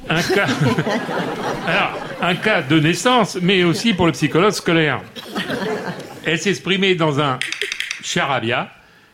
[0.08, 0.46] Un cas.
[1.68, 5.00] Alors, un cas de naissance, mais aussi pour le psychologue scolaire.
[6.24, 7.38] Elle s'exprimait dans un
[8.02, 8.68] charabia,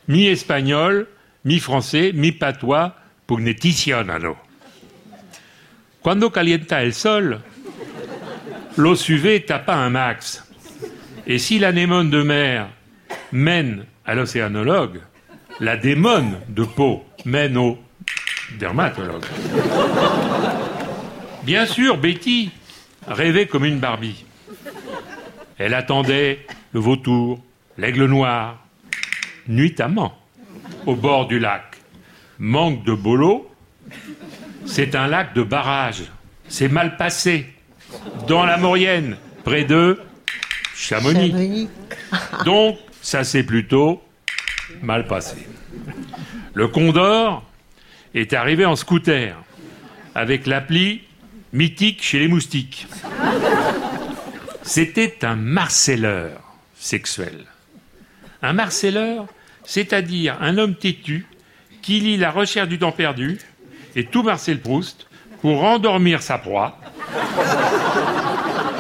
[0.09, 1.07] mi-espagnol,
[1.45, 2.95] mi-français, mi-patois,
[3.27, 4.37] pugneticionalo.
[6.03, 7.41] Cuando calienta el sol,
[8.77, 10.45] l'eau SUV tape un max.
[11.27, 12.69] Et si l'anémone de mer
[13.33, 15.01] mène à l'océanologue,
[15.61, 17.79] la démone de peau mène au
[18.59, 19.25] dermatologue.
[21.45, 22.51] Bien sûr, Betty
[23.07, 24.25] rêvait comme une Barbie.
[25.59, 27.41] Elle attendait le vautour,
[27.79, 28.64] l'aigle noir,
[29.49, 30.17] nuitamment,
[30.87, 31.77] au bord du lac.
[32.39, 33.51] Manque de bolo,
[34.67, 36.05] c'est un lac de barrage.
[36.49, 37.47] C'est mal passé.
[38.27, 40.01] Dans la Maurienne, près de
[40.75, 41.31] Chamonix.
[41.31, 41.69] Chamonix.
[42.45, 44.03] Donc, ça s'est plutôt
[44.83, 45.47] mal passé.
[46.55, 47.45] Le Condor
[48.15, 49.37] est arrivé en scooter
[50.15, 51.03] avec l'appli
[51.53, 52.87] mythique chez les moustiques.
[54.63, 56.41] C'était un marcelleur
[56.75, 57.47] sexuel.
[58.45, 59.25] Un marcelleur,
[59.65, 61.27] c'est-à-dire un homme têtu
[61.81, 63.39] qui lit La recherche du temps perdu
[63.97, 65.07] et tout Marcel Proust
[65.41, 66.79] pour endormir sa proie.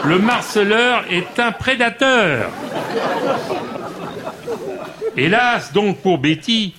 [0.04, 2.50] Le marceleur est un prédateur.
[5.16, 6.74] Hélas donc pour Betty,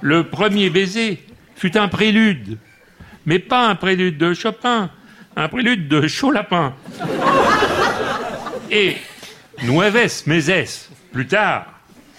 [0.00, 1.24] le premier baiser
[1.54, 2.58] fut un prélude,
[3.24, 4.90] mais pas un prélude de Chopin,
[5.36, 6.74] un prélude de chaud lapin.
[8.72, 8.96] Et
[9.62, 11.75] nueves meses plus tard,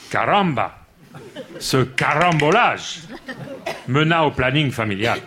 [0.10, 0.72] caramba,
[1.60, 3.02] ce carambolage
[3.88, 5.20] mena au planning familial.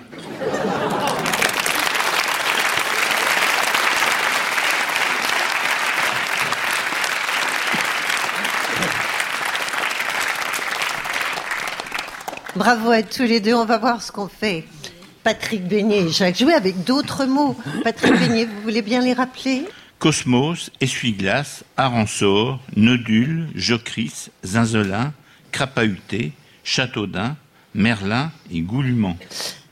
[12.57, 13.55] Bravo à tous les deux.
[13.55, 14.65] On va voir ce qu'on fait.
[15.24, 17.57] Patrick Beignet et Jacques Jouet avec d'autres mots.
[17.85, 19.66] Patrick Beignet, vous voulez bien les rappeler?
[20.01, 25.12] Cosmos, essuie-glace, arançor, nodule, jocris, zinzolin,
[25.52, 26.32] crapahuté,
[26.64, 27.36] châteaudun,
[27.74, 29.18] merlin et goulument.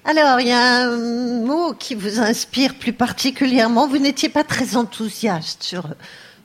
[0.05, 3.89] Alors, il y a un mot qui vous inspire plus particulièrement.
[3.89, 5.89] Vous n'étiez pas très enthousiaste sur,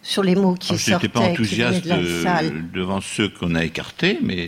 [0.01, 3.53] sur les mots qui Alors, je sortaient, n'étais pas enthousiaste de euh, devant ceux qu'on
[3.53, 4.45] a écartés, mais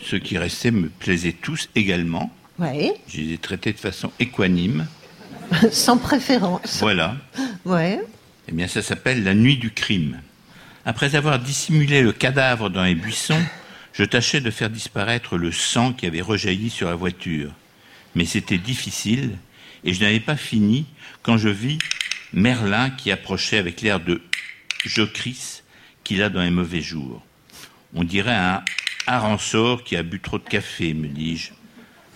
[0.00, 2.30] ceux qui restaient me plaisaient tous également.
[2.60, 4.86] Oui, Je les ai traités de façon équanime.
[5.72, 6.78] sans préférence.
[6.78, 7.16] Voilà.
[7.64, 8.00] Ouais.
[8.48, 10.22] Eh bien, ça s'appelle la nuit du crime.
[10.86, 13.42] Après avoir dissimulé le cadavre dans les buissons,
[13.92, 17.52] je tâchais de faire disparaître le sang qui avait rejailli sur la voiture.
[18.14, 19.36] Mais c'était difficile,
[19.84, 20.86] et je n'avais pas fini
[21.22, 21.76] quand je vis
[22.32, 24.22] Merlin qui approchait avec l'air de
[24.86, 25.62] Jocris
[26.02, 27.22] qu'il a dans les mauvais jours.
[27.92, 28.62] On dirait un
[29.06, 31.50] harançor qui a bu trop de café, me dis-je.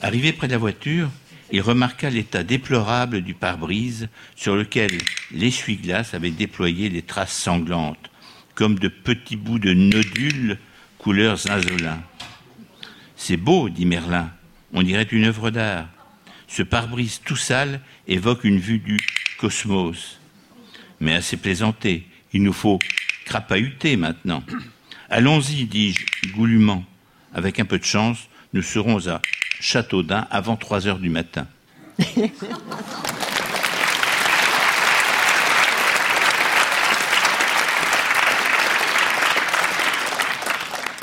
[0.01, 1.11] Arrivé près de la voiture,
[1.53, 4.91] il remarqua l'état déplorable du pare-brise sur lequel
[5.31, 8.11] l'essuie-glace avait déployé des traces sanglantes,
[8.55, 10.59] comme de petits bouts de nodules
[10.97, 12.03] couleur zinzolin.
[13.17, 14.33] C'est beau, dit Merlin,
[14.73, 15.89] on dirait une œuvre d'art.
[16.49, 18.99] Ce pare-brise tout sale évoque une vue du
[19.39, 20.19] cosmos.
[21.01, 22.79] Mais assez plaisanté, il nous faut
[23.27, 24.43] crapahuter maintenant.
[25.11, 26.85] Allons-y, dis-je goulûment.
[27.35, 29.21] Avec un peu de chance, nous serons à
[29.63, 31.47] Châteaudun avant 3 heures du matin.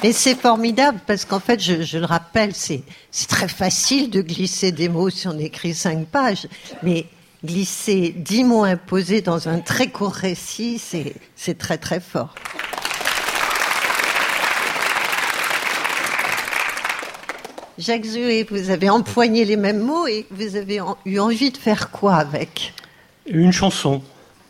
[0.04, 2.84] Et c'est formidable parce qu'en fait, je, je le rappelle, c'est
[3.28, 6.48] très facile de glisser des mots si on écrit cinq pages,
[6.84, 7.06] mais
[7.44, 10.82] glisser dix mots imposés dans un très court récit,
[11.36, 12.36] c'est très très fort.
[17.80, 21.58] Jacques Zuet, vous avez empoigné les mêmes mots et vous avez en- eu envie de
[21.58, 22.74] faire quoi avec?
[23.26, 24.02] Une chanson,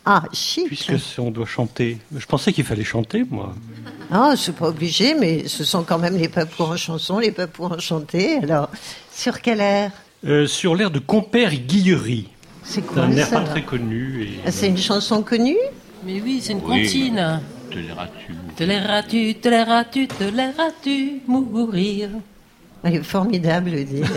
[0.04, 0.66] Ah, chic.
[0.66, 1.98] puisque si on doit chanter.
[2.16, 3.54] Je pensais qu'il fallait chanter, moi.
[4.10, 7.66] Ah, c'est pas obligé, mais ce sont quand même les papous en chanson, les papous
[7.66, 8.38] en chanté.
[8.42, 8.68] Alors,
[9.14, 9.92] sur quel air
[10.26, 12.28] Euh, sur l'air de Compère Guillery.
[12.64, 14.24] C'est C'est quoi un air ça pas très connu.
[14.24, 15.56] Et, Ah, C'est une chanson connue?
[16.04, 16.82] Mais oui, c'est une Oui.
[16.82, 17.40] comptine.
[17.70, 22.08] Te lairas-tu Te lairas-tu, te lairas-tu, te lairas-tu mourir?
[22.84, 24.06] Elle est formidable, dire.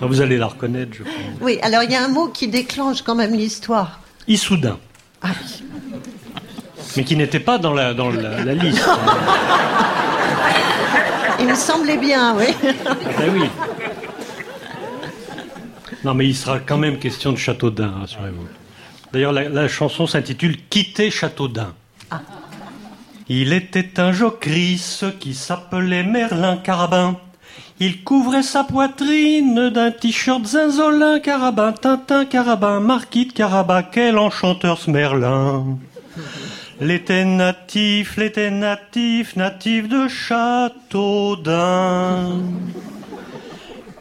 [0.00, 1.12] Ah, Vous allez la reconnaître, je pense.
[1.40, 4.00] Oui, alors il y a un mot qui déclenche quand même l'histoire.
[4.26, 4.76] Issoudun.
[5.22, 5.62] Ah oui.
[6.96, 8.84] Mais qui n'était pas dans la, dans la, la liste.
[11.38, 12.46] Il me semblait bien, oui.
[12.86, 13.44] Ah ben oui.
[16.04, 18.46] Non, mais il sera quand même question de Châteaudun, rassurez-vous.
[19.12, 21.72] D'ailleurs, la, la chanson s'intitule Quitter Châteaudun.
[23.28, 27.16] Il était un jocrisse qui s'appelait Merlin Carabin.
[27.80, 34.76] Il couvrait sa poitrine d'un t-shirt zinzolin, carabin, tintin, carabin, marquis de carabin, quel enchanteur
[34.78, 35.78] ce Merlin.
[36.82, 40.82] L'été natif, l'été natif, natif de Châteaudun.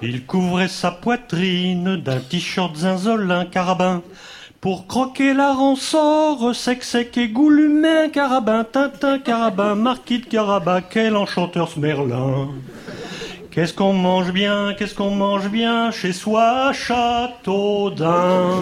[0.02, 4.02] Il couvrait sa poitrine d'un t-shirt zinzolin, carabin.
[4.64, 11.18] Pour croquer la ransort, sec, sec et goulumin, carabin, tintin, carabin, marquis de carabin, quel
[11.18, 12.48] enchanteur ce Merlin.
[13.52, 18.62] Qu'est-ce qu'on mange bien, qu'est-ce qu'on mange bien chez soi Châteaudun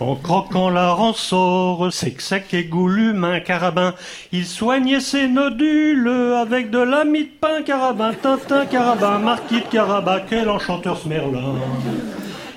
[0.00, 3.92] En croquant la ransort, sec, sec et goulume, un carabin,
[4.32, 6.08] il soignait ses nodules
[6.40, 11.06] avec de la mie de pain, carabin, tintin, carabin, marquis de carabin, quel enchanteur ce
[11.06, 11.56] Merlin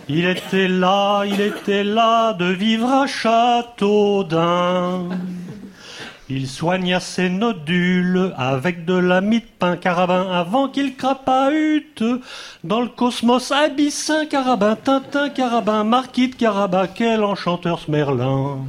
[0.08, 5.10] Il était là, il était là de vivre à Châteaudun.
[6.30, 12.04] Il soigna ses nodules avec de la mie de pain carabin avant qu'il crapahute
[12.64, 18.60] dans le cosmos abyssin carabin, tintin carabin, marquis de carabin, quel enchanteur ce Merlin.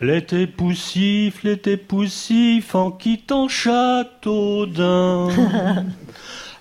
[0.00, 5.28] L'été poussif, l'été poussif en quittant Châteaudun.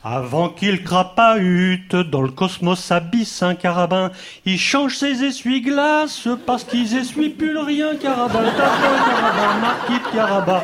[0.09, 4.11] Avant qu'il crapahute dans le cosmos abyssin carabin,
[4.45, 10.15] il change ses essuie-glaces parce qu'ils essuient plus le rien carabin, tapin carabin, marquis de
[10.15, 10.61] carabin,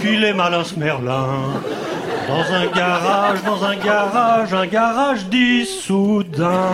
[0.00, 1.28] qu'il est malin ce Merlin.
[2.26, 6.70] Dans un garage, dans un garage, un garage d'Issoudun.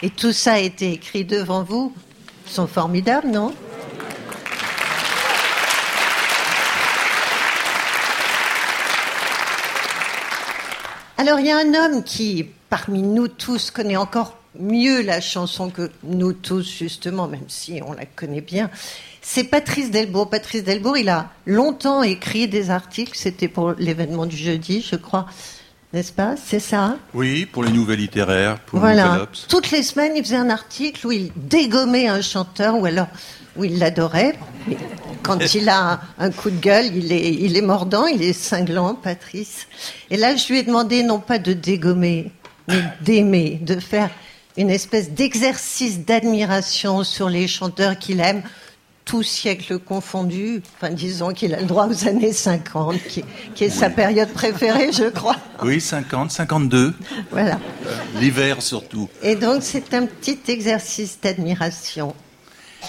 [0.00, 1.92] Et tout ça a été écrit devant vous.
[2.46, 3.52] Ils sont formidables, non?
[11.16, 15.68] Alors, il y a un homme qui, parmi nous tous, connaît encore mieux la chanson
[15.68, 18.70] que nous tous, justement, même si on la connaît bien.
[19.20, 20.30] C'est Patrice Delbourg.
[20.30, 23.12] Patrice Delbourg, il a longtemps écrit des articles.
[23.16, 25.26] C'était pour l'événement du jeudi, je crois.
[25.92, 26.34] N'est-ce pas?
[26.36, 26.96] C'est ça?
[27.14, 29.26] Oui, pour les nouvelles littéraires, pour Voilà.
[29.48, 33.06] Toutes les semaines, il faisait un article où il dégommait un chanteur ou alors
[33.56, 34.38] où il l'adorait.
[35.22, 38.34] Quand il a un, un coup de gueule, il est, il est mordant, il est
[38.34, 39.66] cinglant, Patrice.
[40.10, 42.32] Et là, je lui ai demandé non pas de dégommer,
[42.68, 44.10] mais d'aimer, de faire
[44.58, 48.42] une espèce d'exercice d'admiration sur les chanteurs qu'il aime,
[49.08, 50.62] tous siècles confondus.
[50.76, 53.24] Enfin, disons qu'il a le droit aux années 50, qui,
[53.54, 55.36] qui est sa période préférée, je crois.
[55.62, 56.94] Oui, 50, 52.
[57.30, 57.58] Voilà.
[57.86, 59.08] Euh, L'hiver surtout.
[59.22, 62.14] Et donc, c'est un petit exercice d'admiration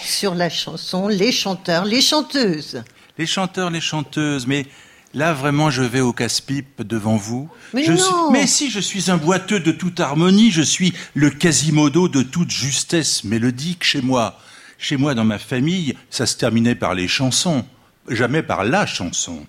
[0.04, 2.84] sur la chanson, les chanteurs, les chanteuses.
[3.18, 4.66] Les chanteurs, les chanteuses, mais
[5.16, 7.50] là vraiment je vais au casse-pipe devant vous.
[7.74, 7.98] Mais je non.
[7.98, 12.22] suis- mais si, je suis un boiteux de toute harmonie, je suis le quasimodo de
[12.22, 14.38] toute justesse mélodique chez moi.
[14.82, 17.66] Chez moi, dans ma famille, ça se terminait par les chansons,
[18.08, 19.46] jamais par la chanson.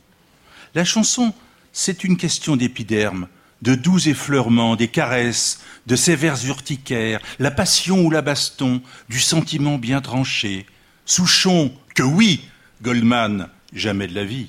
[0.74, 1.32] La chanson,
[1.72, 3.28] c'est une question d'épiderme,
[3.62, 9.78] de doux effleurements, des caresses, de sévères urticaires, la passion ou la baston, du sentiment
[9.78, 10.66] bien tranché.
[11.06, 12.44] Souchon, que oui,
[12.82, 14.48] Goldman, jamais de la vie.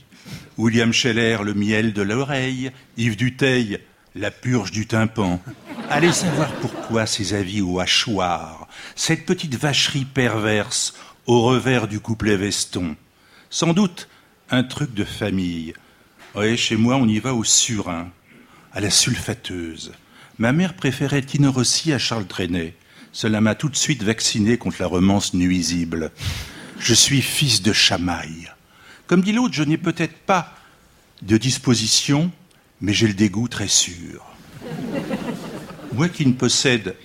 [0.58, 3.80] William Scheller, le miel de l'oreille, Yves Duteil,
[4.16, 5.40] la purge du tympan.
[5.90, 8.61] Allez savoir pourquoi ces avis au hachoir,
[8.96, 10.94] cette petite vacherie perverse
[11.28, 12.96] au revers du couplet veston.
[13.50, 14.08] Sans doute
[14.50, 15.74] un truc de famille.
[16.36, 18.10] Oui, chez moi, on y va au surin,
[18.74, 19.94] à la sulfateuse.
[20.38, 22.76] Ma mère préférait Tino Rossi à Charles Trenet.
[23.14, 26.12] Cela m'a tout de suite vacciné contre la romance nuisible.
[26.80, 28.50] Je suis fils de chamaille.
[29.08, 30.56] Comme dit l'autre, je n'ai peut-être pas
[31.22, 32.32] de disposition,
[32.80, 34.26] mais j'ai le dégoût très sûr.
[35.94, 36.96] Moi qui ne possède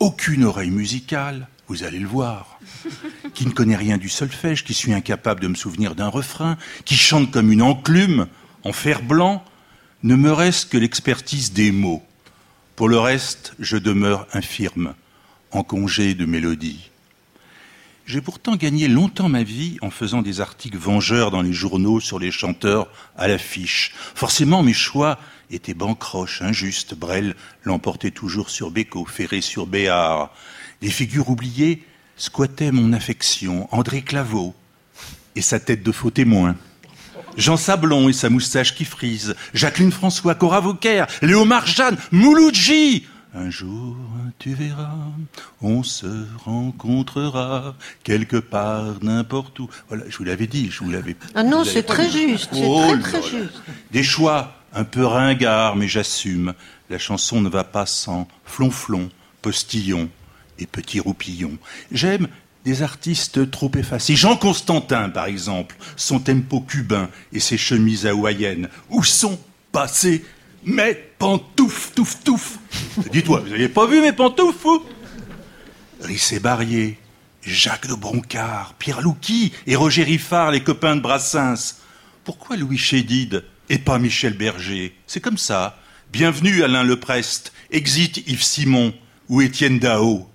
[0.00, 2.60] aucune oreille musicale, vous allez le voir,
[3.34, 6.96] qui ne connais rien du solfège, qui suis incapable de me souvenir d'un refrain, qui
[6.96, 8.28] chante comme une enclume
[8.64, 9.44] en fer blanc,
[10.02, 12.02] ne me reste que l'expertise des mots.
[12.76, 14.94] Pour le reste, je demeure infirme,
[15.50, 16.90] en congé de mélodie.
[18.06, 22.20] J'ai pourtant gagné longtemps ma vie en faisant des articles vengeurs dans les journaux sur
[22.20, 22.86] les chanteurs
[23.16, 23.92] à l'affiche.
[24.14, 25.18] Forcément, mes choix
[25.50, 26.94] étaient bancroches, injustes.
[26.94, 30.32] Brel l'emportait toujours sur Béco, Ferré sur Béard.
[30.80, 31.82] Des figures oubliées
[32.16, 33.68] squattaient mon affection.
[33.72, 34.54] André Claveau
[35.34, 36.56] et sa tête de faux témoin.
[37.36, 43.06] Jean Sablon et sa moustache qui frise, Jacqueline François, Cora Vauquer, Léo Marchane, Mouloudji.
[43.34, 43.96] Un jour,
[44.38, 44.94] tu verras,
[45.60, 46.06] on se
[46.46, 49.68] rencontrera quelque part, n'importe où.
[49.88, 51.16] Voilà, je vous l'avais dit, je vous l'avais.
[51.34, 53.60] Ah non, c'est très juste, c'est Oh très très juste.
[53.90, 56.54] Des choix un peu ringards, mais j'assume.
[56.90, 59.10] La chanson ne va pas sans flonflon,
[59.42, 60.08] postillon
[60.58, 61.58] et petit roupillon.
[61.90, 62.28] J'aime
[62.64, 64.16] des artistes trop effacés.
[64.16, 68.68] Jean Constantin, par exemple, son tempo cubain et ses chemises hawaïennes.
[68.90, 69.38] Où sont
[69.72, 70.24] passées
[70.64, 72.58] mes pantoufles, touf, touf
[73.12, 74.84] Dis-toi, vous n'avez pas vu mes pantoufles, vous?
[76.02, 76.98] Rissé Barrier,
[77.42, 81.76] Jacques de Broncard, Pierre Louqui et Roger Riffard, les copains de Brassens.
[82.24, 85.78] Pourquoi Louis Chédid et pas Michel Berger C'est comme ça.
[86.12, 88.94] Bienvenue Alain Leprest, exit Yves Simon
[89.28, 90.28] ou Étienne Dao.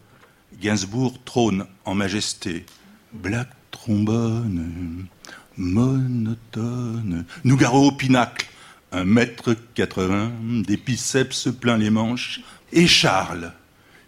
[0.61, 2.65] Gainsbourg trône en majesté.
[3.13, 5.07] Black trombone,
[5.57, 7.25] monotone.
[7.43, 8.47] Nougaro au pinacle,
[8.91, 10.31] un mètre quatre-vingts,
[10.67, 12.41] des biceps plein les manches.
[12.73, 13.53] Et Charles,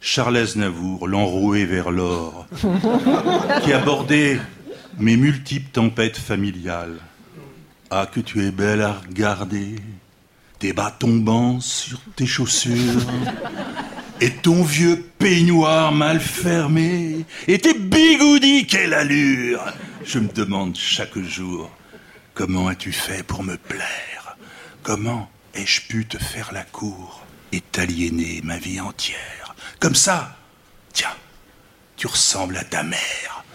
[0.02, 2.46] Charles Aznavour, l'enroué vers l'or,
[3.64, 4.40] qui abordait
[5.00, 7.00] mes multiples tempêtes familiales.
[7.96, 9.76] Ah, que tu es belle à regarder,
[10.58, 13.06] tes bas tombants sur tes chaussures,
[14.20, 19.64] et ton vieux peignoir mal fermé, et tes bigoudis, quelle allure!
[20.04, 21.70] Je me demande chaque jour,
[22.34, 24.38] comment as-tu fait pour me plaire?
[24.82, 29.54] Comment ai-je pu te faire la cour et t'aliéner ma vie entière?
[29.80, 30.36] Comme ça,
[30.94, 31.16] tiens,
[31.96, 33.46] tu ressembles à ta mère,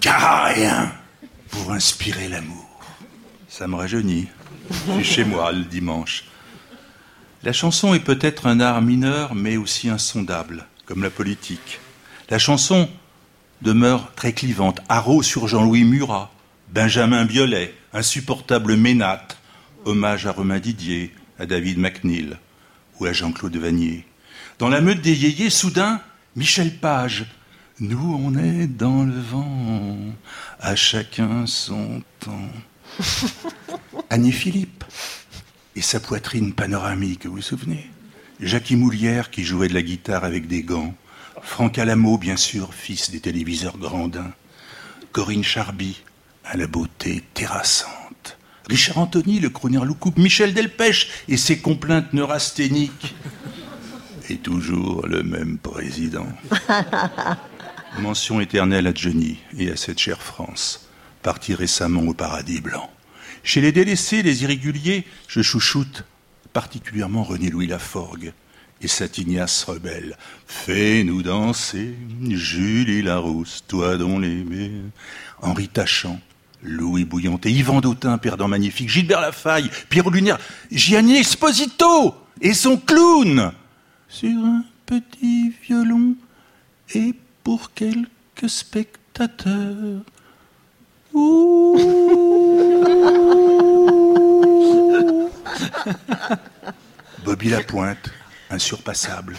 [0.00, 0.92] car rien
[1.50, 2.65] pour inspirer l'amour.
[3.56, 4.28] Ça me rajeunit.
[4.70, 6.24] Je suis chez moi le dimanche.
[7.42, 11.80] La chanson est peut-être un art mineur, mais aussi insondable, comme la politique.
[12.28, 12.86] La chanson
[13.62, 14.82] demeure très clivante.
[14.90, 16.30] Haro sur Jean-Louis Murat,
[16.68, 19.38] Benjamin Biolay, insupportable Ménate,
[19.86, 22.36] hommage à Romain Didier, à David McNeil
[23.00, 24.04] ou à Jean-Claude Vanier.
[24.58, 26.02] Dans la meute des yéyés, soudain,
[26.34, 27.24] Michel Page.
[27.80, 29.96] Nous, on est dans le vent,
[30.60, 32.50] à chacun son temps.
[34.10, 34.84] Annie Philippe
[35.74, 37.90] et sa poitrine panoramique, vous vous souvenez?
[38.40, 40.94] Jackie Moulière qui jouait de la guitare avec des gants.
[41.42, 44.32] Franck Alamo, bien sûr, fils des téléviseurs Grandin.
[45.12, 46.02] Corinne Charby,
[46.44, 48.38] à la beauté terrassante.
[48.68, 50.18] Richard Anthony, le crooner loucoupe.
[50.18, 53.14] Michel Delpech et ses complaintes neurasthéniques.
[54.28, 56.26] Et toujours le même président.
[57.98, 60.85] Mention éternelle à Johnny et à cette chère France,
[61.26, 62.88] partie récemment au paradis blanc.
[63.42, 66.04] Chez les délaissés, les irréguliers, je chouchoute
[66.52, 68.32] particulièrement René-Louis Laforgue
[68.80, 70.16] et Satignas rebelle.
[70.46, 71.96] Fais-nous danser,
[72.30, 74.70] Julie Larousse, toi dont les...
[75.42, 76.20] Henri Tachant,
[76.62, 80.38] Louis Bouillanté, Yvan Dautin, perdant magnifique, Gilbert Lafaille, Pierre Lunaire,
[80.70, 83.50] Gianni Esposito et son clown
[84.08, 86.14] sur un petit violon
[86.94, 90.04] et pour quelques spectateurs.
[97.24, 98.10] Bobby Lapointe,
[98.50, 99.36] insurpassable.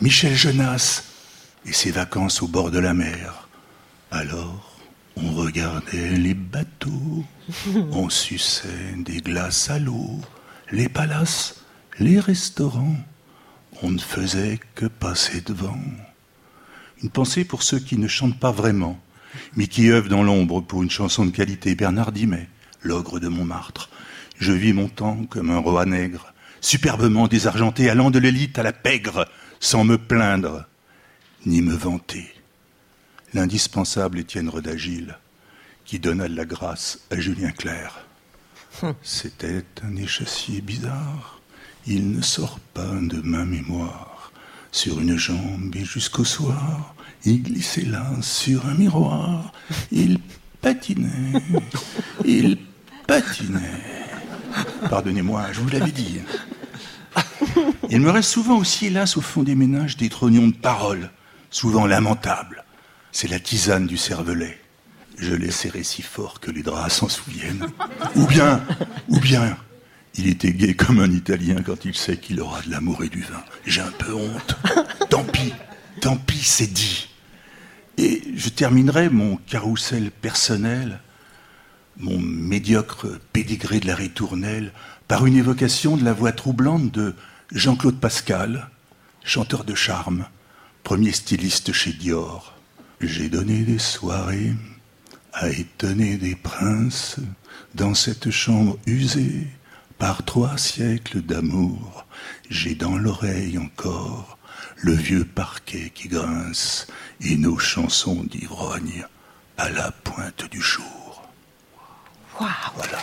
[0.00, 1.04] Michel Jonas
[1.66, 3.48] et ses vacances au bord de la mer.
[4.10, 4.78] Alors,
[5.16, 7.24] on regardait les bateaux,
[7.92, 10.18] on suçait des glaces à l'eau,
[10.72, 11.62] les palaces,
[11.98, 12.96] les restaurants.
[13.82, 15.78] On ne faisait que passer devant.
[17.02, 18.98] Une pensée pour ceux qui ne chantent pas vraiment,
[19.56, 21.74] mais qui œuvrent dans l'ombre pour une chanson de qualité.
[21.74, 22.48] Bernard Dimet,
[22.82, 23.90] l'ogre de Montmartre.
[24.38, 28.72] Je vis mon temps comme un roi nègre, superbement désargenté, allant de l'élite à la
[28.72, 29.28] pègre,
[29.60, 30.64] sans me plaindre,
[31.46, 32.32] ni me vanter.
[33.34, 35.18] L'indispensable Étienne Redagile,
[35.84, 38.06] qui donna de la grâce à Julien Clerc.
[39.02, 41.40] C'était un échassier bizarre.
[41.86, 44.32] Il ne sort pas de ma mémoire.
[44.72, 46.94] Sur une jambe et jusqu'au soir,
[47.24, 49.52] il glissait là sur un miroir.
[49.92, 50.18] Il
[50.60, 51.32] patinait,
[52.24, 52.58] il
[53.06, 53.82] patinait.
[54.88, 56.20] Pardonnez-moi, je vous l'avais dit.
[57.88, 61.10] Il me reste souvent aussi, hélas, au fond des ménages, des trognons de paroles,
[61.50, 62.64] souvent lamentables.
[63.12, 64.58] C'est la tisane du cervelet.
[65.18, 67.66] Je l'ai serré si fort que les draps s'en souviennent.
[68.16, 68.64] Ou bien,
[69.08, 69.56] ou bien,
[70.14, 73.20] il était gai comme un Italien quand il sait qu'il aura de l'amour et du
[73.20, 73.42] vin.
[73.66, 74.56] J'ai un peu honte.
[75.10, 75.52] Tant pis,
[76.00, 77.09] tant pis, c'est dit.
[78.02, 81.00] Et je terminerai mon carrousel personnel,
[81.98, 84.72] mon médiocre pédigré de la ritournelle,
[85.06, 87.14] par une évocation de la voix troublante de
[87.52, 88.70] Jean-Claude Pascal,
[89.22, 90.24] chanteur de charme,
[90.82, 92.56] premier styliste chez Dior.
[93.02, 94.54] J'ai donné des soirées
[95.34, 97.16] à étonner des princes
[97.74, 99.46] dans cette chambre usée
[99.98, 102.06] par trois siècles d'amour.
[102.48, 104.38] J'ai dans l'oreille encore
[104.82, 106.86] le vieux parquet qui grince
[107.20, 109.04] et nos chansons d'ivrogne
[109.58, 111.22] à la pointe du jour.
[112.38, 112.98] Voilà.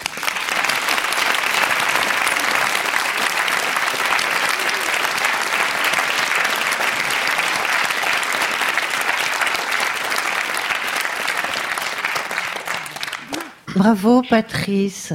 [13.75, 15.13] Bravo Patrice.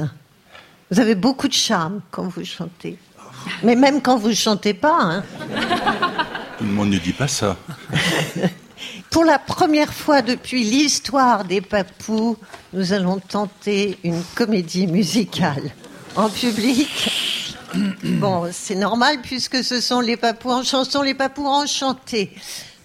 [0.91, 2.97] Vous avez beaucoup de charme quand vous chantez.
[3.63, 4.97] Mais même quand vous ne chantez pas.
[5.01, 5.23] hein.
[6.63, 7.57] Tout le monde ne dit pas ça.
[9.11, 12.37] Pour la première fois depuis l'histoire des papous,
[12.71, 15.73] nous allons tenter une comédie musicale
[16.15, 17.11] en public.
[18.03, 22.31] Bon, c'est normal puisque ce sont les papous en chanson, les papous enchantés.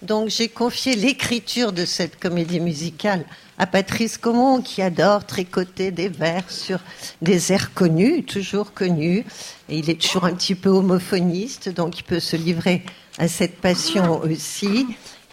[0.03, 3.25] Donc j'ai confié l'écriture de cette comédie musicale
[3.59, 6.81] à Patrice Comon qui adore tricoter des vers sur
[7.23, 9.25] des airs connus, toujours connus.
[9.69, 12.83] Et il est toujours un petit peu homophoniste, donc il peut se livrer
[13.19, 14.87] à cette passion aussi.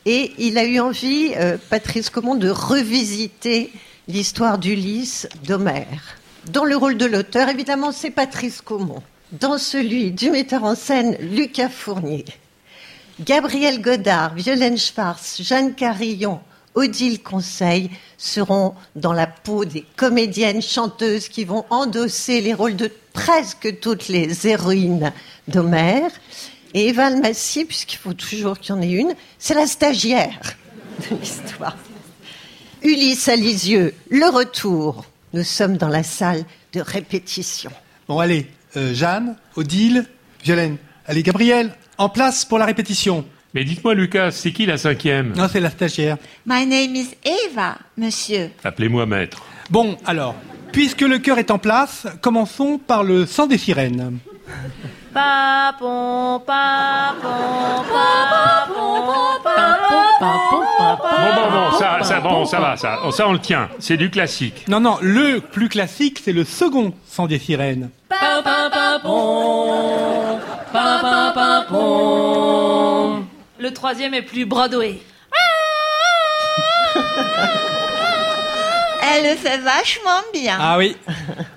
[0.05, 3.71] Et il a eu envie, euh, Patrice Comon, de revisiter
[4.07, 6.17] l'histoire d'Ulysse d'Homère.
[6.51, 9.01] Dans le rôle de l'auteur, évidemment, c'est Patrice Comon.
[9.31, 12.25] Dans celui du metteur en scène, Lucas Fournier.
[13.19, 16.39] Gabriel Godard, Violaine Schwartz, Jeanne Carillon,
[16.75, 22.91] Odile Conseil seront dans la peau des comédiennes chanteuses qui vont endosser les rôles de
[23.13, 25.13] presque toutes les héroïnes
[25.47, 26.11] d'Homère.
[26.75, 30.37] Et Eva Massy, puisqu'il faut toujours qu'il y en ait une, c'est la stagiaire
[31.09, 31.77] de l'histoire.
[32.83, 35.05] Ulysse à Lisieux, le retour.
[35.33, 36.43] Nous sommes dans la salle
[36.73, 37.71] de répétition.
[38.09, 40.05] Bon, allez, euh, Jeanne, Odile,
[40.43, 40.75] Violaine.
[41.07, 43.25] Allez, Gabriel, en place pour la répétition.
[43.53, 45.31] Mais dites-moi, Lucas, c'est qui la cinquième?
[45.33, 46.17] Non, c'est la stagiaire.
[46.45, 48.51] My name is Eva, monsieur.
[48.65, 49.41] Appelez-moi maître.
[49.69, 50.35] Bon, alors,
[50.73, 54.19] puisque le cœur est en place, commençons par le sang des sirènes.
[55.15, 57.23] Papon, papon,
[57.87, 58.73] papon,
[59.45, 63.69] papon, Bon, bon, bon, ça, ça, bon, ça va, ça, ça on le tient.
[63.79, 64.65] C'est du classique.
[64.67, 67.91] Non, non, le plus classique, c'est le second sang des sirènes.
[68.09, 68.59] papon,
[70.73, 73.23] papon, papon.
[73.57, 74.99] Le troisième est plus Broadway.
[79.15, 80.57] Elle le fait vachement bien.
[80.59, 80.97] Ah oui.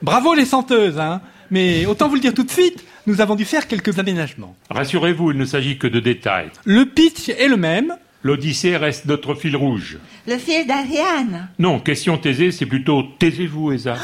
[0.00, 1.20] Bravo les chanteuses, hein.
[1.50, 4.54] Mais autant vous le dire tout de suite, nous avons dû faire quelques aménagements.
[4.68, 6.50] Rassurez-vous, il ne s'agit que de détails.
[6.66, 7.96] Le pitch est le même.
[8.22, 9.96] L'Odyssée reste notre fil rouge.
[10.26, 11.48] Le fil d'Ariane.
[11.58, 13.96] Non, question taisée, c'est plutôt taisez-vous, Esa.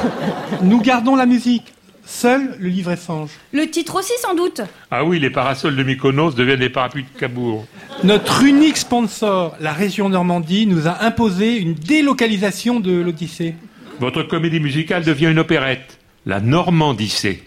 [0.62, 1.74] Nous gardons la musique.
[2.06, 3.32] Seul le livret songe.
[3.52, 4.62] Le titre aussi, sans doute.
[4.90, 7.66] Ah oui, les parasols de Mykonos deviennent des parapluies de Cabourg.
[8.02, 13.56] Notre unique sponsor, la région Normandie, nous a imposé une délocalisation de l'Odyssée.
[14.00, 15.98] Votre comédie musicale devient une opérette.
[16.24, 17.42] La Normandissée.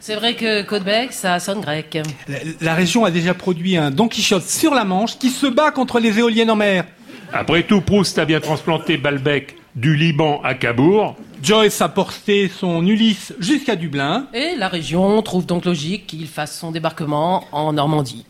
[0.00, 1.98] C'est vrai que Caudebec, ça sonne grec.
[2.28, 5.70] La, la région a déjà produit un Don Quichotte sur la Manche qui se bat
[5.70, 6.84] contre les éoliennes en mer.
[7.32, 11.16] Après tout, Proust a bien transplanté Balbec du Liban à Cabourg.
[11.42, 14.26] Joyce a porté son Ulysse jusqu'à Dublin.
[14.32, 18.24] Et la région trouve donc logique qu'il fasse son débarquement en Normandie.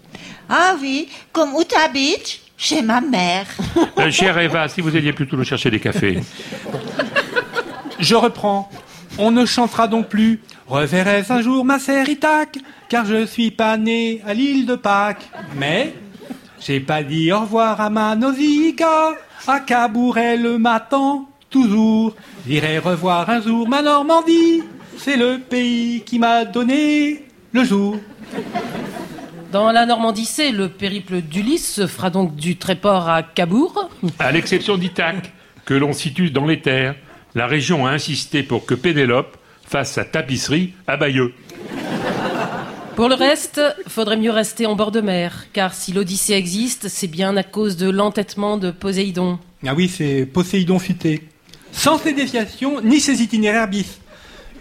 [0.48, 3.46] Ah oui, comme où t'habites Chez ma mère.
[3.98, 6.20] Euh, chère Eva, si vous alliez plutôt nous chercher des cafés.
[7.98, 8.70] Je reprends.
[9.18, 13.76] On ne chantera donc plus Reverrai-je un jour ma sœur Ithac, car je suis pas
[13.76, 15.28] né à l'île de Pâques.
[15.56, 15.94] Mais
[16.60, 19.14] j'ai pas dit au revoir à ma Nausicaa,
[19.46, 22.16] à Cabourg elle m'attend toujours.
[22.48, 24.64] J'irai revoir un jour ma Normandie,
[24.98, 27.22] c'est le pays qui m'a donné
[27.52, 27.96] le jour.
[29.52, 33.88] Dans la Normandie, le périple d'Ulysse se fera donc du Tréport à Cabourg.
[34.18, 35.32] À l'exception d'Ithaque,
[35.64, 36.96] que l'on situe dans les terres,
[37.36, 39.35] la région a insisté pour que Pénélope
[39.66, 41.34] fasse sa tapisserie à Bayeux.
[42.94, 47.08] Pour le reste, faudrait mieux rester en bord de mer, car si l'Odyssée existe, c'est
[47.08, 49.38] bien à cause de l'entêtement de Poséidon.
[49.66, 51.28] Ah oui, c'est Poséidon futé.
[51.72, 54.00] Sans ces déviations, ni ses itinéraires bis.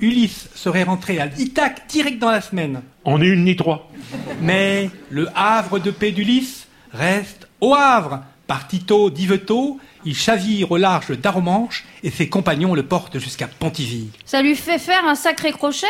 [0.02, 2.82] Ulysse serait rentré à Ithaque direct dans la semaine.
[3.06, 3.90] On est une ni trois.
[4.41, 8.22] Mais le havre de paix d'Ulysse reste au Havre.
[8.48, 14.10] Par Tito d'Yvetot, il chavire au large d'Aromanche et ses compagnons le portent jusqu'à Pontivy.
[14.26, 15.88] Ça lui fait faire un sacré crochet.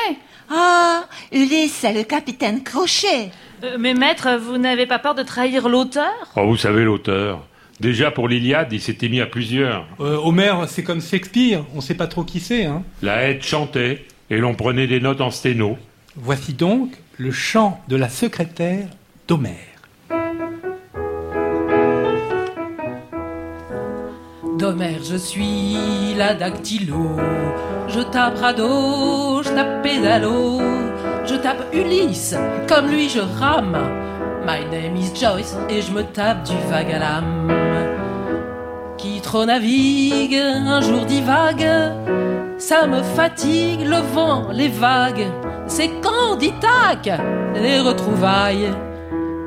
[0.50, 3.32] Ah, Ulysse, c'est le capitaine Crochet.
[3.64, 6.14] Euh, mais maître, vous n'avez pas peur de trahir l'auteur?
[6.36, 7.42] Oh, vous savez, l'auteur,
[7.80, 9.86] Déjà pour l'Iliade, il s'était mis à plusieurs.
[10.00, 12.66] Euh, Homère, c'est comme Shakespeare, on sait pas trop qui c'est.
[12.66, 12.84] Hein.
[13.02, 15.78] La haie chantait et l'on prenait des notes en sténo.
[16.16, 18.88] Voici donc le chant de la secrétaire
[19.28, 19.75] d'Homère.
[24.58, 27.18] D'Homère, je suis la dactylo.
[27.90, 30.62] Je tape radeau, je tape pédalo.
[31.26, 32.36] Je tape Ulysse,
[32.68, 33.78] comme lui je rame.
[34.46, 37.52] My name is Joyce et je me tape du vague à l'âme.
[38.98, 41.68] Qui trop navigue, un jour divague.
[42.58, 45.28] Ça me fatigue, le vent, les vagues.
[45.68, 47.10] C'est quand dit tac,
[47.56, 48.72] les retrouvailles.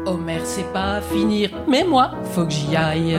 [0.04, 3.18] Homère sait pas finir, mais moi, faut que j'y aille.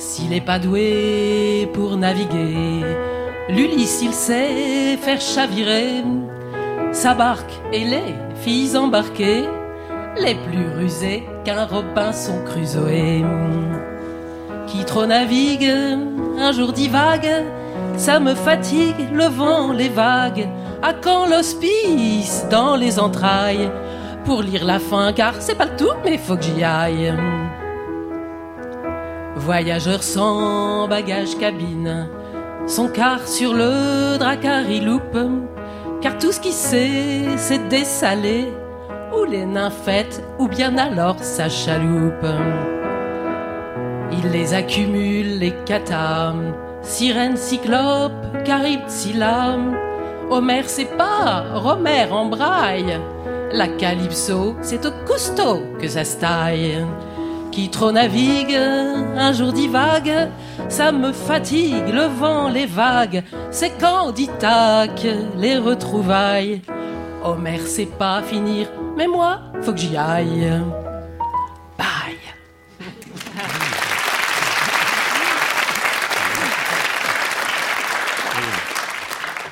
[0.00, 2.86] S'il est pas doué pour naviguer,
[3.50, 6.02] l'Ulysse il sait faire chavirer
[6.90, 9.44] sa barque et les filles embarquées,
[10.16, 13.26] les plus rusées qu'un Robinson Crusoe.
[14.68, 15.70] Qui trop navigue,
[16.38, 17.44] un jour divague,
[17.98, 20.48] ça me fatigue, le vent, les vagues.
[20.82, 23.70] À quand l'hospice dans les entrailles?
[24.24, 27.12] Pour lire la fin, car c'est pas le tout, mais faut que j'y aille.
[29.40, 32.08] Voyageur sans bagage cabine,
[32.66, 35.18] son car sur le dracar il loupe,
[36.02, 38.52] car tout ce qu'il sait c'est dessaler,
[39.16, 42.26] ou les nymphètes, ou bien alors sa chaloupe.
[44.12, 46.34] Il les accumule, les catas,
[46.82, 49.56] sirènes, cyclopes, caribes, Scylla.
[50.28, 53.00] Homère c'est pas, Romère en braille.
[53.52, 56.84] La calypso, c'est au cousteau que ça se taille.
[57.52, 60.28] Qui trop navigue, un jour divague,
[60.68, 63.24] ça me fatigue, le vent, les vagues.
[63.50, 65.06] C'est quand dit tac,
[65.36, 66.62] les retrouvailles.
[67.24, 70.50] Homère sait pas finir, mais moi, faut que j'y aille.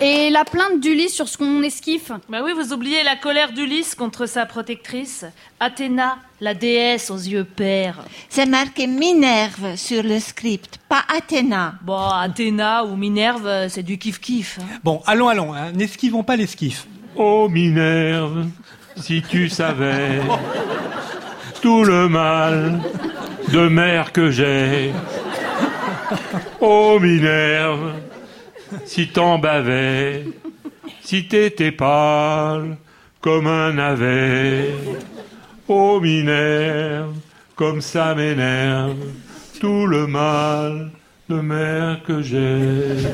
[0.00, 3.96] Et la plainte d'Ulysse sur ce qu'on esquiffe Bah oui, vous oubliez la colère d'Ulysse
[3.96, 5.24] contre sa protectrice,
[5.58, 8.04] Athéna, la déesse aux yeux pères.
[8.28, 11.74] C'est marqué Minerve sur le script, pas Athéna.
[11.82, 14.58] Bon, Athéna ou Minerve, c'est du kiff-kiff.
[14.60, 14.78] hein.
[14.84, 16.86] Bon, allons, allons, hein, n'esquivons pas l'esquif.
[17.16, 18.46] Oh Minerve,
[18.96, 20.20] si tu savais
[21.60, 22.78] tout le mal
[23.48, 24.92] de mer que j'ai.
[26.60, 27.94] Oh Minerve,
[28.84, 30.24] si t'en bavais,
[31.02, 32.76] si t'étais pâle
[33.20, 34.74] comme un navet.
[35.68, 37.14] Oh Minerve,
[37.56, 38.96] comme ça m'énerve
[39.60, 40.90] tout le mal
[41.28, 43.08] de mer que j'ai.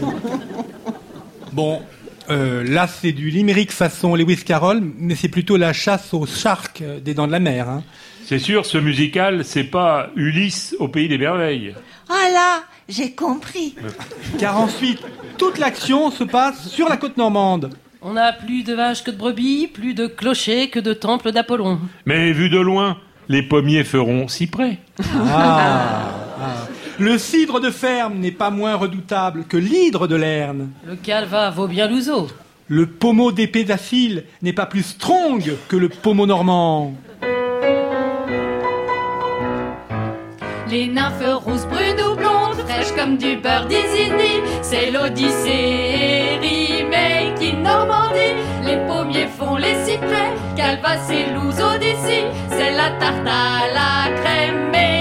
[1.52, 1.82] Bon,
[2.30, 6.82] euh, là c'est du limerick façon Lewis Carroll, mais c'est plutôt la chasse aux sharks
[7.02, 7.68] des dents de la mer.
[7.68, 7.82] Hein.
[8.26, 11.74] C'est sûr, ce musical, c'est pas Ulysse au pays des merveilles.
[12.08, 13.74] Ah là, j'ai compris.
[14.38, 15.00] Car ensuite,
[15.38, 17.70] toute l'action se passe sur la côte normande.
[18.02, 21.78] On a plus de vaches que de brebis, plus de clochers que de temples d'Apollon.
[22.04, 22.98] Mais vu de loin,
[23.28, 24.78] les pommiers feront cyprès.
[25.16, 26.54] Ah, ah.
[26.98, 30.70] Le cidre de ferme n'est pas moins redoutable que l'hydre de Lerne.
[30.86, 32.28] Le calva vaut bien l'ouzo.
[32.68, 36.94] Le pommeau d'épée d'Achille n'est pas plus strong que le pommeau normand.
[40.70, 41.66] Les nymphes rousses,
[42.92, 48.34] comme du beurre d'Isigny, c'est l'Odyssée remake in Normandie.
[48.64, 54.93] Les pommiers font les cyprès, Calvas et l'ouzo d'ici, c'est la tarte à la crème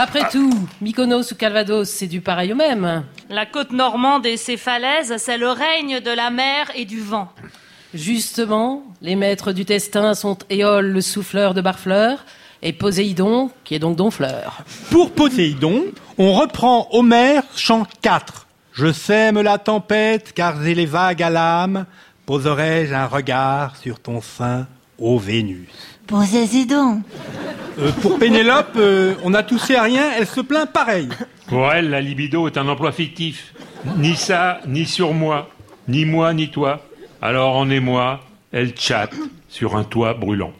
[0.00, 3.02] Après tout, Mykonos ou Calvados, c'est du pareil au même.
[3.30, 7.32] La côte normande et ses falaises, c'est le règne de la mer et du vent.
[7.92, 12.24] Justement, les maîtres du testin sont Éole, le souffleur de Barfleur,
[12.62, 14.62] et Poséidon, qui est donc Donfleur.
[14.92, 18.46] Pour Poséidon, on reprend Homère, chant 4.
[18.74, 21.86] Je sème la tempête, car j'ai les vagues à l'âme.
[22.24, 25.97] Poserai-je un regard sur ton sein, ô Vénus?
[26.08, 31.10] Posez-y euh, pour Pénélope, euh, on a toussé à rien, elle se plaint pareil.
[31.48, 33.52] Pour elle, la libido est un emploi fictif.
[33.98, 35.50] Ni ça, ni sur moi.
[35.86, 36.80] Ni moi, ni toi.
[37.20, 38.20] Alors en émoi,
[38.52, 39.14] elle chatte
[39.50, 40.52] sur un toit brûlant.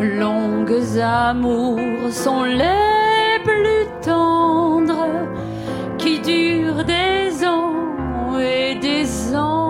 [0.00, 5.06] Longues amours sont les plus tendres
[5.98, 9.68] qui durent des ans et des ans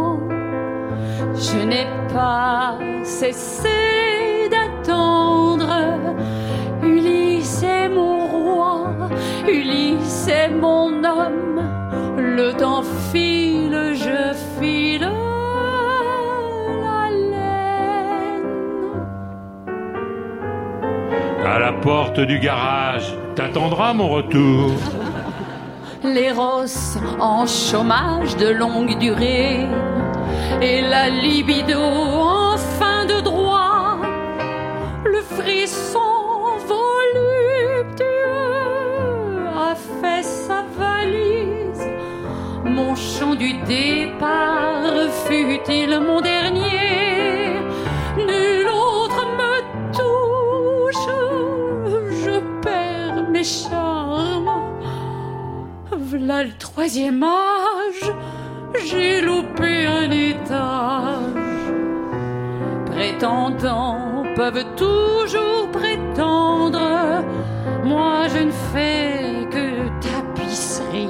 [1.41, 5.69] je n'ai pas cessé d'attendre.
[6.83, 8.91] Ulysse est mon roi,
[9.47, 11.63] Ulysse est mon homme.
[12.17, 12.83] Le temps
[13.13, 15.09] file, je file
[16.83, 18.47] la laine.
[21.47, 24.73] À la porte du garage, t'attendras mon retour.
[26.03, 29.67] les rosses en chômage de longue durée
[30.61, 33.99] et la libido en fin de droit,
[35.05, 35.99] le frisson
[36.67, 38.07] voluptueux
[39.71, 41.87] a fait sa valise.
[42.65, 44.83] Mon chant du départ
[45.27, 47.61] fut-il mon dernier?
[48.17, 49.55] Nul autre me
[49.93, 51.09] touche,
[52.25, 54.51] je perds mes charmes.
[55.93, 58.13] V'là le troisième âge,
[58.85, 61.19] j'ai loupé un étage.
[62.87, 67.25] Prétendants peuvent toujours prétendre,
[67.85, 71.09] moi je ne fais que tapisserie.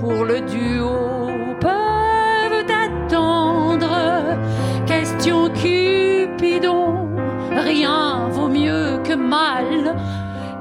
[0.00, 1.28] Pour le duo
[1.60, 4.36] peuvent attendre,
[4.86, 7.08] question Cupidon,
[7.50, 9.96] rien vaut mieux que mal.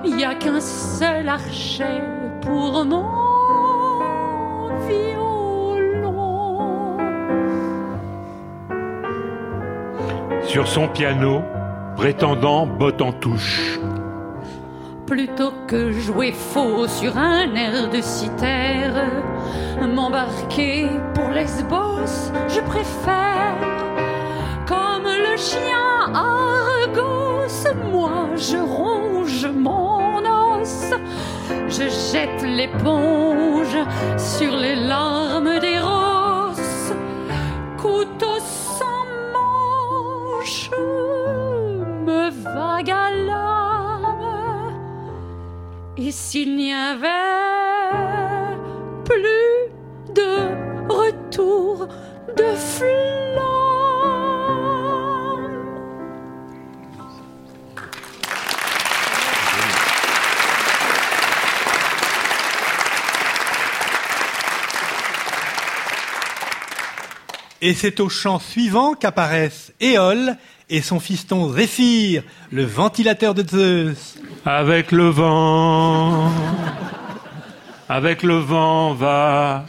[0.05, 2.01] Il n'y a qu'un seul archet
[2.41, 3.18] pour mon
[10.65, 11.41] Son piano,
[11.95, 13.79] prétendant botte en touche.
[15.07, 18.93] Plutôt que jouer faux sur un air de cithère,
[19.81, 23.55] m'embarquer pour Lesbos, je préfère.
[24.67, 30.91] Comme le chien Argos, moi je ronge mon os,
[31.67, 33.77] je jette l'éponge
[34.17, 36.93] sur les larmes des rosses.
[37.77, 38.38] Couteau
[46.09, 47.07] Et s'il n'y avait
[49.05, 51.87] plus de retour
[52.35, 52.89] de flamme.
[67.61, 70.37] Et c'est au chant suivant qu'apparaissent Éole
[70.69, 74.17] et son fiston Zéphyr, le ventilateur de Zeus.
[74.45, 76.31] Avec le vent,
[77.87, 79.65] avec le vent va,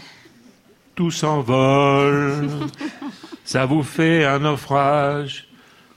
[0.94, 2.48] tout s'envole.
[3.44, 5.48] Ça vous fait un naufrage,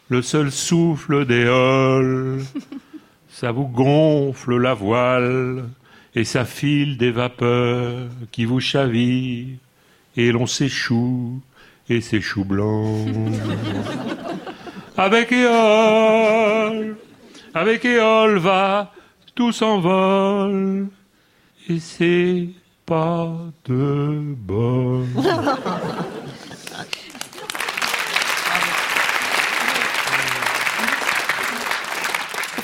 [0.10, 2.44] le seul souffle d'Éole.
[3.30, 5.66] Ça vous gonfle la voile
[6.16, 9.58] et ça file des vapeurs qui vous chavirent
[10.16, 11.42] et l'on s'échoue
[11.90, 13.08] et ses choux blancs.
[14.96, 16.98] Avec Éole,
[17.56, 18.92] avec Éole va,
[19.34, 20.88] tout s'envole,
[21.68, 22.50] et c'est
[22.86, 23.32] pas
[23.66, 25.06] de bol.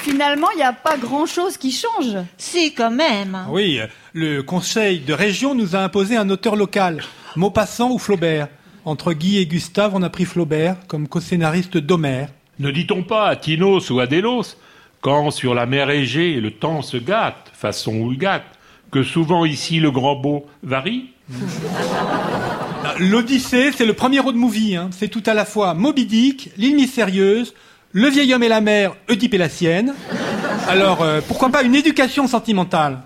[0.02, 2.16] Finalement, il n'y a pas grand-chose qui change.
[2.38, 3.40] Si, quand même.
[3.50, 3.80] Oui,
[4.14, 7.02] le conseil de région nous a imposé un auteur local,
[7.36, 8.50] Maupassant ou Flaubert.
[8.90, 12.30] Entre Guy et Gustave, on a pris Flaubert comme co-scénariste d'Homère.
[12.57, 14.56] Ne dit-on pas à Tinos ou à Délos,
[15.02, 18.48] quand sur la mer Égée le temps se gâte, façon où il gâte,
[18.90, 21.11] que souvent ici le grand beau varie?
[22.98, 24.76] L'Odyssée, c'est le premier road movie.
[24.76, 24.90] hein.
[24.91, 27.53] C'est tout à la fois Moby Dick, l'île mystérieuse,
[27.91, 29.94] le vieil homme et la mer, Oedipe et la sienne.
[30.68, 33.02] Alors, euh, pourquoi pas une éducation sentimentale?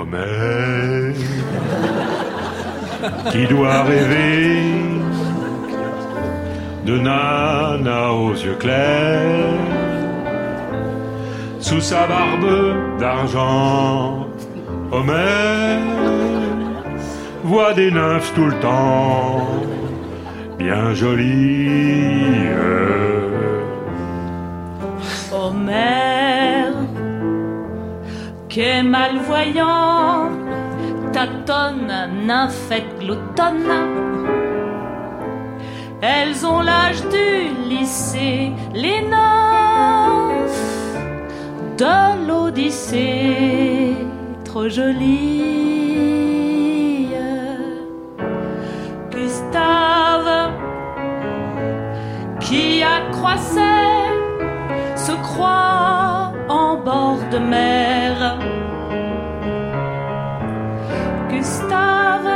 [0.00, 1.14] Homère,
[3.30, 4.62] qui doit rêver
[6.86, 9.58] de nana aux yeux clairs,
[11.58, 14.26] sous sa barbe d'argent.
[14.90, 15.80] Homère
[17.44, 19.48] voit des nymphes tout le temps,
[20.58, 22.48] bien jolies.
[25.30, 26.72] Homère,
[28.50, 30.28] Quai malvoyant
[31.12, 33.72] tâtonne, nymphèque l'automne.
[36.02, 40.50] Elles ont l'âge du lycée, les nymphes
[41.78, 43.94] de l'Odyssée,
[44.44, 45.50] trop jolie.
[49.12, 50.50] Gustave,
[52.40, 53.60] qui accroissait,
[54.96, 55.89] se croit
[57.30, 58.38] de mer.
[61.30, 62.30] Gustave,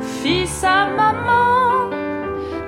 [0.00, 1.90] fils à maman,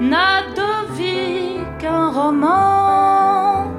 [0.00, 3.70] n'a de vie qu'un roman.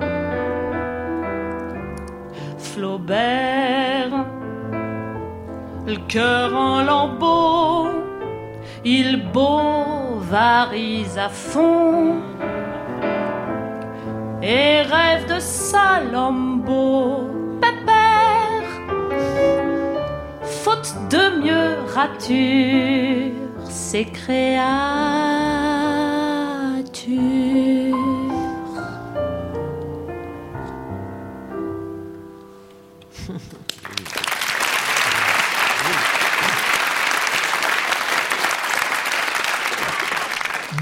[2.58, 4.16] Flaubert,
[5.86, 7.90] le cœur en lambeaux,
[8.84, 12.16] il bovarise à fond
[14.48, 17.30] et rêve de Salambo.
[17.62, 18.70] Pépère,
[20.42, 25.57] faute de mieux rature, ses créatures.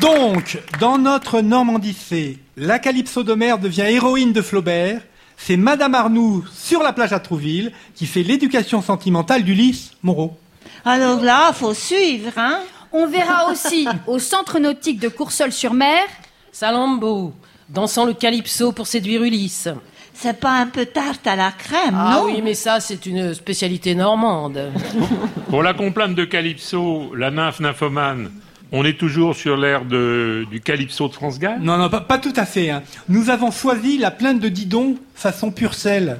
[0.06, 5.02] Donc, dans notre Normandie la Calypso d'Homère devient héroïne de Flaubert.
[5.36, 10.38] C'est Madame Arnoux sur la plage à Trouville qui fait l'éducation sentimentale d'Ulysse Moreau.
[10.86, 12.60] Alors là, faut suivre, hein
[12.92, 16.04] On verra aussi au centre nautique de Coursol-sur-Mer.
[16.52, 17.34] Salambo,
[17.70, 19.70] dansant le calypso pour séduire Ulysse.
[20.14, 23.34] C'est pas un peu tarte à la crème, Ah non oui, mais ça, c'est une
[23.34, 24.72] spécialité normande.
[25.50, 28.30] Pour la complainte de Calypso, la nymphe nymphomane,
[28.78, 31.60] on est toujours sur l'air de- du Calypso de France Gall?
[31.62, 32.70] Non, non, pas, pas tout à fait.
[32.70, 32.84] hein.
[33.10, 36.18] Nous avons choisi la plainte de Didon façon pure sel.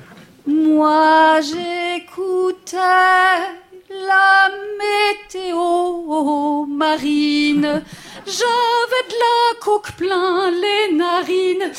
[0.48, 4.50] Moi j'écoutais la
[4.84, 7.82] météo marine.
[8.26, 11.72] J'avais de la coque plein les narines.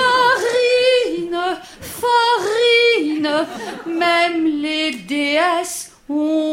[0.00, 3.46] Narines, farine,
[3.86, 5.91] même les déesses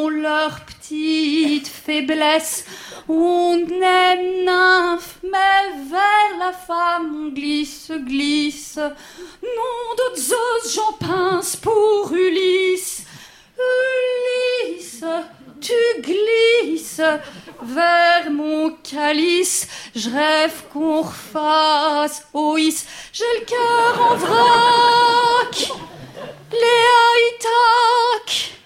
[0.09, 2.65] leur petite faiblesse.
[3.07, 8.77] On est nymphe, mais vers la femme on glisse, glisse.
[8.77, 13.03] Nom de Zeus, j'en pince pour Ulysse.
[13.57, 15.03] Ulysse,
[15.59, 17.01] tu glisses
[17.61, 19.67] vers mon calice.
[19.95, 22.85] Je rêve qu'on refasse Oïs.
[23.11, 25.71] J'ai le cœur en vrac.
[26.51, 28.58] Les tac.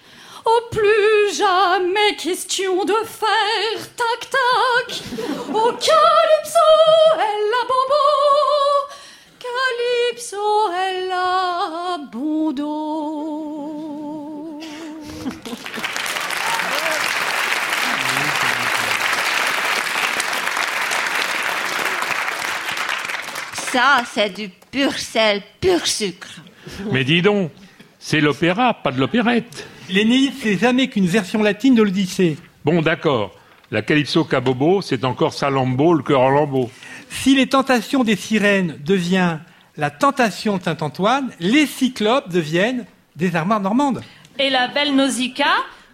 [0.45, 5.01] Oh, plus jamais question de faire tac-tac.
[5.53, 6.69] Oh, Calypso,
[7.15, 8.05] elle a bobo.
[9.39, 13.53] Calypso, elle a bon dos.
[23.71, 26.27] Ça, c'est du pur sel, pur sucre.
[26.91, 27.51] Mais dis donc,
[27.97, 29.67] c'est l'opéra, pas de l'opérette.
[29.89, 32.37] L'Énéide, c'est jamais qu'une version latine de l'Odyssée.
[32.63, 33.31] Bon, d'accord.
[33.69, 36.69] La Calypso Cabobo, c'est encore Salambo, le cœur en lambeau.
[37.09, 39.41] Si les tentations des sirènes deviennent
[39.77, 42.85] la tentation de Saint-Antoine, les cyclopes deviennent
[43.15, 44.01] des armoires normandes.
[44.39, 45.45] Et la belle Nausicaa,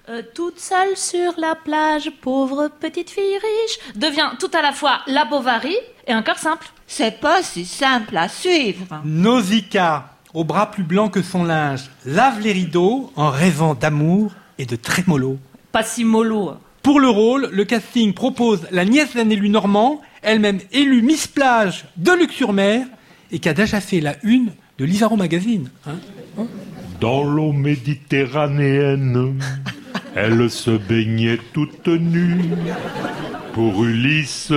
[0.10, 5.00] euh, toute seule sur la plage, pauvre petite fille riche, devient tout à la fois
[5.08, 5.76] la Bovary
[6.06, 6.68] et un cœur simple.
[6.86, 9.02] C'est pas si simple à suivre.
[9.04, 14.66] Nausicaa, au bras plus blanc que son linge, lave les rideaux en rêvant d'amour et
[14.66, 15.38] de trémolo.
[15.72, 16.54] Pas si mollo.
[16.84, 21.86] Pour le rôle, le casting propose la nièce d'un élu normand, elle-même élue Miss Plage
[21.98, 22.86] de Luc-sur-Mer,
[23.32, 25.70] et qui a déjà fait la une de l'Isaro Magazine.
[25.88, 25.96] hein.
[27.00, 29.40] Dans l'eau méditerranéenne,
[30.16, 32.42] elle se baignait toute nue.
[33.54, 34.52] Pour Ulysse,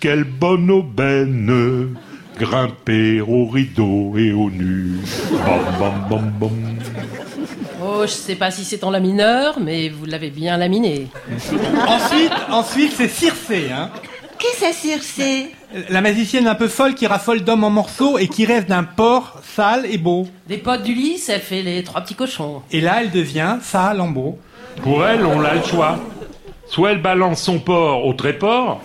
[0.00, 1.94] quelle bonne aubaine,
[2.38, 4.98] grimper au rideau et au nu.
[5.32, 6.78] Bam, bam, bam, bam.
[7.82, 11.08] Oh, je sais pas si c'est en la mineur, mais vous l'avez bien laminé.
[11.86, 13.90] Ensuite, ensuite c'est Circé, hein.
[14.38, 15.54] Qui c'est Circé?
[15.88, 19.40] La magicienne un peu folle qui raffole d'hommes en morceaux et qui rêve d'un porc
[19.42, 20.28] sale et beau.
[20.46, 22.62] Des potes d'Ulysse, elle fait les trois petits cochons.
[22.70, 24.38] Et là, elle devient ça, Lambeau.
[24.82, 25.98] Pour elle, on a le choix.
[26.68, 28.82] Soit elle balance son porc au tréport,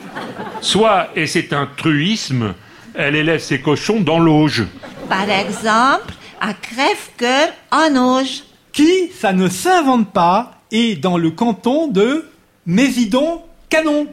[0.61, 2.53] soit, et c'est un truisme,
[3.01, 4.63] elle élève ses cochons dans l'auge.
[5.09, 8.43] Par exemple, à Crève-Cœur en Auge.
[8.71, 12.25] Qui, ça ne s'invente pas, est dans le canton de
[12.65, 14.07] Mésidon Canon.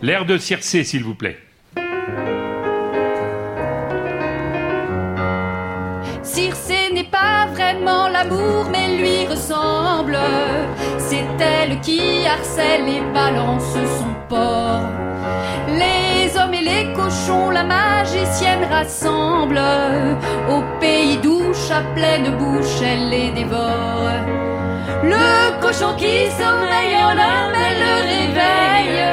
[0.00, 1.38] L'air de Circé, s'il vous plaît.
[7.80, 10.18] L'amour, mais lui ressemble.
[10.98, 14.82] C'est elle qui harcèle et balance son porc.
[15.68, 19.60] Les hommes et les cochons, la magicienne rassemble.
[20.50, 24.10] Au pays d'ouche, à pleine bouche, elle les dévore.
[25.02, 29.04] Le cochon qui sommeille en homme, elle le réveille.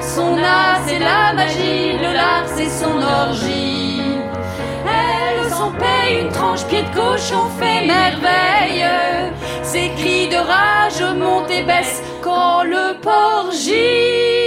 [0.00, 3.93] Son art, c'est la magie, le lard, c'est son orgie.
[6.10, 8.84] Une tranche, pied de cochon fait merveille.
[9.62, 14.43] Ses cris de rage montent et baissent quand le porc gît.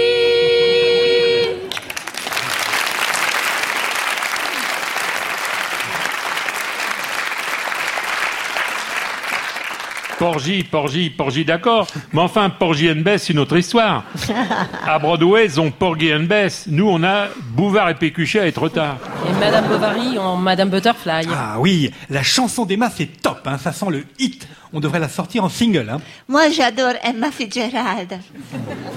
[10.18, 11.86] Porgy, Porgy, Porgy, d'accord.
[12.12, 14.04] Mais enfin, Porgy and Bess, c'est une autre histoire.
[14.86, 16.64] À Broadway, ils ont Porgy and Bess.
[16.66, 18.96] Nous, on a Bouvard et Pécuchet à être tard.
[19.28, 21.28] Et Madame Bovary en Madame Butterfly.
[21.32, 24.48] Ah oui, la chanson d'Emma, c'est top, hein, ça sent le hit.
[24.72, 25.88] On devrait la sortir en single.
[25.88, 26.00] Hein.
[26.26, 28.18] Moi, j'adore Emma Fitzgerald.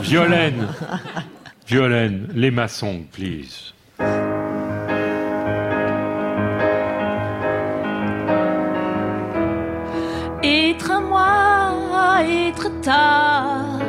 [0.02, 0.68] Violaine.
[1.68, 3.74] Violaine, les maçons, please.
[12.22, 13.80] Moi, être tard.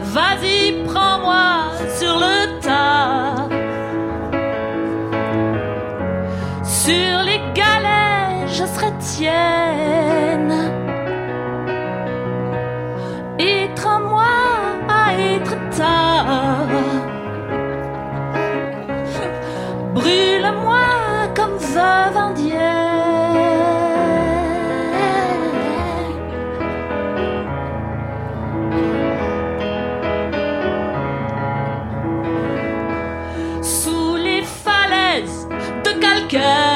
[0.00, 3.48] Vas-y, prends-moi sur le tas.
[6.64, 10.54] Sur les galets, je serai tienne.
[13.38, 14.24] Être à moi,
[14.88, 16.66] à être tard.
[19.94, 20.86] Brûle-moi
[21.34, 22.79] comme veuve indienne.
[36.30, 36.69] De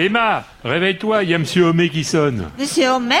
[0.00, 2.48] Emma Réveille-toi, il y a Monsieur Homé qui sonne.
[2.58, 3.18] Monsieur Homer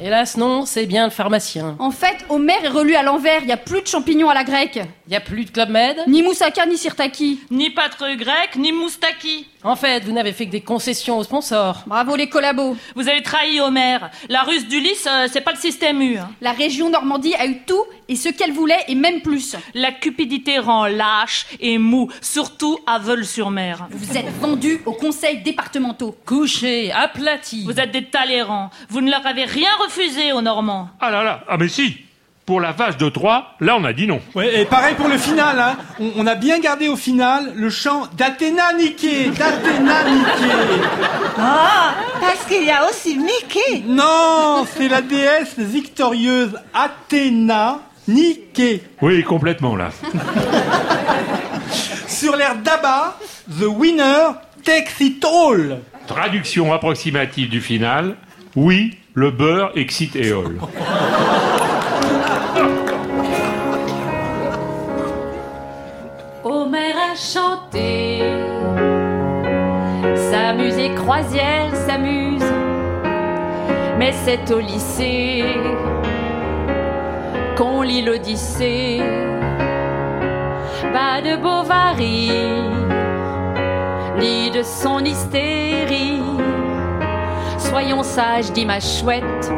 [0.00, 1.74] Hélas, non, c'est bien le pharmacien.
[1.80, 4.44] En fait, Homer est relu à l'envers, il y a plus de champignons à la
[4.44, 4.80] grecque.
[5.06, 7.40] Il y a plus de Club Med Ni moussaka, ni sirtaki.
[7.50, 9.46] Ni pâtre grec, ni moustaki.
[9.62, 11.82] En fait, vous n'avez fait que des concessions aux sponsors.
[11.86, 12.74] Bravo les collabos.
[12.94, 13.98] Vous avez trahi Homer.
[14.30, 16.16] La ruse d'Ulysse, euh, c'est pas le système U.
[16.16, 16.30] hein.
[16.40, 19.56] La région Normandie a eu tout et ce qu'elle voulait et même plus.
[19.74, 23.86] La cupidité rend lâche et mou, surtout à Veul-sur-Mer.
[23.90, 26.16] Vous êtes vendus aux conseils départementaux.
[26.24, 27.64] Couché, aplati.
[27.64, 28.70] Vous êtes des talérants.
[28.88, 30.88] Vous ne leur avez rien refusé aux Normands.
[31.00, 31.96] Ah là là, ah mais si
[32.46, 34.20] Pour la vache de Troie, là on a dit non.
[34.34, 35.76] Ouais, et pareil pour le final, hein.
[35.98, 40.52] on, on a bien gardé au final le chant d'Athéna Nike, d'Athéna Nike.
[41.38, 43.82] Ah, parce qu'il y a aussi Mickey.
[43.86, 48.82] Non, c'est la déesse victorieuse Athéna Nike.
[49.00, 49.88] Oui, complètement là.
[52.06, 53.16] Sur l'air d'Abba,
[53.58, 54.34] The winner
[54.64, 55.78] takes it all.
[56.06, 58.16] Traduction approximative du final.
[58.54, 60.58] Oui, le beurre excite Éole.
[66.44, 68.22] Homère a chanté
[70.30, 72.44] sa musique croisière s'amuse,
[73.98, 75.44] mais c'est au lycée
[77.56, 79.00] qu'on lit l'Odyssée.
[80.92, 82.30] Pas de Bovary,
[84.20, 86.22] ni de son hystérie.
[87.58, 89.52] Soyons sages, dit ma chouette.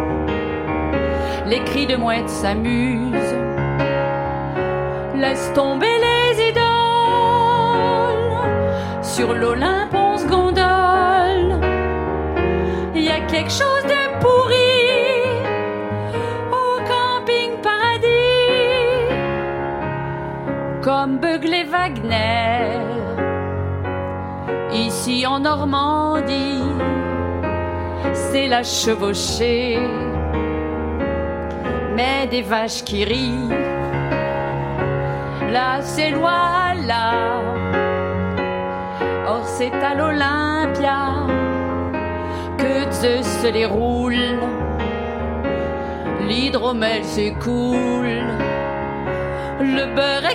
[1.47, 3.37] Les cris de mouette s'amusent.
[5.15, 6.65] Laisse tomber les idoles.
[9.01, 11.61] Sur l'Olympe, on se gondole.
[12.97, 15.23] Il y a quelque chose de pourri
[16.51, 19.07] au camping paradis.
[20.83, 22.81] Comme Beugler Wagner.
[24.73, 26.65] Ici en Normandie,
[28.13, 29.79] c'est la chevauchée.
[31.97, 33.67] Mais des vaches qui rient
[35.57, 37.41] là c'est loi là.
[39.27, 41.01] Or c'est à l'Olympia
[42.59, 44.39] que Zeus les roule.
[46.29, 48.25] L'hydromel s'écoule,
[49.61, 50.29] le beurre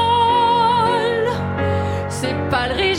[0.00, 1.30] hole.
[2.08, 2.93] C'est pas le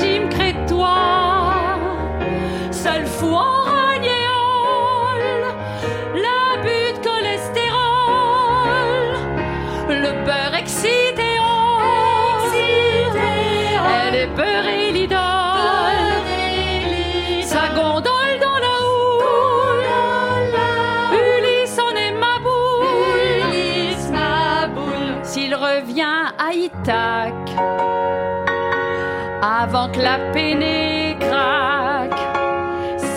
[29.97, 31.17] la peinée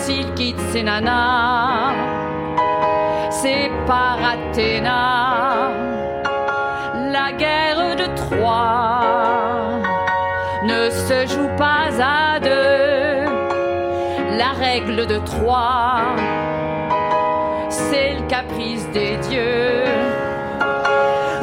[0.09, 1.93] s'il quitte ses nanas,
[3.29, 5.71] c'est par Athéna.
[7.11, 9.01] La guerre de Troie
[10.63, 13.25] ne se joue pas à deux.
[14.37, 16.01] La règle de Troie,
[17.69, 19.83] c'est le caprice des dieux.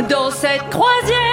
[0.08, 1.25] Dans cette croisière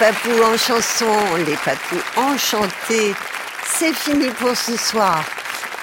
[0.00, 1.14] papous en chanson,
[1.46, 3.14] les papous enchantés,
[3.66, 5.22] c'est fini pour ce soir.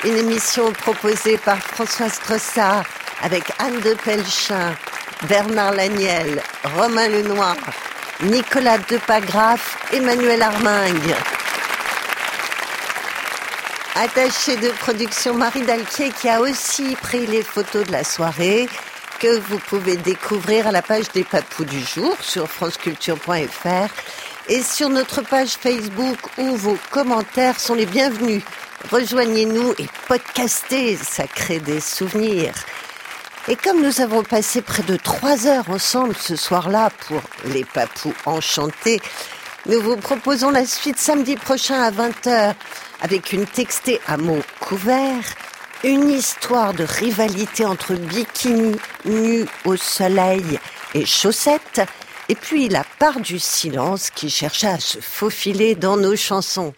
[0.03, 2.83] Une émission proposée par Françoise Trossard
[3.21, 4.73] avec Anne de Pelchin,
[5.29, 6.41] Bernard Laniel,
[6.75, 7.55] Romain Lenoir,
[8.23, 11.15] Nicolas Depagraf, Emmanuel Armingue.
[13.93, 18.67] Attaché de production Marie Dalquier qui a aussi pris les photos de la soirée
[19.19, 23.89] que vous pouvez découvrir à la page des papous du jour sur franceculture.fr
[24.47, 28.43] et sur notre page Facebook où vos commentaires sont les bienvenus.
[28.91, 32.53] Rejoignez-nous et podcastez, ça crée des souvenirs.
[33.47, 38.13] Et comme nous avons passé près de trois heures ensemble ce soir-là pour les papous
[38.25, 39.01] enchantés,
[39.65, 42.53] nous vous proposons la suite samedi prochain à 20h
[43.01, 45.35] avec une textée à mots couverts,
[45.83, 48.75] une histoire de rivalité entre bikini,
[49.05, 50.59] nus au soleil
[50.93, 51.81] et chaussettes,
[52.29, 56.73] et puis la part du silence qui chercha à se faufiler dans nos chansons.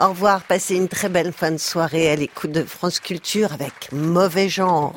[0.00, 3.92] Au revoir, passez une très belle fin de soirée à l'écoute de France Culture avec
[3.92, 4.92] mauvais genre.